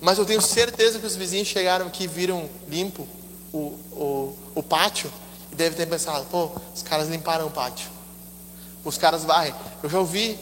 Mas 0.00 0.18
eu 0.18 0.24
tenho 0.24 0.40
certeza 0.40 0.98
que 0.98 1.06
os 1.06 1.14
vizinhos 1.14 1.48
chegaram 1.48 1.86
aqui 1.86 2.04
e 2.04 2.06
viram 2.06 2.48
limpo 2.66 3.06
o, 3.52 3.58
o, 3.92 4.36
o 4.54 4.62
pátio 4.62 5.12
e 5.52 5.54
deve 5.54 5.76
ter 5.76 5.86
pensado, 5.86 6.26
pô, 6.26 6.50
os 6.74 6.82
caras 6.82 7.08
limparam 7.08 7.46
o 7.46 7.50
pátio. 7.50 7.88
Os 8.84 8.96
caras 8.98 9.24
varrem. 9.24 9.54
Eu 9.82 9.90
já 9.90 9.98
ouvi 9.98 10.38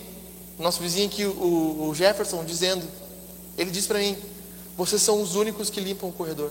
nosso 0.58 0.80
vizinho 0.80 1.06
aqui, 1.06 1.24
o, 1.24 1.88
o 1.88 1.94
Jefferson, 1.94 2.44
dizendo, 2.44 2.86
ele 3.58 3.70
disse 3.70 3.86
para 3.86 3.98
mim, 3.98 4.16
vocês 4.76 5.02
são 5.02 5.20
os 5.20 5.34
únicos 5.34 5.70
que 5.70 5.80
limpam 5.80 6.08
o 6.08 6.12
corredor. 6.12 6.50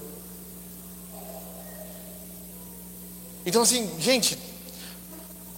Então 3.46 3.62
assim, 3.62 3.92
gente, 4.00 4.38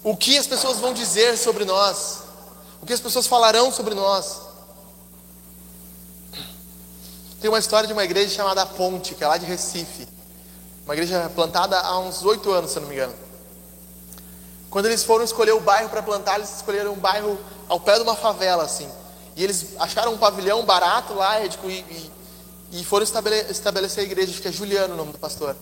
o 0.03 0.15
que 0.15 0.37
as 0.37 0.47
pessoas 0.47 0.79
vão 0.79 0.93
dizer 0.93 1.37
sobre 1.37 1.65
nós? 1.65 2.23
O 2.81 2.85
que 2.85 2.93
as 2.93 2.99
pessoas 2.99 3.27
falarão 3.27 3.71
sobre 3.71 3.93
nós? 3.93 4.41
Tem 7.41 7.49
uma 7.49 7.59
história 7.59 7.87
de 7.87 7.93
uma 7.93 8.03
igreja 8.03 8.33
chamada 8.33 8.65
Ponte, 8.65 9.13
que 9.13 9.23
é 9.23 9.27
lá 9.27 9.37
de 9.37 9.45
Recife. 9.45 10.07
Uma 10.87 10.93
igreja 10.93 11.29
plantada 11.35 11.77
há 11.81 11.99
uns 11.99 12.23
oito 12.23 12.49
anos, 12.49 12.71
se 12.71 12.79
não 12.79 12.87
me 12.87 12.95
engano. 12.95 13.13
Quando 14.69 14.85
eles 14.85 15.03
foram 15.03 15.25
escolher 15.25 15.51
o 15.51 15.59
bairro 15.59 15.89
para 15.89 16.01
plantar, 16.01 16.35
eles 16.35 16.55
escolheram 16.55 16.93
um 16.93 16.97
bairro 16.97 17.37
ao 17.67 17.77
pé 17.77 17.95
de 17.95 18.03
uma 18.03 18.15
favela, 18.15 18.63
assim. 18.63 18.89
E 19.35 19.43
eles 19.43 19.75
acharam 19.79 20.13
um 20.13 20.17
pavilhão 20.17 20.63
barato 20.63 21.13
lá 21.13 21.41
e, 21.41 21.49
e, 21.65 22.11
e 22.71 22.85
foram 22.85 23.03
estabelecer 23.03 24.01
a 24.01 24.07
igreja, 24.07 24.31
acho 24.31 24.41
que 24.41 24.47
é 24.47 24.51
Juliano 24.51 24.93
o 24.93 24.97
nome 24.97 25.11
do 25.11 25.17
pastor. 25.17 25.57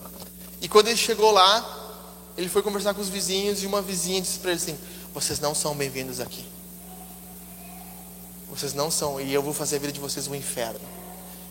E 0.60 0.68
quando 0.68 0.86
ele 0.86 0.96
chegou 0.96 1.32
lá, 1.32 1.90
ele 2.36 2.48
foi 2.48 2.62
conversar 2.62 2.94
com 2.94 3.00
os 3.00 3.08
vizinhos 3.08 3.64
e 3.64 3.66
uma 3.66 3.82
vizinha 3.82 4.20
disse 4.20 4.38
para 4.38 4.52
ele 4.52 4.60
assim: 4.60 4.78
Vocês 5.12 5.40
não 5.40 5.56
são 5.56 5.74
bem-vindos 5.74 6.20
aqui. 6.20 6.46
Vocês 8.48 8.72
não 8.72 8.92
são, 8.92 9.20
e 9.20 9.34
eu 9.34 9.42
vou 9.42 9.52
fazer 9.52 9.74
a 9.74 9.78
vida 9.80 9.92
de 9.92 9.98
vocês 9.98 10.28
um 10.28 10.36
inferno. 10.36 10.78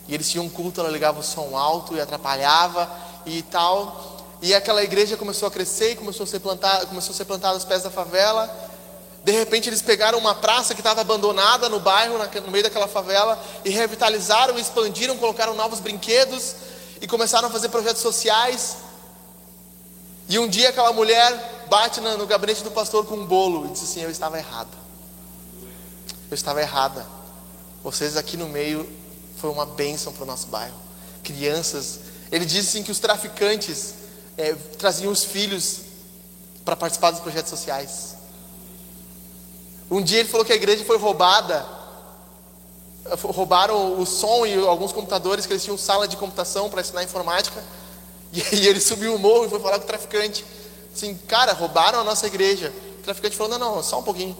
E 0.08 0.14
eles 0.14 0.30
tinham 0.30 0.46
um 0.46 0.48
culto, 0.48 0.80
ela 0.80 0.88
ligava 0.88 1.20
o 1.20 1.22
som 1.22 1.54
alto 1.54 1.94
e 1.94 2.00
atrapalhava 2.00 2.88
e 3.26 3.42
tal. 3.42 4.16
E 4.40 4.54
aquela 4.54 4.82
igreja 4.82 5.16
começou 5.16 5.48
a 5.48 5.50
crescer 5.50 5.92
e 5.92 5.96
começou 5.96 6.24
a 6.24 6.26
ser 6.26 6.40
plantada, 6.40 6.86
começou 6.86 7.12
a 7.12 7.16
ser 7.16 7.24
plantada 7.24 7.54
aos 7.54 7.64
pés 7.64 7.82
da 7.82 7.90
favela. 7.90 8.48
De 9.24 9.32
repente 9.32 9.68
eles 9.68 9.82
pegaram 9.82 10.18
uma 10.18 10.36
praça 10.36 10.72
que 10.72 10.80
estava 10.80 11.00
abandonada 11.00 11.68
no 11.68 11.80
bairro, 11.80 12.16
no 12.16 12.50
meio 12.52 12.62
daquela 12.62 12.86
favela, 12.86 13.36
e 13.64 13.70
revitalizaram, 13.70 14.56
expandiram, 14.56 15.16
colocaram 15.18 15.54
novos 15.54 15.80
brinquedos 15.80 16.54
e 17.00 17.08
começaram 17.08 17.48
a 17.48 17.50
fazer 17.50 17.68
projetos 17.68 18.02
sociais. 18.02 18.76
E 20.28 20.38
um 20.38 20.46
dia 20.46 20.68
aquela 20.68 20.92
mulher 20.92 21.66
bate 21.68 22.00
no 22.00 22.26
gabinete 22.26 22.62
do 22.62 22.70
pastor 22.70 23.04
com 23.06 23.16
um 23.16 23.26
bolo 23.26 23.66
e 23.66 23.70
diz 23.70 23.82
assim: 23.82 24.00
Eu 24.02 24.10
estava 24.10 24.38
errada. 24.38 24.70
Eu 26.30 26.34
estava 26.34 26.60
errada. 26.60 27.06
Vocês 27.82 28.16
aqui 28.16 28.36
no 28.36 28.48
meio 28.48 28.88
foi 29.36 29.50
uma 29.50 29.66
bênção 29.66 30.12
para 30.12 30.22
o 30.22 30.26
nosso 30.26 30.46
bairro. 30.48 30.74
Crianças 31.22 32.00
ele 32.30 32.44
disse 32.44 32.68
assim, 32.68 32.82
que 32.82 32.90
os 32.90 32.98
traficantes 32.98 33.94
é, 34.36 34.54
traziam 34.78 35.12
os 35.12 35.24
filhos 35.24 35.80
para 36.64 36.76
participar 36.76 37.12
dos 37.12 37.20
projetos 37.20 37.50
sociais. 37.50 38.16
Um 39.90 40.02
dia 40.02 40.20
ele 40.20 40.28
falou 40.28 40.44
que 40.44 40.52
a 40.52 40.56
igreja 40.56 40.84
foi 40.84 40.98
roubada. 40.98 41.64
Roubaram 43.22 44.00
o 44.00 44.04
som 44.04 44.44
e 44.44 44.54
alguns 44.66 44.92
computadores, 44.92 45.46
que 45.46 45.52
eles 45.52 45.62
tinham 45.62 45.78
sala 45.78 46.08
de 46.08 46.16
computação 46.16 46.68
para 46.68 46.80
ensinar 46.80 47.02
informática. 47.04 47.62
E 48.32 48.66
ele 48.66 48.80
subiu 48.80 49.14
o 49.14 49.18
morro 49.18 49.46
e 49.46 49.48
foi 49.48 49.60
falar 49.60 49.78
com 49.78 49.84
o 49.84 49.86
traficante. 49.86 50.44
Assim, 50.92 51.16
cara, 51.28 51.52
roubaram 51.52 52.00
a 52.00 52.04
nossa 52.04 52.26
igreja. 52.26 52.72
O 52.98 53.02
traficante 53.02 53.36
falou: 53.36 53.56
não, 53.56 53.76
não, 53.76 53.82
só 53.82 54.00
um 54.00 54.02
pouquinho. 54.02 54.36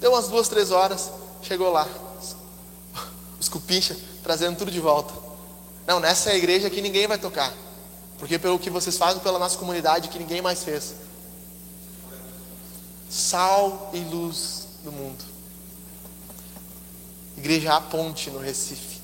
Deu 0.00 0.12
umas 0.12 0.28
duas, 0.28 0.48
três 0.48 0.72
horas. 0.72 1.10
Chegou 1.42 1.70
lá. 1.70 1.86
Os 3.38 3.48
cupincha 3.48 3.96
trazendo 4.24 4.56
tudo 4.56 4.70
de 4.70 4.80
volta. 4.80 5.21
Não, 5.86 6.00
nessa 6.00 6.30
é 6.30 6.34
a 6.34 6.36
igreja 6.36 6.70
que 6.70 6.80
ninguém 6.80 7.06
vai 7.06 7.18
tocar. 7.18 7.52
Porque 8.18 8.38
pelo 8.38 8.58
que 8.58 8.70
vocês 8.70 8.96
fazem 8.96 9.20
pela 9.20 9.38
nossa 9.38 9.58
comunidade 9.58 10.08
que 10.08 10.18
ninguém 10.18 10.40
mais 10.40 10.62
fez. 10.62 10.94
Sal 13.10 13.90
e 13.92 13.98
luz 13.98 14.68
do 14.84 14.92
mundo. 14.92 15.24
Igreja 17.36 17.74
A 17.74 17.80
Ponte, 17.80 18.30
no 18.30 18.38
Recife. 18.38 19.00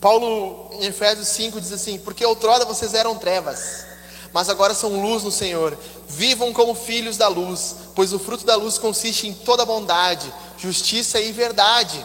Paulo, 0.00 0.68
em 0.72 0.84
Efésios 0.84 1.28
5, 1.28 1.58
diz 1.58 1.72
assim: 1.72 1.98
Porque 1.98 2.24
outrora 2.26 2.66
vocês 2.66 2.92
eram 2.92 3.16
trevas, 3.16 3.86
mas 4.34 4.50
agora 4.50 4.74
são 4.74 5.00
luz 5.00 5.22
no 5.22 5.30
Senhor. 5.30 5.78
Vivam 6.06 6.52
como 6.52 6.74
filhos 6.74 7.16
da 7.16 7.26
luz, 7.26 7.76
pois 7.94 8.12
o 8.12 8.18
fruto 8.18 8.44
da 8.44 8.54
luz 8.54 8.76
consiste 8.76 9.26
em 9.26 9.32
toda 9.32 9.64
bondade, 9.64 10.30
justiça 10.58 11.18
e 11.18 11.32
verdade. 11.32 12.04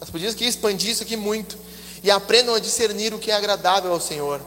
Nós 0.00 0.10
podíamos 0.10 0.34
aqui 0.34 0.44
expandir 0.44 0.90
isso 0.90 1.02
aqui 1.02 1.16
muito. 1.16 1.58
E 2.02 2.10
aprendam 2.10 2.54
a 2.54 2.58
discernir 2.58 3.14
o 3.14 3.18
que 3.18 3.30
é 3.30 3.34
agradável 3.34 3.92
ao 3.92 4.00
Senhor. 4.00 4.40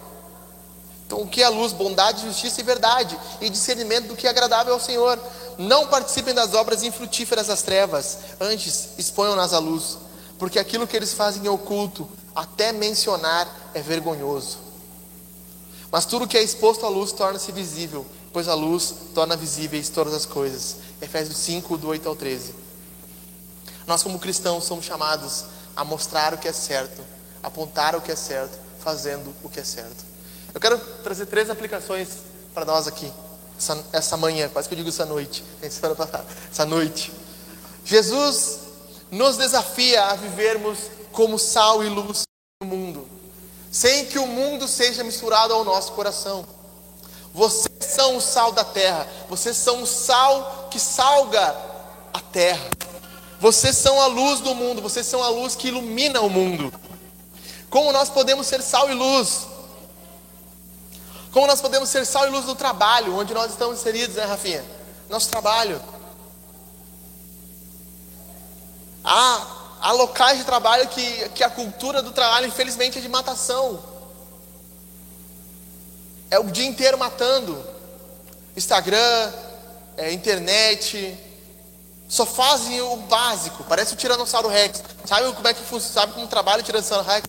Então, 1.06 1.22
o 1.22 1.28
que 1.28 1.42
é 1.42 1.50
luz? 1.50 1.74
Bondade, 1.74 2.26
justiça 2.26 2.62
e 2.62 2.64
verdade. 2.64 3.18
E 3.42 3.50
discernimento 3.50 4.08
do 4.10 4.16
que 4.16 4.28
é 4.28 4.30
agradável 4.30 4.74
ao 4.74 4.80
Senhor. 4.80 5.20
Não 5.58 5.88
participem 5.88 6.34
das 6.34 6.54
obras 6.54 6.84
infrutíferas 6.84 7.48
das 7.48 7.64
trevas, 7.64 8.20
antes 8.40 8.90
exponham-nas 8.98 9.52
à 9.52 9.60
luz, 9.60 9.98
porque 10.38 10.58
aquilo 10.58 10.88
que 10.88 10.96
eles 10.96 11.14
fazem 11.14 11.44
em 11.44 11.50
oculto, 11.50 12.08
até 12.34 12.72
mencionar, 12.72 13.46
é 13.74 13.82
vergonhoso. 13.82 14.58
Mas 15.92 16.06
tudo 16.06 16.28
que 16.28 16.38
é 16.38 16.44
exposto 16.44 16.86
à 16.86 16.90
luz 16.90 17.12
torna-se 17.12 17.52
visível, 17.52 18.06
pois 18.32 18.48
a 18.48 18.54
luz 18.54 18.94
torna 19.14 19.36
visíveis 19.36 19.90
todas 19.90 20.14
as 20.14 20.26
coisas. 20.26 20.78
Efésios 21.02 21.38
5, 21.38 21.78
do 21.78 21.88
8 21.88 22.08
ao 22.08 22.16
13. 22.16 22.54
Nós, 23.90 24.04
como 24.04 24.20
cristãos, 24.20 24.66
somos 24.66 24.86
chamados 24.86 25.46
a 25.76 25.84
mostrar 25.84 26.36
o 26.36 26.38
que 26.38 26.48
é 26.48 26.54
certo, 26.54 27.02
apontar 27.42 27.96
o 27.96 28.02
que 28.02 28.12
é 28.12 28.16
certo, 28.16 28.56
fazendo 28.80 29.34
o 29.44 29.50
que 29.50 29.60
é 29.60 29.64
certo. 29.64 30.06
Eu 30.54 30.62
quero 30.62 30.78
trazer 31.02 31.26
três 31.26 31.50
aplicações 31.50 32.10
para 32.54 32.66
nós 32.66 32.86
aqui 32.86 33.12
essa, 33.58 33.84
essa 33.92 34.16
manhã, 34.16 34.48
quase 34.48 34.70
que 34.70 34.76
eu 34.76 34.78
digo 34.78 34.90
essa 34.90 35.08
noite, 35.08 35.44
essa 35.60 36.66
noite. 36.68 37.12
Jesus 37.84 38.60
nos 39.10 39.38
desafia 39.38 40.04
a 40.04 40.14
vivermos 40.14 40.78
como 41.12 41.40
sal 41.40 41.84
e 41.84 41.90
luz 41.90 42.26
no 42.62 42.68
mundo, 42.68 43.08
sem 43.72 44.06
que 44.06 44.20
o 44.20 44.28
mundo 44.28 44.68
seja 44.68 45.04
misturado 45.04 45.52
ao 45.52 45.64
nosso 45.64 45.94
coração. 45.94 46.46
Vocês 47.34 47.74
são 47.80 48.18
o 48.18 48.22
sal 48.22 48.52
da 48.52 48.64
terra, 48.64 49.08
vocês 49.28 49.58
são 49.58 49.82
o 49.82 49.88
sal 49.88 50.68
que 50.70 50.80
salga 50.80 51.56
a 52.14 52.20
terra. 52.20 52.70
Vocês 53.40 53.78
são 53.78 54.02
a 54.02 54.08
luz 54.08 54.42
do 54.42 54.54
mundo, 54.54 54.82
vocês 54.82 55.06
são 55.06 55.24
a 55.24 55.30
luz 55.30 55.56
que 55.56 55.70
ilumina 55.70 56.20
o 56.20 56.30
mundo. 56.30 56.74
Como 57.70 57.92
nós 57.94 58.10
podemos 58.10 58.46
ser 58.48 58.62
sal 58.62 58.90
e 58.90 58.94
luz? 58.94 59.48
Como 61.32 61.48
nós 61.48 61.62
podemos 61.62 61.88
ser 61.88 62.06
sal 62.06 62.28
e 62.28 62.30
luz 62.30 62.46
no 62.46 62.56
trabalho, 62.56 63.16
onde 63.16 63.34
nós 63.34 63.52
estamos 63.52 63.80
inseridos, 63.80 64.16
né, 64.16 64.26
Rafinha? 64.26 64.66
Nosso 65.10 65.30
trabalho. 65.30 65.82
Há, 69.04 69.48
há 69.80 69.92
locais 69.94 70.40
de 70.40 70.44
trabalho 70.44 70.88
que, 70.90 71.30
que 71.30 71.44
a 71.44 71.50
cultura 71.50 72.02
do 72.02 72.12
trabalho, 72.12 72.48
infelizmente, 72.48 72.98
é 72.98 73.02
de 73.02 73.08
matação. 73.08 73.82
É 76.30 76.38
o 76.40 76.46
dia 76.46 76.66
inteiro 76.66 76.98
matando. 76.98 77.64
Instagram, 78.58 79.34
é, 79.96 80.12
internet. 80.12 81.18
Só 82.10 82.26
fazem 82.26 82.82
o 82.82 82.98
básico. 82.98 83.64
Parece 83.66 83.94
o 83.94 83.96
Tiranossauro 83.96 84.48
Rex. 84.48 84.84
Sabe 85.06 85.32
como 85.32 85.48
é 85.48 85.54
que 85.54 85.62
funciona? 85.64 85.94
Sabe 85.94 86.14
como 86.14 86.28
trabalha 86.28 86.62
o 86.62 86.64
Tiranossauro 86.64 87.08
Rex? 87.08 87.24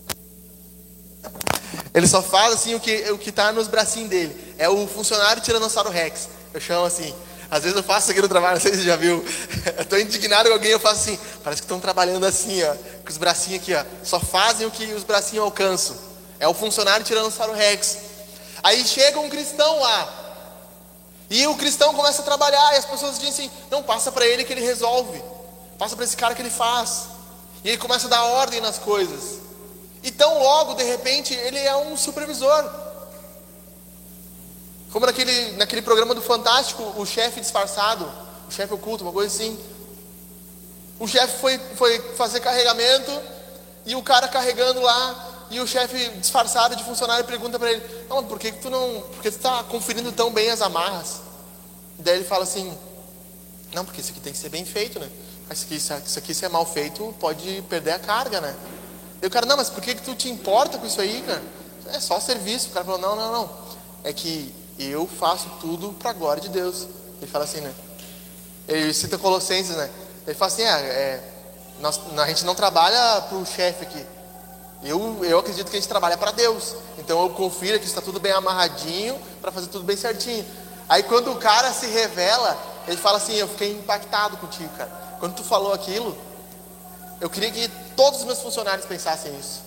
Ele 1.93 2.07
só 2.07 2.21
faz 2.21 2.53
assim 2.55 2.73
o 2.73 2.79
que 2.79 3.11
o 3.11 3.17
que 3.17 3.29
está 3.29 3.51
nos 3.51 3.67
bracinhos 3.67 4.09
dele. 4.09 4.55
É 4.57 4.67
o 4.67 4.87
funcionário 4.87 5.41
Tiranossauro 5.43 5.91
Rex. 5.91 6.27
Eu 6.51 6.59
chamo 6.59 6.85
assim. 6.85 7.13
Às 7.51 7.61
vezes 7.61 7.77
eu 7.77 7.83
faço 7.83 8.09
aqui 8.09 8.21
no 8.21 8.27
trabalho, 8.27 8.55
não 8.57 8.61
sei 8.61 8.71
se 8.71 8.79
você 8.79 8.85
já 8.85 8.95
viu. 8.95 9.23
Eu 9.77 9.83
estou 9.83 9.99
indignado 9.99 10.49
com 10.49 10.53
alguém, 10.55 10.71
eu 10.71 10.79
faço 10.79 11.01
assim. 11.01 11.19
Parece 11.43 11.61
que 11.61 11.65
estão 11.65 11.79
trabalhando 11.79 12.25
assim, 12.25 12.63
ó, 12.63 12.73
com 13.03 13.09
os 13.09 13.17
bracinhos 13.17 13.61
aqui, 13.61 13.75
ó. 13.75 13.83
Só 14.03 14.19
fazem 14.19 14.65
o 14.65 14.71
que 14.71 14.85
os 14.93 15.03
bracinhos 15.03 15.45
alcançam. 15.45 15.95
É 16.39 16.47
o 16.47 16.55
funcionário 16.55 17.05
Tiranossauro 17.05 17.53
Rex. 17.53 17.97
Aí 18.63 18.83
chega 18.83 19.19
um 19.19 19.29
cristão 19.29 19.79
lá. 19.79 20.20
E 21.31 21.47
o 21.47 21.55
cristão 21.55 21.93
começa 21.93 22.21
a 22.21 22.25
trabalhar 22.25 22.73
e 22.73 22.77
as 22.77 22.85
pessoas 22.85 23.17
dizem 23.17 23.29
assim: 23.29 23.51
"Não, 23.71 23.81
passa 23.81 24.11
para 24.11 24.27
ele 24.27 24.43
que 24.43 24.51
ele 24.51 24.59
resolve. 24.59 25.23
Passa 25.79 25.95
para 25.95 26.03
esse 26.03 26.17
cara 26.17 26.35
que 26.35 26.41
ele 26.41 26.49
faz". 26.49 27.05
E 27.63 27.69
ele 27.69 27.77
começa 27.77 28.07
a 28.07 28.09
dar 28.09 28.23
ordem 28.23 28.59
nas 28.59 28.77
coisas. 28.77 29.39
E 30.03 30.11
tão 30.11 30.43
logo, 30.43 30.73
de 30.73 30.83
repente, 30.83 31.33
ele 31.33 31.57
é 31.57 31.73
um 31.77 31.95
supervisor. 31.95 32.69
Como 34.91 35.05
naquele, 35.05 35.53
naquele 35.53 35.81
programa 35.81 36.13
do 36.13 36.21
Fantástico, 36.21 36.83
o 36.97 37.05
chefe 37.05 37.39
disfarçado, 37.39 38.11
o 38.49 38.51
chefe 38.51 38.73
oculto, 38.73 39.05
uma 39.05 39.13
coisa 39.13 39.33
assim. 39.33 39.57
O 40.99 41.07
chefe 41.07 41.39
foi, 41.39 41.57
foi 41.77 41.97
fazer 42.15 42.41
carregamento 42.41 43.11
e 43.85 43.95
o 43.95 44.03
cara 44.03 44.27
carregando 44.27 44.81
lá 44.81 45.30
e 45.51 45.59
o 45.59 45.67
chefe 45.67 46.09
disfarçado 46.19 46.75
de 46.75 46.83
funcionário 46.83 47.25
pergunta 47.25 47.59
para 47.59 47.71
ele: 47.71 48.05
"Não, 48.09 48.23
por 48.23 48.39
que, 48.39 48.51
que 48.51 48.59
tu 48.59 48.69
não, 48.69 49.01
por 49.01 49.21
que 49.21 49.29
tu 49.29 49.37
está 49.37 49.63
conferindo 49.63 50.11
tão 50.11 50.31
bem 50.31 50.49
as 50.49 50.61
amarras?" 50.61 51.21
Daí 51.99 52.15
ele 52.15 52.25
fala 52.25 52.43
assim: 52.43 52.75
"Não, 53.73 53.85
porque 53.85 54.01
isso 54.01 54.11
aqui 54.11 54.19
tem 54.19 54.33
que 54.33 54.39
ser 54.39 54.49
bem 54.49 54.65
feito, 54.65 54.99
né? 54.99 55.09
Isso 55.51 55.65
aqui, 55.65 55.75
isso 55.75 56.19
aqui 56.19 56.33
se 56.33 56.45
é 56.45 56.49
mal 56.49 56.65
feito, 56.65 57.13
pode 57.19 57.61
perder 57.69 57.91
a 57.91 57.99
carga, 57.99 58.39
né?" 58.41 58.55
E 59.21 59.27
o 59.27 59.29
cara, 59.29 59.45
não, 59.45 59.55
mas 59.55 59.69
por 59.69 59.83
que, 59.83 59.93
que 59.93 60.01
tu 60.01 60.15
te 60.15 60.29
importa 60.29 60.79
com 60.79 60.87
isso 60.87 60.99
aí, 60.99 61.21
cara? 61.21 61.41
É 61.93 61.99
só 61.99 62.19
serviço. 62.19 62.69
O 62.69 62.71
cara 62.71 62.83
falou, 62.83 62.99
não, 62.99 63.15
não, 63.15 63.31
não. 63.31 63.49
É 64.03 64.11
que 64.11 64.53
eu 64.79 65.07
faço 65.07 65.47
tudo 65.59 65.93
para 65.93 66.09
a 66.09 66.13
glória 66.13 66.41
de 66.41 66.49
Deus. 66.49 66.87
Ele 67.21 67.29
fala 67.29 67.43
assim, 67.43 67.61
né? 67.61 67.71
Ele 68.67 68.91
cita 68.93 69.17
Colossenses, 69.19 69.75
né? 69.75 69.89
Ele 70.25 70.35
fala 70.35 70.51
assim, 70.51 70.63
é, 70.63 70.71
é 70.71 71.23
nós, 71.79 71.99
a 72.17 72.27
gente 72.27 72.45
não 72.45 72.55
trabalha 72.55 73.21
para 73.21 73.37
o 73.37 73.45
chefe 73.45 73.83
aqui. 73.83 74.05
Eu, 74.83 75.23
eu 75.23 75.39
acredito 75.39 75.69
que 75.69 75.77
a 75.77 75.79
gente 75.79 75.89
trabalha 75.89 76.17
para 76.17 76.31
Deus. 76.31 76.75
Então 76.97 77.21
eu 77.21 77.29
confiro 77.31 77.79
que 77.79 77.85
está 77.85 78.01
tudo 78.01 78.19
bem 78.19 78.31
amarradinho 78.31 79.19
para 79.41 79.51
fazer 79.51 79.67
tudo 79.67 79.83
bem 79.83 79.95
certinho. 79.95 80.45
Aí 80.89 81.03
quando 81.03 81.31
o 81.31 81.37
cara 81.37 81.71
se 81.71 81.87
revela, 81.87 82.57
ele 82.87 82.97
fala 82.97 83.17
assim, 83.17 83.35
eu 83.35 83.47
fiquei 83.47 83.71
impactado 83.73 84.37
contigo, 84.37 84.69
cara. 84.77 84.89
Quando 85.19 85.35
tu 85.35 85.43
falou 85.43 85.71
aquilo, 85.71 86.17
eu 87.19 87.29
queria 87.29 87.51
que 87.51 87.67
todos 87.95 88.21
os 88.21 88.25
meus 88.25 88.39
funcionários 88.39 88.85
pensassem 88.85 89.37
isso. 89.39 89.61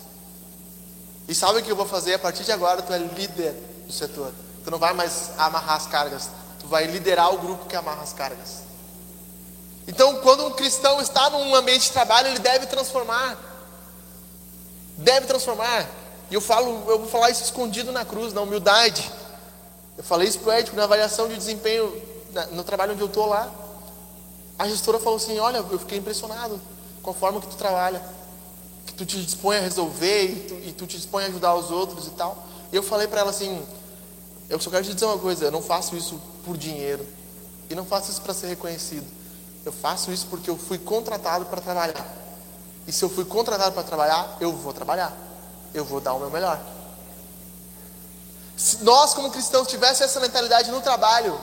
E 1.28 1.34
sabe 1.34 1.60
o 1.60 1.62
que 1.62 1.70
eu 1.70 1.76
vou 1.76 1.86
fazer? 1.86 2.14
A 2.14 2.18
partir 2.18 2.42
de 2.42 2.52
agora, 2.52 2.82
tu 2.82 2.92
é 2.92 2.98
líder 2.98 3.52
do 3.86 3.92
setor. 3.92 4.32
Tu 4.64 4.70
não 4.70 4.78
vai 4.78 4.92
mais 4.92 5.30
amarrar 5.38 5.76
as 5.76 5.86
cargas. 5.86 6.28
Tu 6.58 6.66
vai 6.66 6.86
liderar 6.86 7.32
o 7.32 7.38
grupo 7.38 7.66
que 7.66 7.76
amarra 7.76 8.02
as 8.02 8.12
cargas. 8.12 8.64
Então, 9.86 10.16
quando 10.16 10.46
um 10.46 10.50
cristão 10.50 11.00
está 11.00 11.30
num 11.30 11.54
ambiente 11.54 11.84
de 11.84 11.92
trabalho, 11.92 12.28
ele 12.28 12.38
deve 12.38 12.66
transformar. 12.66 13.38
Deve 14.96 15.26
transformar. 15.26 15.88
E 16.30 16.34
eu 16.34 16.40
falo, 16.40 16.90
eu 16.90 16.98
vou 16.98 17.08
falar 17.08 17.30
isso 17.30 17.44
escondido 17.44 17.92
na 17.92 18.04
cruz, 18.04 18.32
na 18.32 18.40
humildade. 18.40 19.10
Eu 19.96 20.04
falei 20.04 20.28
isso 20.28 20.38
para 20.40 20.54
o 20.54 20.58
Ed, 20.58 20.74
na 20.74 20.84
avaliação 20.84 21.28
de 21.28 21.36
desempenho 21.36 21.92
no 22.52 22.64
trabalho 22.64 22.92
onde 22.92 23.00
eu 23.00 23.06
estou 23.06 23.26
lá. 23.26 23.50
A 24.58 24.68
gestora 24.68 24.98
falou 24.98 25.16
assim: 25.16 25.38
Olha, 25.38 25.58
eu 25.58 25.78
fiquei 25.78 25.98
impressionado 25.98 26.60
com 27.02 27.10
a 27.10 27.14
forma 27.14 27.40
que 27.40 27.46
tu 27.46 27.56
trabalha, 27.56 28.02
que 28.86 28.94
tu 28.94 29.06
te 29.06 29.22
dispõe 29.22 29.56
a 29.56 29.60
resolver 29.60 30.24
e 30.24 30.40
tu, 30.40 30.54
e 30.68 30.72
tu 30.72 30.86
te 30.86 30.96
dispõe 30.96 31.24
a 31.24 31.26
ajudar 31.28 31.54
os 31.54 31.70
outros 31.70 32.06
e 32.06 32.10
tal. 32.10 32.46
E 32.72 32.76
eu 32.76 32.82
falei 32.82 33.06
para 33.06 33.20
ela 33.20 33.30
assim: 33.30 33.64
eu 34.48 34.58
só 34.58 34.70
quero 34.70 34.84
te 34.84 34.94
dizer 34.94 35.06
uma 35.06 35.18
coisa, 35.18 35.44
eu 35.44 35.50
não 35.50 35.62
faço 35.62 35.96
isso 35.96 36.20
por 36.44 36.56
dinheiro 36.56 37.06
e 37.70 37.74
não 37.74 37.84
faço 37.84 38.10
isso 38.10 38.22
para 38.22 38.34
ser 38.34 38.48
reconhecido. 38.48 39.06
Eu 39.64 39.72
faço 39.72 40.12
isso 40.12 40.26
porque 40.28 40.50
eu 40.50 40.56
fui 40.56 40.78
contratado 40.78 41.46
para 41.46 41.60
trabalhar. 41.60 42.23
E 42.86 42.92
se 42.92 43.02
eu 43.04 43.08
fui 43.08 43.24
contratado 43.24 43.72
para 43.72 43.82
trabalhar, 43.82 44.36
eu 44.40 44.52
vou 44.52 44.72
trabalhar. 44.72 45.12
Eu 45.72 45.84
vou 45.84 46.00
dar 46.00 46.14
o 46.14 46.20
meu 46.20 46.30
melhor. 46.30 46.60
Se 48.56 48.84
nós, 48.84 49.14
como 49.14 49.30
cristãos, 49.30 49.66
tivéssemos 49.66 50.10
essa 50.10 50.20
mentalidade 50.20 50.70
no 50.70 50.80
trabalho, 50.80 51.38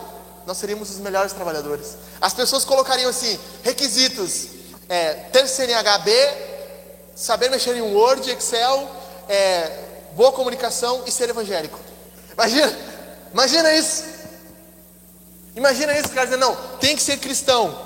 nós 0.45 0.57
seríamos 0.57 0.89
os 0.89 0.97
melhores 0.97 1.33
trabalhadores. 1.33 1.97
As 2.21 2.33
pessoas 2.33 2.63
colocariam 2.63 3.09
assim: 3.09 3.37
requisitos, 3.63 4.47
é, 4.87 5.13
ter 5.31 5.47
CNHB, 5.47 6.11
saber 7.15 7.49
mexer 7.49 7.75
em 7.75 7.81
Word, 7.81 8.29
Excel, 8.31 8.89
é, 9.27 9.89
boa 10.13 10.31
comunicação 10.31 11.03
e 11.05 11.11
ser 11.11 11.29
evangélico. 11.29 11.79
Imagina, 12.33 12.77
imagina 13.33 13.73
isso. 13.73 14.03
Imagina 15.55 15.97
isso, 15.97 16.09
cara 16.09 16.25
dizendo, 16.25 16.39
não, 16.39 16.55
tem 16.79 16.95
que 16.95 17.03
ser 17.03 17.17
cristão. 17.17 17.77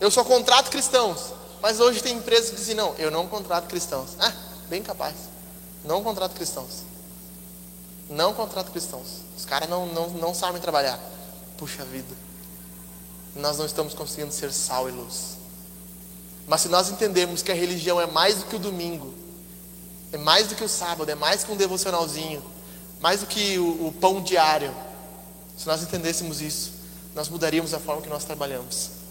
Eu 0.00 0.10
só 0.10 0.24
contrato 0.24 0.70
cristãos. 0.70 1.33
Mas 1.64 1.80
hoje 1.80 2.02
tem 2.02 2.18
empresas 2.18 2.50
que 2.50 2.56
dizem, 2.56 2.74
não, 2.74 2.94
eu 2.96 3.10
não 3.10 3.26
contrato 3.26 3.68
cristãos. 3.68 4.10
Ah, 4.18 4.30
bem 4.68 4.82
capaz. 4.82 5.14
Não 5.82 6.04
contrato 6.04 6.34
cristãos. 6.34 6.82
Não 8.10 8.34
contrato 8.34 8.70
cristãos. 8.70 9.22
Os 9.34 9.46
caras 9.46 9.66
não, 9.66 9.86
não, 9.86 10.10
não 10.10 10.34
sabem 10.34 10.60
trabalhar. 10.60 11.00
Puxa 11.56 11.82
vida. 11.86 12.14
Nós 13.34 13.56
não 13.56 13.64
estamos 13.64 13.94
conseguindo 13.94 14.30
ser 14.30 14.52
sal 14.52 14.90
e 14.90 14.92
luz. 14.92 15.38
Mas 16.46 16.60
se 16.60 16.68
nós 16.68 16.90
entendermos 16.90 17.40
que 17.40 17.50
a 17.50 17.54
religião 17.54 17.98
é 17.98 18.06
mais 18.06 18.40
do 18.40 18.44
que 18.44 18.56
o 18.56 18.58
domingo, 18.58 19.14
é 20.12 20.18
mais 20.18 20.48
do 20.48 20.54
que 20.54 20.64
o 20.64 20.68
sábado, 20.68 21.10
é 21.10 21.14
mais 21.14 21.44
que 21.44 21.50
um 21.50 21.56
devocionalzinho, 21.56 22.44
mais 23.00 23.20
do 23.20 23.26
que 23.26 23.58
o, 23.58 23.86
o 23.86 23.92
pão 23.98 24.22
diário, 24.22 24.70
se 25.56 25.66
nós 25.66 25.82
entendêssemos 25.82 26.42
isso, 26.42 26.72
nós 27.14 27.30
mudaríamos 27.30 27.72
a 27.72 27.80
forma 27.80 28.02
que 28.02 28.10
nós 28.10 28.22
trabalhamos. 28.22 29.02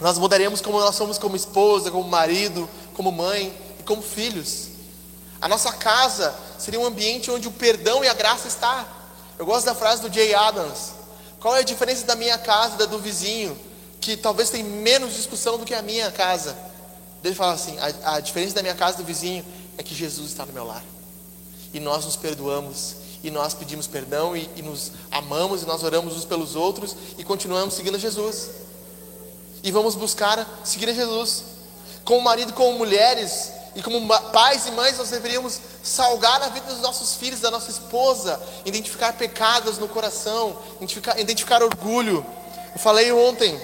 Nós 0.00 0.18
mudaremos 0.18 0.60
como 0.60 0.78
nós 0.78 0.94
somos 0.94 1.16
como 1.16 1.36
esposa, 1.36 1.90
como 1.90 2.08
marido, 2.08 2.68
como 2.94 3.10
mãe 3.10 3.52
e 3.80 3.82
como 3.82 4.02
filhos. 4.02 4.68
A 5.40 5.48
nossa 5.48 5.72
casa 5.72 6.34
seria 6.58 6.78
um 6.78 6.86
ambiente 6.86 7.30
onde 7.30 7.48
o 7.48 7.52
perdão 7.52 8.04
e 8.04 8.08
a 8.08 8.14
graça 8.14 8.46
está. 8.46 8.86
Eu 9.38 9.46
gosto 9.46 9.66
da 9.66 9.74
frase 9.74 10.02
do 10.02 10.12
Jay 10.12 10.34
Adams. 10.34 10.92
Qual 11.40 11.56
é 11.56 11.60
a 11.60 11.62
diferença 11.62 12.04
da 12.04 12.14
minha 12.14 12.36
casa 12.38 12.74
e 12.74 12.78
da 12.78 12.86
do 12.86 12.98
vizinho, 12.98 13.58
que 14.00 14.16
talvez 14.16 14.50
tem 14.50 14.62
menos 14.62 15.14
discussão 15.14 15.58
do 15.58 15.64
que 15.64 15.74
a 15.74 15.82
minha 15.82 16.10
casa? 16.10 16.56
Ele 17.24 17.34
fala 17.34 17.52
assim: 17.52 17.76
a, 17.78 18.16
a 18.16 18.20
diferença 18.20 18.54
da 18.54 18.62
minha 18.62 18.74
casa 18.74 18.96
e 18.96 18.98
do 18.98 19.04
vizinho 19.04 19.44
é 19.78 19.82
que 19.82 19.94
Jesus 19.94 20.30
está 20.30 20.44
no 20.44 20.52
meu 20.52 20.64
lar. 20.64 20.84
E 21.72 21.80
nós 21.80 22.04
nos 22.04 22.16
perdoamos, 22.16 22.96
e 23.22 23.30
nós 23.30 23.54
pedimos 23.54 23.86
perdão, 23.86 24.36
e, 24.36 24.48
e 24.56 24.62
nos 24.62 24.92
amamos, 25.10 25.62
e 25.62 25.66
nós 25.66 25.82
oramos 25.82 26.16
uns 26.16 26.24
pelos 26.24 26.54
outros, 26.54 26.96
e 27.18 27.24
continuamos 27.24 27.74
seguindo 27.74 27.98
Jesus 27.98 28.65
e 29.66 29.72
vamos 29.72 29.96
buscar 29.96 30.46
seguir 30.62 30.88
a 30.88 30.92
Jesus. 30.92 31.42
Como 32.04 32.22
marido, 32.22 32.52
como 32.52 32.78
mulheres 32.78 33.50
e 33.74 33.82
como 33.82 34.06
pais 34.30 34.64
e 34.64 34.70
mães, 34.70 34.96
nós 34.96 35.10
deveríamos 35.10 35.58
salgar 35.82 36.40
a 36.40 36.50
vida 36.50 36.66
dos 36.66 36.80
nossos 36.80 37.16
filhos, 37.16 37.40
da 37.40 37.50
nossa 37.50 37.68
esposa, 37.68 38.40
identificar 38.64 39.14
pecados 39.14 39.76
no 39.76 39.88
coração, 39.88 40.56
identificar, 40.76 41.18
identificar 41.18 41.64
orgulho. 41.64 42.24
Eu 42.72 42.78
falei 42.78 43.10
ontem, 43.10 43.60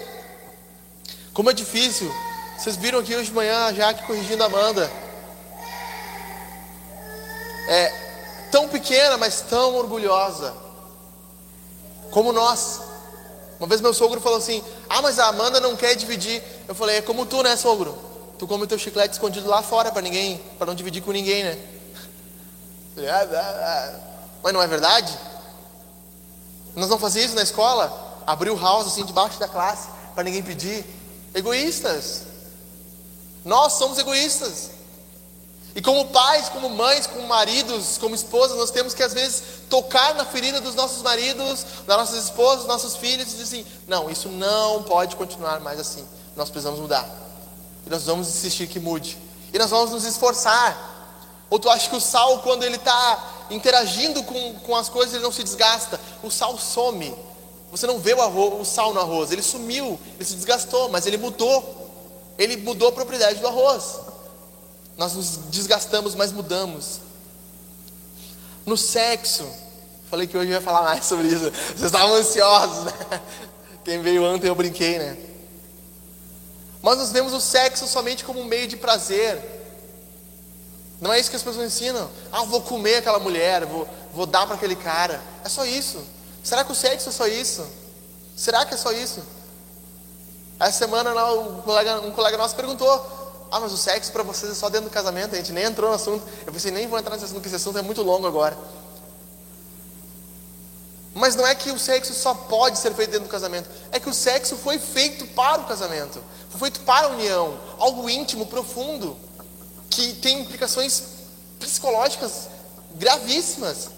como 1.32 1.50
é 1.50 1.53
difícil. 1.53 2.12
Vocês 2.59 2.74
viram 2.74 2.98
aqui 2.98 3.14
hoje 3.14 3.26
de 3.26 3.34
manhã 3.34 3.66
a 3.66 3.72
Jaque 3.72 4.05
corrigindo 4.05 4.42
a 4.42 4.46
Amanda. 4.46 4.90
É 7.68 8.48
tão 8.50 8.68
pequena, 8.68 9.16
mas 9.16 9.42
tão 9.42 9.76
orgulhosa. 9.76 10.53
Como 12.11 12.32
nós. 12.32 12.91
Uma 13.63 13.69
vez 13.69 13.81
meu 13.81 13.95
sogro 13.95 14.21
falou 14.21 14.39
assim: 14.39 14.61
Ah, 14.89 15.01
mas 15.01 15.21
a 15.21 15.29
Amanda 15.29 15.61
não 15.61 15.77
quer 15.77 15.95
dividir. 15.95 16.43
Eu 16.67 16.75
falei: 16.75 16.97
É 16.97 17.01
como 17.01 17.25
tu, 17.25 17.45
né, 17.45 17.55
sogro? 17.55 17.97
Tu 18.37 18.45
come 18.45 18.65
o 18.65 18.67
teu 18.67 18.77
chiclete 18.77 19.13
escondido 19.13 19.49
lá 19.49 19.63
fora 19.63 19.93
para 19.93 20.03
ninguém, 20.03 20.43
para 20.59 20.67
não 20.67 20.75
dividir 20.75 21.01
com 21.01 21.13
ninguém, 21.13 21.45
né? 21.45 21.57
Ah, 22.99 23.25
ah, 23.33 23.39
ah. 23.39 24.01
Mas 24.43 24.53
não 24.53 24.61
é 24.61 24.67
verdade? 24.67 25.17
Nós 26.75 26.89
não 26.89 26.99
fazíamos 26.99 27.29
isso 27.29 27.37
na 27.37 27.45
escola? 27.45 28.25
Abrir 28.27 28.51
o 28.51 28.59
house 28.59 28.89
assim 28.89 29.05
debaixo 29.05 29.39
da 29.39 29.47
classe 29.47 29.87
para 30.13 30.25
ninguém 30.25 30.43
pedir. 30.43 30.85
Egoístas. 31.33 32.23
Nós 33.45 33.75
somos 33.75 33.97
egoístas. 33.97 34.73
E 35.77 35.81
como 35.81 36.09
pais, 36.09 36.49
como 36.49 36.69
mães, 36.69 37.07
como 37.07 37.29
maridos, 37.29 37.97
como 37.97 38.17
esposas, 38.17 38.59
nós 38.59 38.73
temos 38.73 38.93
que 38.93 39.05
às 39.05 39.15
vezes 39.15 39.43
tocar 39.73 40.14
na 40.14 40.27
ferida 40.27 40.61
dos 40.61 40.75
nossos 40.75 41.01
maridos, 41.01 41.64
das 41.87 41.97
nossas 41.97 42.25
esposas, 42.25 42.59
dos 42.59 42.66
nossos 42.66 42.95
filhos 42.95 43.29
e 43.29 43.37
dizer 43.37 43.43
assim: 43.45 43.66
não, 43.89 44.11
isso 44.11 44.29
não 44.29 44.83
pode 44.83 45.16
continuar 45.16 45.61
mais 45.61 45.81
assim. 45.81 46.07
Nós 46.37 46.51
precisamos 46.51 46.79
mudar. 46.79 47.09
E 47.87 47.89
nós 47.89 48.05
vamos 48.05 48.29
insistir 48.29 48.66
que 48.66 48.79
mude. 48.79 49.16
E 49.51 49.59
nós 49.59 49.70
vamos 49.70 49.91
nos 49.91 50.05
esforçar. 50.05 50.91
Ou 51.49 51.59
tu 51.59 51.70
acha 51.70 51.89
que 51.89 51.97
o 51.97 52.01
sal, 52.01 52.41
quando 52.41 52.64
ele 52.64 52.77
está 52.77 53.47
interagindo 53.51 54.23
com, 54.25 54.55
com 54.57 54.77
as 54.77 54.91
coisas, 54.91 55.14
ele 55.14 55.23
não 55.23 55.33
se 55.33 55.43
desgasta? 55.43 55.99
O 56.23 56.31
sal 56.31 56.59
some. 56.59 57.14
Você 57.70 57.87
não 57.87 57.99
vê 57.99 58.12
o, 58.12 58.20
arroz, 58.20 58.61
o 58.61 58.70
sal 58.70 58.93
no 58.93 59.01
arroz, 59.01 59.33
ele 59.33 59.43
sumiu, 59.43 59.99
ele 60.16 60.25
se 60.27 60.35
desgastou, 60.35 60.91
mas 60.91 61.07
ele 61.07 61.16
mudou. 61.16 62.35
Ele 62.37 62.59
mudou 62.59 62.89
a 62.89 62.93
propriedade 62.93 63.39
do 63.39 63.47
arroz. 63.47 64.01
Nós 64.99 65.14
nos 65.14 65.39
desgastamos, 65.51 66.14
mas 66.14 66.31
mudamos. 66.31 67.01
No 68.66 68.77
sexo, 68.77 69.45
falei 70.13 70.27
que 70.27 70.37
hoje 70.37 70.51
eu 70.51 70.57
ia 70.57 70.61
falar 70.61 70.83
mais 70.83 71.07
sobre 71.07 71.27
isso. 71.27 71.51
Vocês 71.51 71.85
estavam 71.85 72.15
ansiosos, 72.17 72.85
né? 72.85 72.93
Quem 73.83 74.03
veio 74.03 74.23
ontem 74.23 74.47
eu 74.47 74.55
brinquei, 74.55 74.99
né? 74.99 75.17
Mas 76.83 76.99
nós 76.99 77.13
vemos 77.13 77.33
o 77.33 77.41
sexo 77.41 77.87
somente 77.87 78.23
como 78.23 78.39
um 78.39 78.45
meio 78.45 78.69
de 78.69 78.77
prazer. 78.77 79.41
Não 81.01 81.11
é 81.11 81.19
isso 81.19 81.31
que 81.31 81.37
as 81.37 81.43
pessoas 81.43 81.65
ensinam. 81.65 82.11
Ah, 82.31 82.45
vou 82.45 82.61
comer 82.61 82.97
aquela 82.97 83.19
mulher, 83.19 83.65
vou, 83.65 83.89
vou 84.13 84.27
dar 84.27 84.45
para 84.45 84.55
aquele 84.55 84.77
cara. 84.77 85.19
É 85.43 85.49
só 85.49 85.65
isso. 85.65 86.05
Será 86.45 86.63
que 86.63 86.73
o 86.73 86.75
sexo 86.75 87.09
é 87.09 87.13
só 87.13 87.27
isso? 87.27 87.67
Será 88.37 88.67
que 88.67 88.75
é 88.75 88.77
só 88.77 88.93
isso? 88.93 89.23
Essa 90.61 90.73
semana 90.73 91.11
um 91.33 91.63
colega, 91.63 92.01
um 92.03 92.11
colega 92.11 92.37
nosso 92.37 92.55
perguntou: 92.55 93.49
ah, 93.51 93.59
mas 93.59 93.73
o 93.73 93.79
sexo 93.79 94.13
para 94.13 94.23
vocês 94.23 94.53
é 94.53 94.55
só 94.55 94.69
dentro 94.69 94.91
do 94.91 94.93
casamento, 94.93 95.33
a 95.35 95.39
gente 95.39 95.53
nem 95.53 95.65
entrou 95.65 95.89
no 95.89 95.97
assunto. 95.97 96.23
Eu 96.47 96.53
pensei, 96.53 96.71
nem 96.71 96.87
vou 96.87 96.99
entrar 96.99 97.13
nesse 97.13 97.25
assunto, 97.25 97.37
porque 97.37 97.49
esse 97.49 97.57
assunto 97.57 97.79
é 97.79 97.83
muito 97.83 98.03
longo 98.03 98.27
agora. 98.27 98.55
Mas 101.15 101.37
não 101.37 101.47
é 101.47 101.55
que 101.55 101.71
o 101.71 101.79
sexo 101.79 102.15
só 102.15 102.33
pode 102.35 102.79
ser 102.79 102.95
feito 102.95 103.11
dentro 103.11 103.27
do 103.27 103.31
casamento, 103.31 103.69
é 103.91 104.01
que 104.01 104.09
o 104.09 104.15
sexo 104.15 104.57
foi 104.57 104.79
feito 104.79 105.27
para 105.29 105.61
o 105.61 105.67
casamento, 105.67 106.23
foi 106.49 106.61
feito 106.61 106.81
para 106.81 107.07
a 107.07 107.11
união, 107.11 107.59
algo 107.79 108.09
íntimo, 108.09 108.47
profundo, 108.47 109.17
que 109.91 110.15
tem 110.15 110.41
implicações 110.41 111.03
psicológicas 111.61 112.49
gravíssimas. 112.95 113.91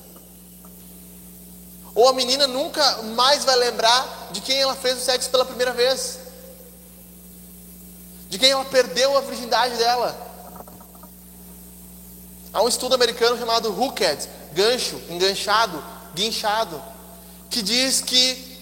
Ou 1.94 2.08
a 2.08 2.12
menina 2.12 2.48
nunca 2.48 3.02
mais 3.14 3.44
vai 3.44 3.54
lembrar 3.56 4.28
de 4.32 4.40
quem 4.40 4.60
ela 4.60 4.74
fez 4.74 4.98
o 4.98 5.00
sexo 5.00 5.30
pela 5.30 5.44
primeira 5.44 5.72
vez. 5.72 6.18
De 8.28 8.36
quem 8.36 8.50
ela 8.50 8.64
perdeu 8.64 9.16
a 9.16 9.20
virgindade 9.20 9.76
dela. 9.76 10.32
Há 12.52 12.60
um 12.62 12.68
estudo 12.68 12.96
americano 12.96 13.38
chamado 13.38 13.70
Hooked, 13.70 14.28
gancho, 14.52 15.00
enganchado, 15.08 15.82
guinchado, 16.14 16.82
que 17.54 17.62
diz 17.62 18.00
que 18.00 18.58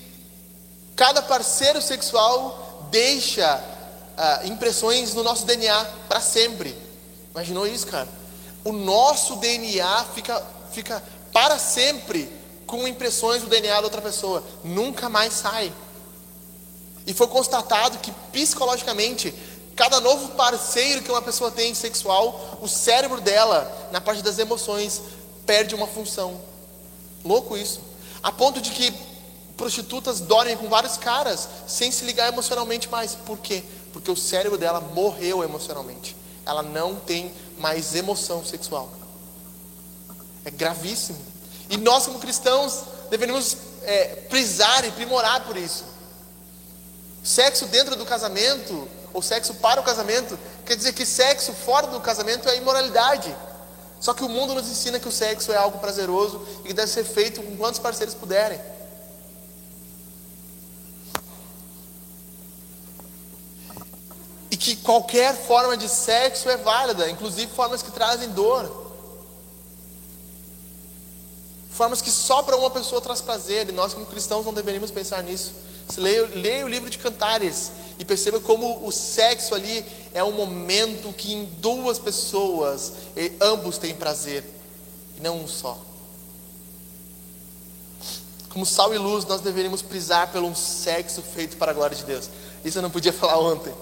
cada 0.95 1.23
parceiro 1.23 1.81
sexual 1.81 2.87
deixa 2.91 3.57
uh, 3.57 4.47
impressões 4.47 5.15
no 5.15 5.23
nosso 5.23 5.47
DNA 5.47 5.83
para 6.07 6.21
sempre. 6.21 6.77
Imaginou 7.31 7.67
isso, 7.67 7.87
cara? 7.87 8.07
O 8.63 8.71
nosso 8.71 9.37
DNA 9.37 10.05
fica, 10.15 10.47
fica 10.73 11.03
para 11.33 11.59
sempre 11.59 12.31
com 12.67 12.87
impressões 12.87 13.41
do 13.41 13.49
DNA 13.49 13.77
da 13.77 13.85
outra 13.85 14.03
pessoa, 14.03 14.45
nunca 14.63 15.09
mais 15.09 15.33
sai. 15.33 15.73
E 17.07 17.15
foi 17.15 17.29
constatado 17.29 17.97
que 17.97 18.13
psicologicamente 18.31 19.35
Cada 19.75 20.03
novo 20.03 20.29
parceiro 20.35 21.01
que 21.01 21.11
uma 21.11 21.23
pessoa 21.23 21.51
tem 21.51 21.75
sexual, 21.75 22.59
o 22.61 22.69
cérebro 22.69 23.23
dela, 23.23 23.89
na 23.91 24.03
parte 24.03 24.23
das 24.23 24.39
emoções, 24.39 25.01
perde 25.47 25.75
uma 25.75 25.87
função. 25.87 26.39
Louco 27.25 27.57
isso. 27.57 27.81
A 28.23 28.31
ponto 28.31 28.61
de 28.61 28.71
que 28.71 28.93
prostitutas 29.57 30.21
dormem 30.21 30.57
com 30.57 30.69
vários 30.69 30.97
caras 30.97 31.49
sem 31.67 31.91
se 31.91 32.05
ligar 32.05 32.29
emocionalmente 32.29 32.89
mais. 32.89 33.15
Por 33.15 33.39
quê? 33.39 33.63
Porque 33.93 34.11
o 34.11 34.17
cérebro 34.17 34.59
dela 34.59 34.81
morreu 34.81 35.45
emocionalmente. 35.45 36.17
Ela 36.45 36.63
não 36.63 36.97
tem 36.97 37.33
mais 37.59 37.95
emoção 37.95 38.45
sexual. 38.45 38.91
É 40.45 40.51
gravíssimo. 40.51 41.19
E 41.71 41.77
nós, 41.77 42.07
como 42.07 42.19
cristãos, 42.19 42.81
deveríamos 43.11 43.57
é, 43.83 44.07
prisar 44.29 44.85
e 44.85 44.91
primorar 44.91 45.45
por 45.45 45.57
isso. 45.57 45.85
Sexo 47.23 47.67
dentro 47.67 47.95
do 47.95 48.05
casamento 48.05 48.89
ou 49.13 49.23
sexo 49.23 49.55
para 49.55 49.81
o 49.81 49.85
casamento, 49.85 50.39
quer 50.65 50.75
dizer 50.75 50.93
que 50.93 51.05
sexo 51.05 51.53
fora 51.53 51.87
do 51.87 52.01
casamento 52.01 52.49
é 52.49 52.57
imoralidade. 52.57 53.35
Só 54.03 54.13
que 54.13 54.25
o 54.25 54.29
mundo 54.29 54.53
nos 54.53 54.69
ensina 54.69 54.99
que 54.99 55.07
o 55.07 55.13
sexo 55.13 55.53
é 55.53 55.57
algo 55.57 55.79
prazeroso 55.79 56.45
e 56.65 56.69
que 56.69 56.75
deve 56.75 56.91
ser 56.91 57.05
feito 57.05 57.41
com 57.41 57.57
quantos 57.57 57.79
parceiros 57.79 58.17
puderem. 58.17 58.61
E 64.51 64.57
que 64.57 64.75
qualquer 64.75 65.37
forma 65.37 65.77
de 65.77 65.89
sexo 65.89 66.51
é 66.51 66.57
válida, 66.57 67.09
inclusive 67.09 67.53
formas 67.53 67.81
que 67.81 67.93
trazem 67.93 68.31
dor. 68.31 68.91
Formas 71.71 72.03
que 72.03 72.11
só 72.11 72.43
para 72.43 72.57
uma 72.57 72.71
pessoa 72.71 73.01
traz 73.01 73.21
prazer, 73.21 73.69
e 73.69 73.73
nós 73.73 73.95
como 73.95 74.05
cristãos 74.07 74.45
não 74.45 74.53
deveríamos 74.53 74.91
pensar 74.91 75.23
nisso. 75.23 75.53
Leia, 75.97 76.29
leia 76.35 76.65
o 76.65 76.69
livro 76.69 76.89
de 76.89 76.99
Cantares 76.99 77.71
e 77.99 78.05
perceba 78.05 78.41
como 78.41 78.87
o 78.87 78.91
sexo 78.91 79.55
ali 79.55 79.85
é 80.15 80.25
um 80.25 80.33
momento 80.33 81.13
que 81.13 81.33
em 81.33 81.45
duas 81.45 81.99
pessoas 81.99 82.93
ambos 83.41 83.79
têm 83.79 83.95
prazer, 83.95 84.45
e 85.17 85.21
não 85.21 85.41
um 85.41 85.49
só. 85.49 85.79
Como 88.49 88.67
sal 88.67 88.95
e 88.95 88.99
luz, 88.99 89.25
nós 89.25 89.41
deveríamos 89.41 89.81
prisar 89.81 90.31
pelo 90.31 90.47
um 90.47 90.55
sexo 90.55 91.23
feito 91.23 91.57
para 91.57 91.71
a 91.71 91.75
glória 91.75 91.97
de 91.97 92.05
Deus. 92.05 92.29
Isso 92.65 92.79
eu 92.79 92.83
não 92.83 92.91
podia 92.91 93.13
falar 93.13 93.39
ontem. 93.39 93.73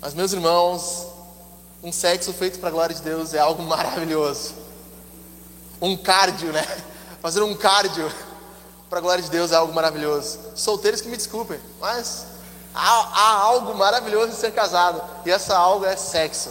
Mas, 0.00 0.14
meus 0.14 0.32
irmãos, 0.32 1.06
um 1.82 1.92
sexo 1.92 2.32
feito 2.32 2.58
para 2.58 2.68
a 2.68 2.72
glória 2.72 2.94
de 2.94 3.02
Deus 3.02 3.34
é 3.34 3.38
algo 3.38 3.62
maravilhoso. 3.62 4.54
Um 5.82 5.96
cardio, 5.96 6.52
né? 6.52 6.66
Fazer 7.20 7.42
um 7.42 7.54
cardio 7.54 8.10
para 8.90 8.98
a 8.98 9.02
glória 9.02 9.22
de 9.22 9.30
Deus 9.30 9.52
é 9.52 9.54
algo 9.54 9.72
maravilhoso. 9.72 10.40
Solteiros 10.56 11.00
que 11.00 11.08
me 11.08 11.16
desculpem, 11.16 11.60
mas 11.80 12.26
há, 12.74 12.88
há 12.90 13.34
algo 13.36 13.72
maravilhoso 13.76 14.32
em 14.32 14.34
ser 14.34 14.50
casado. 14.50 15.00
E 15.24 15.30
essa 15.30 15.56
algo 15.56 15.84
é 15.84 15.94
sexo. 15.94 16.50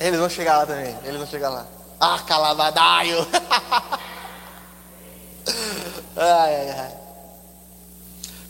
Eles 0.00 0.18
vão 0.18 0.30
chegar 0.30 0.56
lá 0.56 0.66
também. 0.66 0.98
Eles 1.04 1.18
vão 1.18 1.26
chegar 1.26 1.50
lá. 1.50 1.66
Ah, 2.00 2.18
calabadaio. 2.26 3.18
ai, 6.16 6.56
ai, 6.56 6.70
ai. 6.70 6.96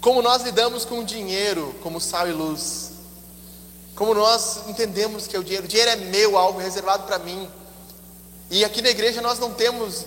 Como 0.00 0.22
nós 0.22 0.42
lidamos 0.42 0.84
com 0.84 1.00
o 1.00 1.04
dinheiro 1.04 1.74
como 1.82 2.00
sal 2.00 2.28
e 2.28 2.32
luz. 2.32 2.92
Como 3.96 4.14
nós 4.14 4.68
entendemos 4.68 5.26
que 5.26 5.34
é 5.34 5.38
o 5.38 5.44
dinheiro, 5.44 5.66
o 5.66 5.68
dinheiro 5.68 5.90
é 5.90 5.96
meu, 5.96 6.38
algo 6.38 6.60
reservado 6.60 7.02
para 7.02 7.18
mim. 7.18 7.50
E 8.50 8.64
aqui 8.64 8.80
na 8.80 8.90
igreja 8.90 9.20
nós 9.20 9.38
não 9.38 9.52
temos, 9.52 10.06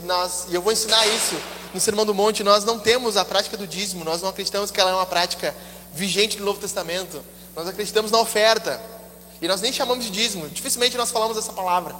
e 0.49 0.55
eu 0.55 0.61
vou 0.61 0.71
ensinar 0.71 1.05
isso 1.07 1.35
no 1.75 1.81
Sermão 1.81 2.05
do 2.05 2.13
Monte, 2.13 2.41
nós 2.41 2.63
não 2.63 2.79
temos 2.79 3.17
a 3.17 3.25
prática 3.25 3.57
do 3.57 3.67
dízimo, 3.67 4.05
nós 4.05 4.21
não 4.21 4.29
acreditamos 4.29 4.71
que 4.71 4.79
ela 4.79 4.91
é 4.91 4.93
uma 4.93 5.05
prática 5.05 5.53
vigente 5.93 6.39
no 6.39 6.45
Novo 6.45 6.59
Testamento. 6.59 7.21
Nós 7.53 7.67
acreditamos 7.67 8.11
na 8.11 8.19
oferta. 8.19 8.81
E 9.41 9.47
nós 9.47 9.59
nem 9.59 9.73
chamamos 9.73 10.05
de 10.05 10.09
dízimo, 10.09 10.47
dificilmente 10.47 10.95
nós 10.95 11.11
falamos 11.11 11.37
essa 11.37 11.51
palavra. 11.51 11.93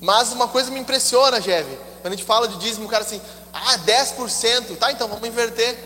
Mas 0.00 0.32
uma 0.32 0.48
coisa 0.48 0.70
me 0.70 0.80
impressiona, 0.80 1.38
Jeve. 1.38 1.78
Quando 2.00 2.14
a 2.14 2.16
gente 2.16 2.26
fala 2.26 2.48
de 2.48 2.56
dízimo, 2.56 2.86
o 2.86 2.88
cara 2.88 3.04
assim, 3.04 3.20
ah, 3.52 3.78
10%. 3.78 4.76
Tá, 4.78 4.90
então 4.90 5.06
vamos 5.06 5.28
inverter. 5.28 5.78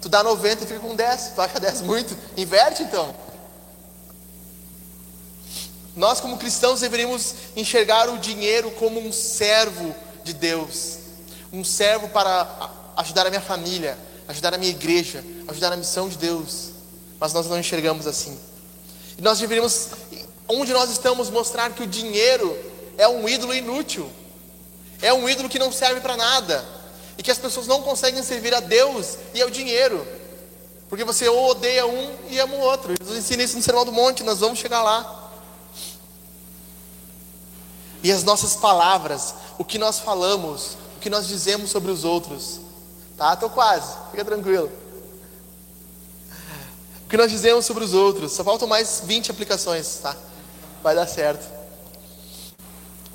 Tu 0.00 0.08
dá 0.08 0.22
90 0.22 0.62
e 0.62 0.66
fica 0.68 0.80
com 0.80 0.94
10. 0.94 1.32
Tu 1.34 1.40
acha 1.40 1.58
10 1.58 1.82
muito? 1.82 2.16
Inverte 2.36 2.84
então. 2.84 3.14
Nós, 5.98 6.20
como 6.20 6.38
cristãos, 6.38 6.78
deveríamos 6.78 7.34
enxergar 7.56 8.08
o 8.08 8.18
dinheiro 8.18 8.70
como 8.70 9.00
um 9.00 9.12
servo 9.12 9.92
de 10.22 10.32
Deus, 10.32 10.96
um 11.52 11.64
servo 11.64 12.08
para 12.10 12.70
ajudar 12.98 13.26
a 13.26 13.30
minha 13.30 13.42
família, 13.42 13.98
ajudar 14.28 14.54
a 14.54 14.58
minha 14.58 14.70
igreja, 14.70 15.24
ajudar 15.48 15.72
a 15.72 15.76
missão 15.76 16.08
de 16.08 16.16
Deus. 16.16 16.68
Mas 17.18 17.32
nós 17.32 17.48
não 17.48 17.58
enxergamos 17.58 18.06
assim. 18.06 18.38
E 19.18 19.22
nós 19.22 19.40
deveríamos, 19.40 19.88
onde 20.46 20.72
nós 20.72 20.88
estamos, 20.88 21.30
mostrar 21.30 21.72
que 21.72 21.82
o 21.82 21.86
dinheiro 21.86 22.56
é 22.96 23.08
um 23.08 23.28
ídolo 23.28 23.52
inútil, 23.52 24.08
é 25.02 25.12
um 25.12 25.28
ídolo 25.28 25.48
que 25.48 25.58
não 25.58 25.72
serve 25.72 26.00
para 26.00 26.16
nada, 26.16 26.64
e 27.18 27.24
que 27.24 27.30
as 27.32 27.38
pessoas 27.38 27.66
não 27.66 27.82
conseguem 27.82 28.22
servir 28.22 28.54
a 28.54 28.60
Deus 28.60 29.18
e 29.34 29.42
ao 29.42 29.50
dinheiro, 29.50 30.06
porque 30.88 31.02
você 31.02 31.28
ou 31.28 31.50
odeia 31.50 31.88
um 31.88 32.16
e 32.30 32.38
ama 32.38 32.54
o 32.54 32.60
outro. 32.60 32.94
Jesus 33.00 33.18
ensina 33.18 33.42
isso 33.42 33.56
no 33.56 33.62
Sermão 33.64 33.84
do 33.84 33.90
Monte, 33.90 34.22
nós 34.22 34.38
vamos 34.38 34.60
chegar 34.60 34.84
lá. 34.84 35.17
E 38.02 38.12
as 38.12 38.22
nossas 38.22 38.56
palavras, 38.56 39.34
o 39.58 39.64
que 39.64 39.78
nós 39.78 39.98
falamos, 39.98 40.76
o 40.96 41.00
que 41.00 41.10
nós 41.10 41.26
dizemos 41.26 41.70
sobre 41.70 41.90
os 41.90 42.04
outros. 42.04 42.60
Tá? 43.16 43.34
Estou 43.34 43.50
quase, 43.50 43.96
fica 44.10 44.24
tranquilo. 44.24 44.70
O 47.04 47.08
que 47.08 47.16
nós 47.16 47.30
dizemos 47.30 47.66
sobre 47.66 47.82
os 47.84 47.94
outros. 47.94 48.32
Só 48.32 48.44
faltam 48.44 48.68
mais 48.68 49.02
20 49.04 49.30
aplicações, 49.30 49.98
tá? 50.02 50.14
Vai 50.82 50.94
dar 50.94 51.06
certo. 51.06 51.58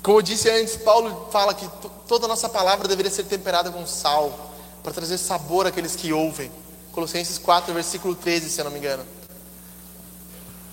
Como 0.02 0.18
eu 0.18 0.22
disse 0.22 0.50
antes, 0.50 0.76
Paulo 0.76 1.28
fala 1.30 1.54
que 1.54 1.66
toda 2.06 2.28
nossa 2.28 2.48
palavra 2.48 2.86
deveria 2.86 3.10
ser 3.10 3.24
temperada 3.24 3.70
com 3.70 3.86
sal, 3.86 4.52
para 4.82 4.92
trazer 4.92 5.16
sabor 5.16 5.66
àqueles 5.66 5.96
que 5.96 6.12
ouvem. 6.12 6.52
Colossenses 6.92 7.38
4, 7.38 7.72
versículo 7.72 8.14
13, 8.14 8.50
se 8.50 8.60
eu 8.60 8.66
não 8.66 8.72
me 8.72 8.78
engano. 8.78 9.02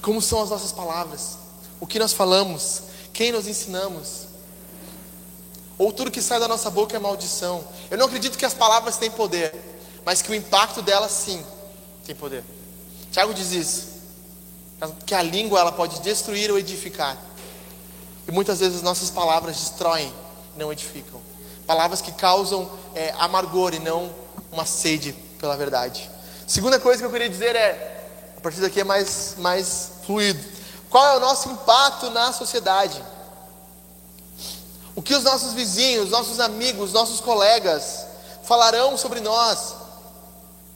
Como 0.02 0.22
são 0.22 0.44
as 0.44 0.50
nossas 0.50 0.74
palavras? 0.74 1.38
O 1.80 1.88
que 1.88 1.98
nós 1.98 2.12
falamos? 2.12 2.84
Quem 3.14 3.32
nós 3.32 3.48
ensinamos? 3.48 4.28
Ou 5.78 5.92
tudo 5.92 6.12
que 6.12 6.22
sai 6.22 6.40
da 6.40 6.48
nossa 6.48 6.70
boca 6.70 6.96
é 6.96 7.00
maldição. 7.00 7.64
Eu 7.90 7.98
não 7.98 8.06
acredito 8.06 8.38
que 8.38 8.46
as 8.46 8.54
palavras 8.54 8.98
têm 8.98 9.10
poder, 9.10 9.54
mas 10.06 10.22
que 10.22 10.32
o 10.32 10.36
impacto 10.36 10.82
delas 10.82 11.12
sim 11.12 11.44
tem 12.06 12.16
poder. 12.16 12.44
Tiago 13.12 13.34
diz 13.34 13.52
isso. 13.52 13.92
Que 15.06 15.14
a 15.14 15.22
língua 15.22 15.60
ela 15.60 15.72
pode 15.72 16.00
destruir 16.02 16.52
ou 16.52 16.58
edificar. 16.58 17.18
E 18.28 18.32
muitas 18.32 18.60
vezes 18.60 18.78
as 18.78 18.82
nossas 18.82 19.10
palavras 19.10 19.58
destroem, 19.58 20.14
não 20.56 20.72
edificam. 20.72 21.20
Palavras 21.66 22.02
que 22.02 22.12
causam 22.12 22.72
é, 22.96 23.14
amargor 23.18 23.74
e 23.74 23.80
não 23.80 24.14
uma 24.52 24.66
sede 24.66 25.14
pela 25.40 25.56
verdade. 25.58 26.10
Segunda 26.48 26.80
coisa 26.80 27.00
que 27.00 27.06
eu 27.06 27.12
queria 27.12 27.30
dizer 27.30 27.56
é, 27.56 28.06
a 28.38 28.42
partir 28.42 28.60
daqui 28.60 28.82
é 28.82 28.84
mais, 28.84 29.36
mais 29.38 29.92
fluido. 30.06 30.40
Qual 30.92 31.08
é 31.08 31.16
o 31.16 31.22
nosso 31.22 31.50
impacto 31.50 32.10
na 32.10 32.34
sociedade? 32.34 33.02
O 34.94 35.02
que 35.02 35.16
os 35.16 35.24
nossos 35.24 35.54
vizinhos, 35.54 36.10
nossos 36.10 36.42
amigos, 36.42 36.92
nossos 36.92 37.22
colegas 37.22 38.06
falarão 38.44 38.98
sobre 38.98 39.22
nós? 39.22 39.74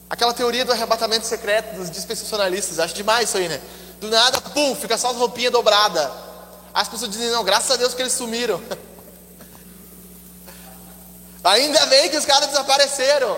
Aquela 0.10 0.34
teoria 0.34 0.64
do 0.64 0.72
arrebatamento 0.72 1.26
secreto 1.26 1.76
dos 1.76 1.92
dispensacionalistas, 1.92 2.80
acho 2.80 2.94
demais 2.94 3.28
isso 3.28 3.38
aí, 3.38 3.50
né? 3.50 3.62
Do 4.00 4.10
nada, 4.10 4.40
pum, 4.40 4.74
fica 4.74 4.98
só 4.98 5.10
a 5.10 5.14
roupinha 5.14 5.52
dobrada. 5.52 6.10
As 6.74 6.88
pessoas 6.88 7.12
dizem, 7.12 7.30
não, 7.30 7.44
graças 7.44 7.72
a 7.72 7.76
Deus 7.76 7.94
que 7.94 8.02
eles 8.02 8.14
sumiram. 8.14 8.62
Ainda 11.44 11.86
bem 11.88 12.10
que 12.10 12.16
os 12.16 12.26
caras 12.26 12.48
desapareceram. 12.48 13.36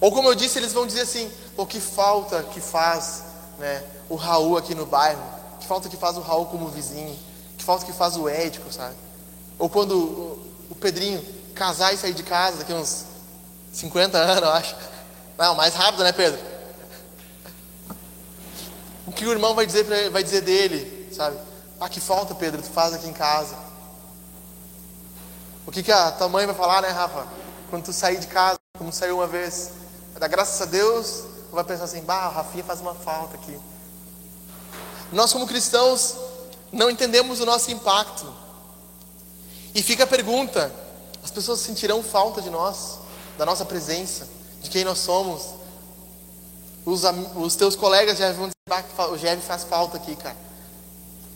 Ou 0.00 0.12
como 0.12 0.28
eu 0.28 0.36
disse, 0.36 0.56
eles 0.56 0.72
vão 0.72 0.86
dizer 0.86 1.00
assim, 1.00 1.28
o 1.56 1.66
que 1.66 1.80
falta 1.80 2.44
que 2.44 2.60
faz 2.60 3.29
né, 3.60 3.84
o 4.08 4.16
Raul 4.16 4.56
aqui 4.56 4.74
no 4.74 4.86
bairro? 4.86 5.22
Que 5.60 5.66
falta 5.66 5.88
que 5.88 5.96
faz 5.96 6.16
o 6.16 6.20
Raul 6.20 6.46
como 6.46 6.68
vizinho? 6.68 7.16
Que 7.56 7.62
falta 7.62 7.84
que 7.84 7.92
faz 7.92 8.16
o 8.16 8.28
Édico, 8.28 8.72
sabe? 8.72 8.96
Ou 9.58 9.68
quando 9.68 9.92
o, 9.92 10.52
o 10.70 10.74
Pedrinho 10.74 11.22
casar 11.54 11.92
e 11.92 11.98
sair 11.98 12.14
de 12.14 12.22
casa 12.22 12.56
daqui 12.56 12.72
uns 12.72 13.04
50 13.72 14.16
anos, 14.18 14.42
eu 14.42 14.50
acho. 14.50 14.76
Não, 15.38 15.54
mais 15.54 15.74
rápido, 15.74 16.02
né, 16.02 16.12
Pedro? 16.12 16.40
O 19.06 19.12
que 19.12 19.26
o 19.26 19.32
irmão 19.32 19.54
vai 19.54 19.66
dizer, 19.66 19.84
vai 20.10 20.22
dizer 20.22 20.40
dele, 20.40 21.12
sabe? 21.12 21.36
Ah, 21.78 21.88
que 21.88 22.00
falta, 22.00 22.34
Pedro, 22.34 22.62
tu 22.62 22.70
faz 22.70 22.94
aqui 22.94 23.08
em 23.08 23.12
casa. 23.12 23.56
O 25.66 25.70
que, 25.70 25.82
que 25.82 25.92
a 25.92 26.10
tua 26.10 26.28
mãe 26.28 26.46
vai 26.46 26.54
falar, 26.54 26.82
né, 26.82 26.88
Rafa? 26.88 27.26
Quando 27.68 27.84
tu 27.84 27.92
sair 27.92 28.18
de 28.18 28.26
casa, 28.26 28.58
como 28.78 28.92
saiu 28.92 29.16
uma 29.16 29.26
vez. 29.26 29.72
Vai 30.12 30.20
dar 30.20 30.28
graças 30.28 30.60
a 30.60 30.64
Deus, 30.64 31.24
vai 31.52 31.64
pensar 31.64 31.84
assim, 31.84 32.02
bah, 32.02 32.26
a 32.26 32.28
Rafinha 32.28 32.64
faz 32.64 32.80
uma 32.80 32.94
falta 32.94 33.36
aqui. 33.36 33.58
Nós, 35.12 35.32
como 35.32 35.46
cristãos, 35.46 36.16
não 36.72 36.90
entendemos 36.90 37.40
o 37.40 37.46
nosso 37.46 37.70
impacto. 37.70 38.32
E 39.74 39.82
fica 39.82 40.04
a 40.04 40.06
pergunta: 40.06 40.72
as 41.22 41.30
pessoas 41.30 41.60
sentirão 41.60 42.02
falta 42.02 42.40
de 42.40 42.50
nós, 42.50 42.98
da 43.36 43.44
nossa 43.44 43.64
presença, 43.64 44.28
de 44.62 44.70
quem 44.70 44.84
nós 44.84 44.98
somos? 44.98 45.60
Os, 46.84 47.02
os 47.36 47.56
teus 47.56 47.74
colegas 47.76 48.18
já 48.18 48.32
vão 48.32 48.48
dizer: 48.48 48.54
ah, 48.98 49.06
o 49.08 49.16
Jeff 49.16 49.42
faz 49.42 49.64
falta 49.64 49.96
aqui, 49.96 50.14
cara. 50.14 50.36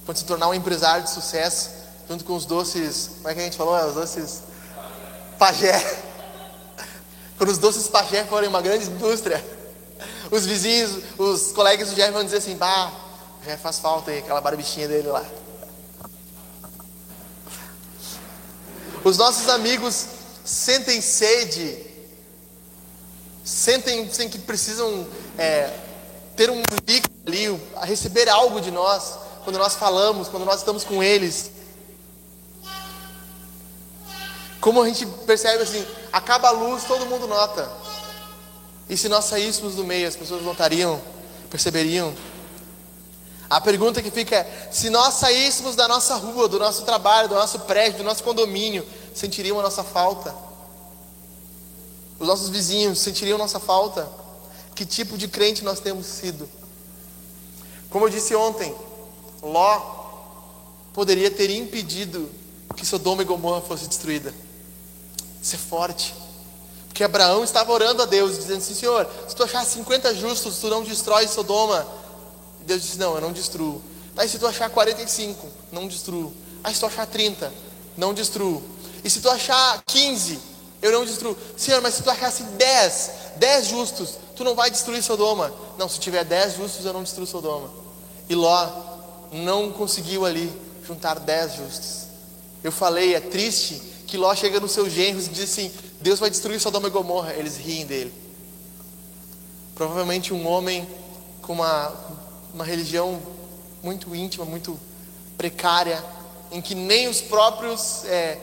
Quando 0.05 0.19
se 0.19 0.25
tornar 0.25 0.49
um 0.49 0.55
empresário 0.55 1.05
de 1.05 1.11
sucesso, 1.11 1.71
junto 2.09 2.25
com 2.25 2.35
os 2.35 2.45
doces, 2.45 3.11
como 3.17 3.29
é 3.29 3.35
que 3.35 3.41
a 3.41 3.45
gente 3.45 3.57
falou? 3.57 3.75
Os 3.89 3.95
doces 3.95 4.43
pajé. 5.39 6.03
Quando 7.37 7.51
os 7.51 7.59
doces 7.59 7.89
pajé 7.89 8.25
forem 8.25 8.49
uma 8.49 8.61
grande 8.61 8.87
indústria, 8.87 9.45
os 10.35 10.45
vizinhos, 10.45 11.05
os 11.17 11.53
colegas 11.53 11.91
do 11.91 11.95
Jeff 11.95 12.11
vão 12.11 12.25
dizer 12.25 12.39
assim: 12.39 12.57
bah, 12.57 12.93
já 13.47 13.57
faz 13.57 13.79
falta 13.79 14.11
aí, 14.11 14.19
aquela 14.19 14.41
barbichinha 14.41 14.89
dele 14.89 15.09
lá. 15.09 15.25
Os 19.05 19.17
nossos 19.17 19.49
amigos 19.49 20.07
sentem 20.45 21.01
sede, 21.01 21.87
sentem, 23.45 24.11
sentem 24.11 24.29
que 24.29 24.39
precisam 24.39 25.07
é, 25.39 25.73
ter 26.35 26.51
um 26.51 26.63
líquido 26.85 27.15
ali, 27.27 27.61
receber 27.83 28.29
algo 28.29 28.61
de 28.61 28.73
nós, 28.73 29.15
quando 29.45 29.59
nós 29.59 29.75
falamos, 29.75 30.29
quando 30.29 30.45
nós 30.45 30.59
estamos 30.59 30.83
com 30.83 31.01
eles. 31.01 31.53
Como 34.61 34.83
a 34.83 34.89
gente 34.89 35.07
percebe 35.27 35.63
assim, 35.63 35.87
acaba 36.13 36.49
a 36.49 36.53
luz, 36.53 36.85
todo 36.85 37.07
mundo 37.07 37.29
nota. 37.29 37.84
E 38.89 38.97
se 38.97 39.09
nós 39.09 39.25
saíssemos 39.25 39.75
do 39.75 39.85
meio, 39.85 40.07
as 40.07 40.17
pessoas 40.17 40.43
notariam, 40.43 41.01
perceberiam. 41.51 42.15
A 43.49 43.61
pergunta 43.61 44.03
que 44.03 44.11
fica 44.11 44.37
é: 44.37 44.69
se 44.71 44.91
nós 44.91 45.15
saíssemos 45.15 45.75
da 45.75 45.89
nossa 45.89 46.17
rua, 46.17 46.49
do 46.49 46.59
nosso 46.59 46.83
trabalho, 46.83 47.29
do 47.29 47.35
nosso 47.35 47.61
prédio, 47.61 47.99
do 47.99 48.05
nosso 48.05 48.23
condomínio, 48.23 48.87
sentiriam 49.15 49.59
a 49.59 49.63
nossa 49.63 49.83
falta? 49.83 50.35
Os 52.19 52.27
nossos 52.27 52.49
vizinhos 52.49 52.99
sentiriam 52.99 53.39
nossa 53.39 53.59
falta? 53.59 54.09
Que 54.75 54.85
tipo 54.85 55.17
de 55.17 55.29
crente 55.29 55.65
nós 55.65 55.81
temos 55.81 56.07
sido? 56.07 56.49
Como 57.91 58.07
eu 58.07 58.11
disse 58.11 58.35
ontem, 58.35 58.75
Ló 59.43 60.05
poderia 60.93 61.31
ter 61.31 61.51
impedido 61.51 62.31
que 62.75 62.85
Sodoma 62.85 63.23
e 63.23 63.25
Gomorra 63.25 63.61
fosse 63.61 63.87
destruída. 63.87 64.35
Ser 65.43 65.59
forte. 65.59 66.15
Porque 66.95 67.03
Abraão 67.03 67.43
estava 67.43 67.73
orando 67.73 68.03
a 68.03 68.07
Deus, 68.07 68.37
dizendo 68.37 68.59
assim: 68.59 68.73
Senhor, 68.73 69.05
se 69.27 69.35
tu 69.35 69.43
achar 69.43 69.65
50 69.65 70.15
justos, 70.15 70.59
tu 70.59 70.69
não 70.69 70.85
destrói 70.85 71.27
Sodoma. 71.27 71.85
E 72.61 72.65
Deus 72.65 72.83
disse: 72.83 72.99
Não, 72.99 73.17
eu 73.17 73.21
não 73.21 73.33
destruo. 73.33 73.83
Mas 74.15 74.31
se 74.31 74.39
tu 74.39 74.47
achar 74.47 74.71
45, 74.71 75.45
não 75.73 75.89
destruo. 75.89 76.33
Aí 76.63 76.73
se 76.73 76.79
tu 76.79 76.87
achar 76.87 77.05
30, 77.05 77.53
não 77.97 78.15
destruo. 78.15 78.63
E 79.03 79.11
se 79.11 79.21
tu 79.21 79.29
achar 79.29 79.83
15, 79.85 80.39
eu 80.81 80.93
não 80.93 81.05
destruo. 81.05 81.37
Senhor, 81.57 81.83
mas 81.83 81.95
se 81.95 82.03
tu 82.05 82.11
achasse 82.11 82.45
10, 82.45 83.11
10 83.39 83.67
justos, 83.67 84.11
tu 84.37 84.45
não 84.45 84.55
vai 84.55 84.71
destruir 84.71 85.03
Sodoma. 85.03 85.53
Não, 85.77 85.89
se 85.89 85.99
tiver 85.99 86.25
10 86.25 86.59
justos, 86.59 86.87
eu 86.87 86.93
não 86.93 87.03
destruo 87.03 87.27
Sodoma. 87.27 87.71
E 88.29 88.37
Ló 88.37 88.71
não 89.33 89.73
conseguiu 89.73 90.25
ali 90.25 90.49
juntar 90.87 91.19
10 91.19 91.55
justos. 91.55 92.05
Eu 92.63 92.71
falei, 92.71 93.17
é 93.17 93.21
triste 93.21 93.83
que 94.07 94.17
Ló 94.17 94.33
chega 94.33 94.61
nos 94.61 94.71
seus 94.71 94.93
genros 94.93 95.27
e 95.27 95.31
diz 95.31 95.51
assim: 95.51 95.73
Deus 96.05 96.21
vai 96.21 96.29
destruir 96.29 96.61
Sodoma 96.61 96.89
e 96.89 96.91
Gomorra. 96.91 97.33
Eles 97.33 97.57
riem 97.57 97.87
dele. 97.87 98.13
Provavelmente 99.75 100.35
um 100.35 100.47
homem 100.47 100.87
com 101.41 101.55
uma, 101.55 101.95
uma 102.53 102.63
religião 102.63 103.23
muito 103.83 104.15
íntima, 104.15 104.45
muito 104.45 104.79
precária, 105.39 106.05
em 106.53 106.61
que 106.61 106.75
nem 106.75 107.09
os 107.09 107.23
próprios 107.23 108.05
é, 108.05 108.39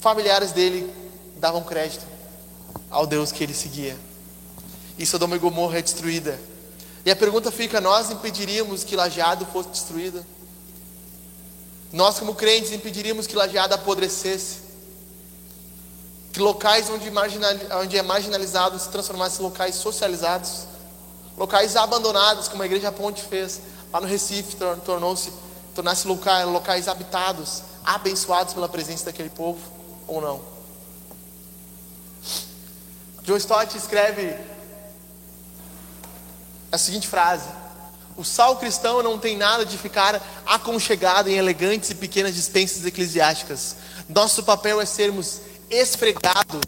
familiares 0.00 0.50
dele 0.50 0.92
davam 1.36 1.62
crédito 1.62 2.04
ao 2.90 3.06
Deus 3.06 3.30
que 3.30 3.44
ele 3.44 3.54
seguia. 3.54 3.96
E 4.98 5.06
Sodoma 5.06 5.36
e 5.36 5.38
Gomorra 5.38 5.78
é 5.78 5.82
destruída. 5.82 6.40
E 7.06 7.10
a 7.12 7.14
pergunta 7.14 7.52
fica: 7.52 7.80
nós 7.80 8.10
impediríamos 8.10 8.82
que 8.82 8.96
Lajeado 8.96 9.46
fosse 9.46 9.68
destruída? 9.68 10.26
Nós, 11.92 12.18
como 12.18 12.34
crentes, 12.34 12.72
impediríamos 12.72 13.28
que 13.28 13.36
Lajeado 13.36 13.76
apodrecesse? 13.76 14.69
Que 16.32 16.40
locais 16.40 16.88
onde, 16.88 17.10
marginal, 17.10 17.52
onde 17.82 17.98
é 17.98 18.02
marginalizado 18.02 18.78
se 18.78 18.88
transformassem 18.88 19.40
em 19.40 19.48
locais 19.48 19.74
socializados? 19.74 20.64
Locais 21.36 21.74
abandonados, 21.76 22.48
como 22.48 22.62
a 22.62 22.66
Igreja 22.66 22.92
Ponte 22.92 23.22
fez 23.22 23.60
lá 23.92 24.00
no 24.00 24.06
Recife, 24.06 24.56
tornou-se 24.84 25.32
tornasse 25.74 26.06
locais, 26.06 26.46
locais 26.46 26.88
habitados, 26.88 27.62
abençoados 27.84 28.54
pela 28.54 28.68
presença 28.68 29.06
daquele 29.06 29.30
povo, 29.30 29.60
ou 30.06 30.20
não? 30.20 30.40
John 33.22 33.36
Stott 33.36 33.76
escreve 33.76 34.36
a 36.70 36.78
seguinte 36.78 37.08
frase: 37.08 37.48
O 38.16 38.24
sal 38.24 38.56
cristão 38.56 39.02
não 39.02 39.18
tem 39.18 39.36
nada 39.36 39.64
de 39.64 39.78
ficar 39.78 40.20
aconchegado 40.46 41.28
em 41.28 41.36
elegantes 41.36 41.90
e 41.90 41.94
pequenas 41.94 42.34
dispensas 42.34 42.84
eclesiásticas. 42.84 43.76
Nosso 44.08 44.42
papel 44.42 44.80
é 44.80 44.86
sermos 44.86 45.40
esfregados 45.70 46.60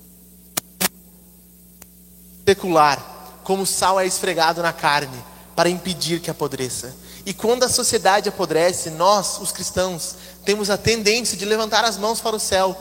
secular, 2.47 3.41
como 3.45 3.63
o 3.63 3.67
sal 3.67 4.01
é 4.01 4.07
esfregado 4.07 4.63
na 4.63 4.73
carne, 4.73 5.17
para 5.55 5.69
impedir 5.69 6.21
que 6.21 6.31
apodreça. 6.31 6.95
E 7.25 7.33
quando 7.33 7.63
a 7.63 7.69
sociedade 7.69 8.29
apodrece, 8.29 8.91
nós, 8.91 9.39
os 9.39 9.53
cristãos, 9.53 10.17
temos 10.45 10.71
a 10.71 10.77
tendência 10.77 11.37
de 11.37 11.45
levantar 11.45 11.85
as 11.85 11.97
mãos 11.97 12.21
para 12.21 12.35
o 12.35 12.41
céu, 12.41 12.77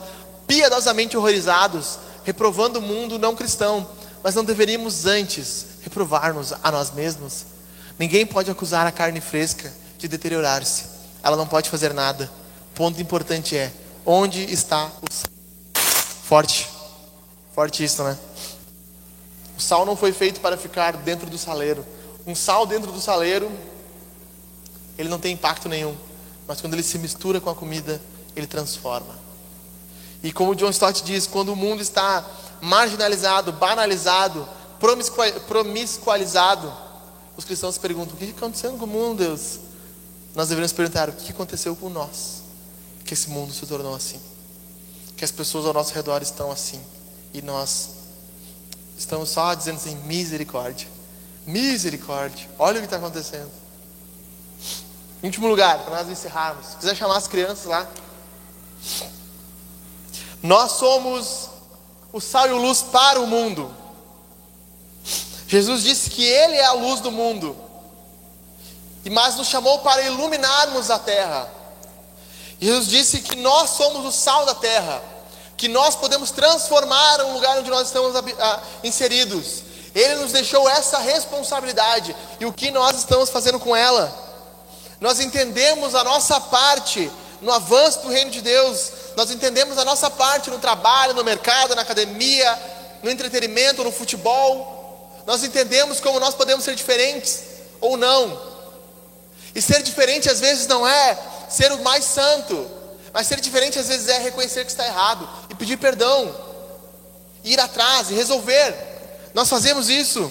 piedosamente 0.46 1.16
horrorizados, 1.16 1.98
reprovando 2.24 2.78
o 2.78 2.82
mundo 2.82 3.18
não 3.18 3.36
cristão, 3.36 3.88
mas 4.22 4.34
não 4.34 4.44
deveríamos 4.44 5.06
antes 5.06 5.66
reprovar-nos 5.82 6.52
a 6.62 6.70
nós 6.70 6.92
mesmos? 6.92 7.44
Ninguém 7.98 8.26
pode 8.26 8.50
acusar 8.50 8.86
a 8.86 8.92
carne 8.92 9.20
fresca 9.20 9.72
de 9.96 10.08
deteriorar-se, 10.08 10.84
ela 11.22 11.36
não 11.36 11.46
pode 11.46 11.70
fazer 11.70 11.94
nada. 11.94 12.30
O 12.72 12.74
ponto 12.74 13.00
importante 13.00 13.56
é: 13.56 13.72
onde 14.04 14.42
está 14.52 14.86
o 14.86 15.12
sal? 15.12 15.41
Forte, 16.32 16.66
forte 17.54 17.84
isso, 17.84 18.02
né? 18.02 18.18
O 19.54 19.60
sal 19.60 19.84
não 19.84 19.94
foi 19.94 20.14
feito 20.14 20.40
para 20.40 20.56
ficar 20.56 20.96
dentro 20.96 21.28
do 21.28 21.36
saleiro. 21.36 21.84
Um 22.26 22.34
sal 22.34 22.64
dentro 22.64 22.90
do 22.90 23.02
saleiro, 23.02 23.52
ele 24.96 25.10
não 25.10 25.18
tem 25.18 25.34
impacto 25.34 25.68
nenhum, 25.68 25.94
mas 26.48 26.58
quando 26.58 26.72
ele 26.72 26.82
se 26.82 26.96
mistura 26.96 27.38
com 27.38 27.50
a 27.50 27.54
comida, 27.54 28.00
ele 28.34 28.46
transforma. 28.46 29.14
E 30.22 30.32
como 30.32 30.54
John 30.54 30.70
Stott 30.70 31.04
diz, 31.04 31.26
quando 31.26 31.50
o 31.52 31.56
mundo 31.56 31.82
está 31.82 32.24
marginalizado, 32.62 33.52
banalizado, 33.52 34.48
promiscualizado, 35.46 36.72
os 37.36 37.44
cristãos 37.44 37.74
se 37.74 37.80
perguntam: 37.80 38.14
o 38.14 38.16
que 38.16 38.24
está 38.24 38.38
acontecendo 38.38 38.78
com 38.78 38.86
o 38.86 38.88
mundo, 38.88 39.18
Deus? 39.18 39.60
Nós 40.34 40.48
deveríamos 40.48 40.72
perguntar: 40.72 41.10
o 41.10 41.12
que 41.12 41.30
aconteceu 41.30 41.76
com 41.76 41.90
nós? 41.90 42.40
Que 43.04 43.12
esse 43.12 43.28
mundo 43.28 43.52
se 43.52 43.66
tornou 43.66 43.94
assim, 43.94 44.18
que 45.22 45.24
as 45.24 45.30
pessoas 45.30 45.64
ao 45.66 45.72
nosso 45.72 45.94
redor 45.94 46.20
estão 46.20 46.50
assim, 46.50 46.84
e 47.32 47.40
nós 47.40 47.90
estamos 48.98 49.28
só 49.28 49.54
dizendo 49.54 49.76
assim: 49.76 49.94
misericórdia, 49.98 50.88
misericórdia, 51.46 52.50
olha 52.58 52.78
o 52.78 52.80
que 52.80 52.86
está 52.86 52.96
acontecendo. 52.96 53.48
Em 55.22 55.26
último 55.26 55.46
lugar, 55.46 55.78
para 55.84 56.02
nós 56.02 56.08
encerrarmos, 56.08 56.66
se 56.66 56.76
quiser 56.76 56.96
chamar 56.96 57.18
as 57.18 57.28
crianças 57.28 57.66
lá. 57.66 57.88
Nós 60.42 60.72
somos 60.72 61.50
o 62.12 62.20
sal 62.20 62.48
e 62.48 62.50
o 62.50 62.58
luz 62.58 62.82
para 62.82 63.20
o 63.20 63.26
mundo. 63.28 63.72
Jesus 65.46 65.84
disse 65.84 66.10
que 66.10 66.24
Ele 66.24 66.56
é 66.56 66.64
a 66.64 66.72
luz 66.72 66.98
do 66.98 67.12
mundo, 67.12 67.56
e 69.04 69.10
mais 69.10 69.36
nos 69.36 69.46
chamou 69.46 69.78
para 69.82 70.02
iluminarmos 70.02 70.90
a 70.90 70.98
terra. 70.98 71.48
Jesus 72.60 72.88
disse 72.88 73.20
que 73.20 73.36
nós 73.36 73.70
somos 73.70 74.04
o 74.04 74.10
sal 74.10 74.44
da 74.44 74.56
terra, 74.56 75.11
que 75.62 75.68
nós 75.68 75.94
podemos 75.94 76.32
transformar 76.32 77.20
o 77.20 77.34
lugar 77.34 77.58
onde 77.58 77.70
nós 77.70 77.86
estamos 77.86 78.20
inseridos. 78.82 79.62
Ele 79.94 80.16
nos 80.16 80.32
deixou 80.32 80.68
essa 80.68 80.98
responsabilidade, 80.98 82.16
e 82.40 82.44
o 82.44 82.52
que 82.52 82.72
nós 82.72 82.96
estamos 82.96 83.30
fazendo 83.30 83.60
com 83.60 83.76
ela? 83.76 84.12
Nós 85.00 85.20
entendemos 85.20 85.94
a 85.94 86.02
nossa 86.02 86.40
parte 86.40 87.08
no 87.40 87.52
avanço 87.52 88.00
do 88.00 88.08
reino 88.08 88.32
de 88.32 88.40
Deus, 88.40 88.90
nós 89.16 89.30
entendemos 89.30 89.78
a 89.78 89.84
nossa 89.84 90.10
parte 90.10 90.50
no 90.50 90.58
trabalho, 90.58 91.14
no 91.14 91.22
mercado, 91.22 91.76
na 91.76 91.82
academia, 91.82 92.58
no 93.00 93.08
entretenimento, 93.08 93.84
no 93.84 93.92
futebol. 93.92 95.12
Nós 95.24 95.44
entendemos 95.44 96.00
como 96.00 96.18
nós 96.18 96.34
podemos 96.34 96.64
ser 96.64 96.74
diferentes 96.74 97.40
ou 97.80 97.96
não. 97.96 98.36
E 99.54 99.62
ser 99.62 99.80
diferente 99.84 100.28
às 100.28 100.40
vezes 100.40 100.66
não 100.66 100.84
é 100.84 101.16
ser 101.48 101.70
o 101.70 101.84
mais 101.84 102.04
santo, 102.04 102.68
mas 103.12 103.26
ser 103.26 103.40
diferente 103.40 103.78
às 103.78 103.88
vezes 103.88 104.08
é 104.08 104.18
reconhecer 104.18 104.64
que 104.64 104.70
está 104.70 104.86
errado 104.86 105.28
pedir 105.62 105.76
perdão, 105.76 106.34
ir 107.44 107.60
atrás 107.60 108.10
e 108.10 108.14
resolver. 108.14 108.74
Nós 109.32 109.48
fazemos 109.48 109.88
isso. 109.88 110.30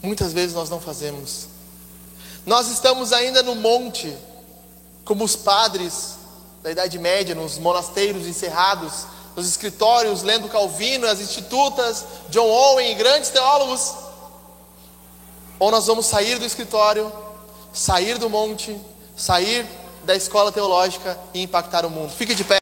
Muitas 0.00 0.32
vezes 0.32 0.54
nós 0.54 0.70
não 0.70 0.80
fazemos. 0.80 1.48
Nós 2.46 2.70
estamos 2.70 3.12
ainda 3.12 3.42
no 3.42 3.56
monte, 3.56 4.16
como 5.04 5.24
os 5.24 5.34
padres 5.34 6.14
da 6.62 6.70
Idade 6.70 6.96
Média, 7.00 7.34
nos 7.34 7.58
monasteiros 7.58 8.28
encerrados, 8.28 9.06
nos 9.34 9.48
escritórios, 9.48 10.22
lendo 10.22 10.48
Calvino, 10.48 11.08
as 11.08 11.18
institutas, 11.18 12.04
John 12.28 12.46
Owen 12.46 12.96
grandes 12.96 13.30
teólogos. 13.30 13.92
Ou 15.58 15.68
nós 15.72 15.86
vamos 15.86 16.06
sair 16.06 16.38
do 16.38 16.44
escritório, 16.44 17.12
sair 17.72 18.18
do 18.18 18.30
monte, 18.30 18.80
sair 19.16 19.66
da 20.04 20.14
escola 20.14 20.52
teológica 20.52 21.18
e 21.34 21.42
impactar 21.42 21.84
o 21.84 21.90
mundo. 21.90 22.12
Fique 22.12 22.36
de 22.36 22.44
pé. 22.44 22.58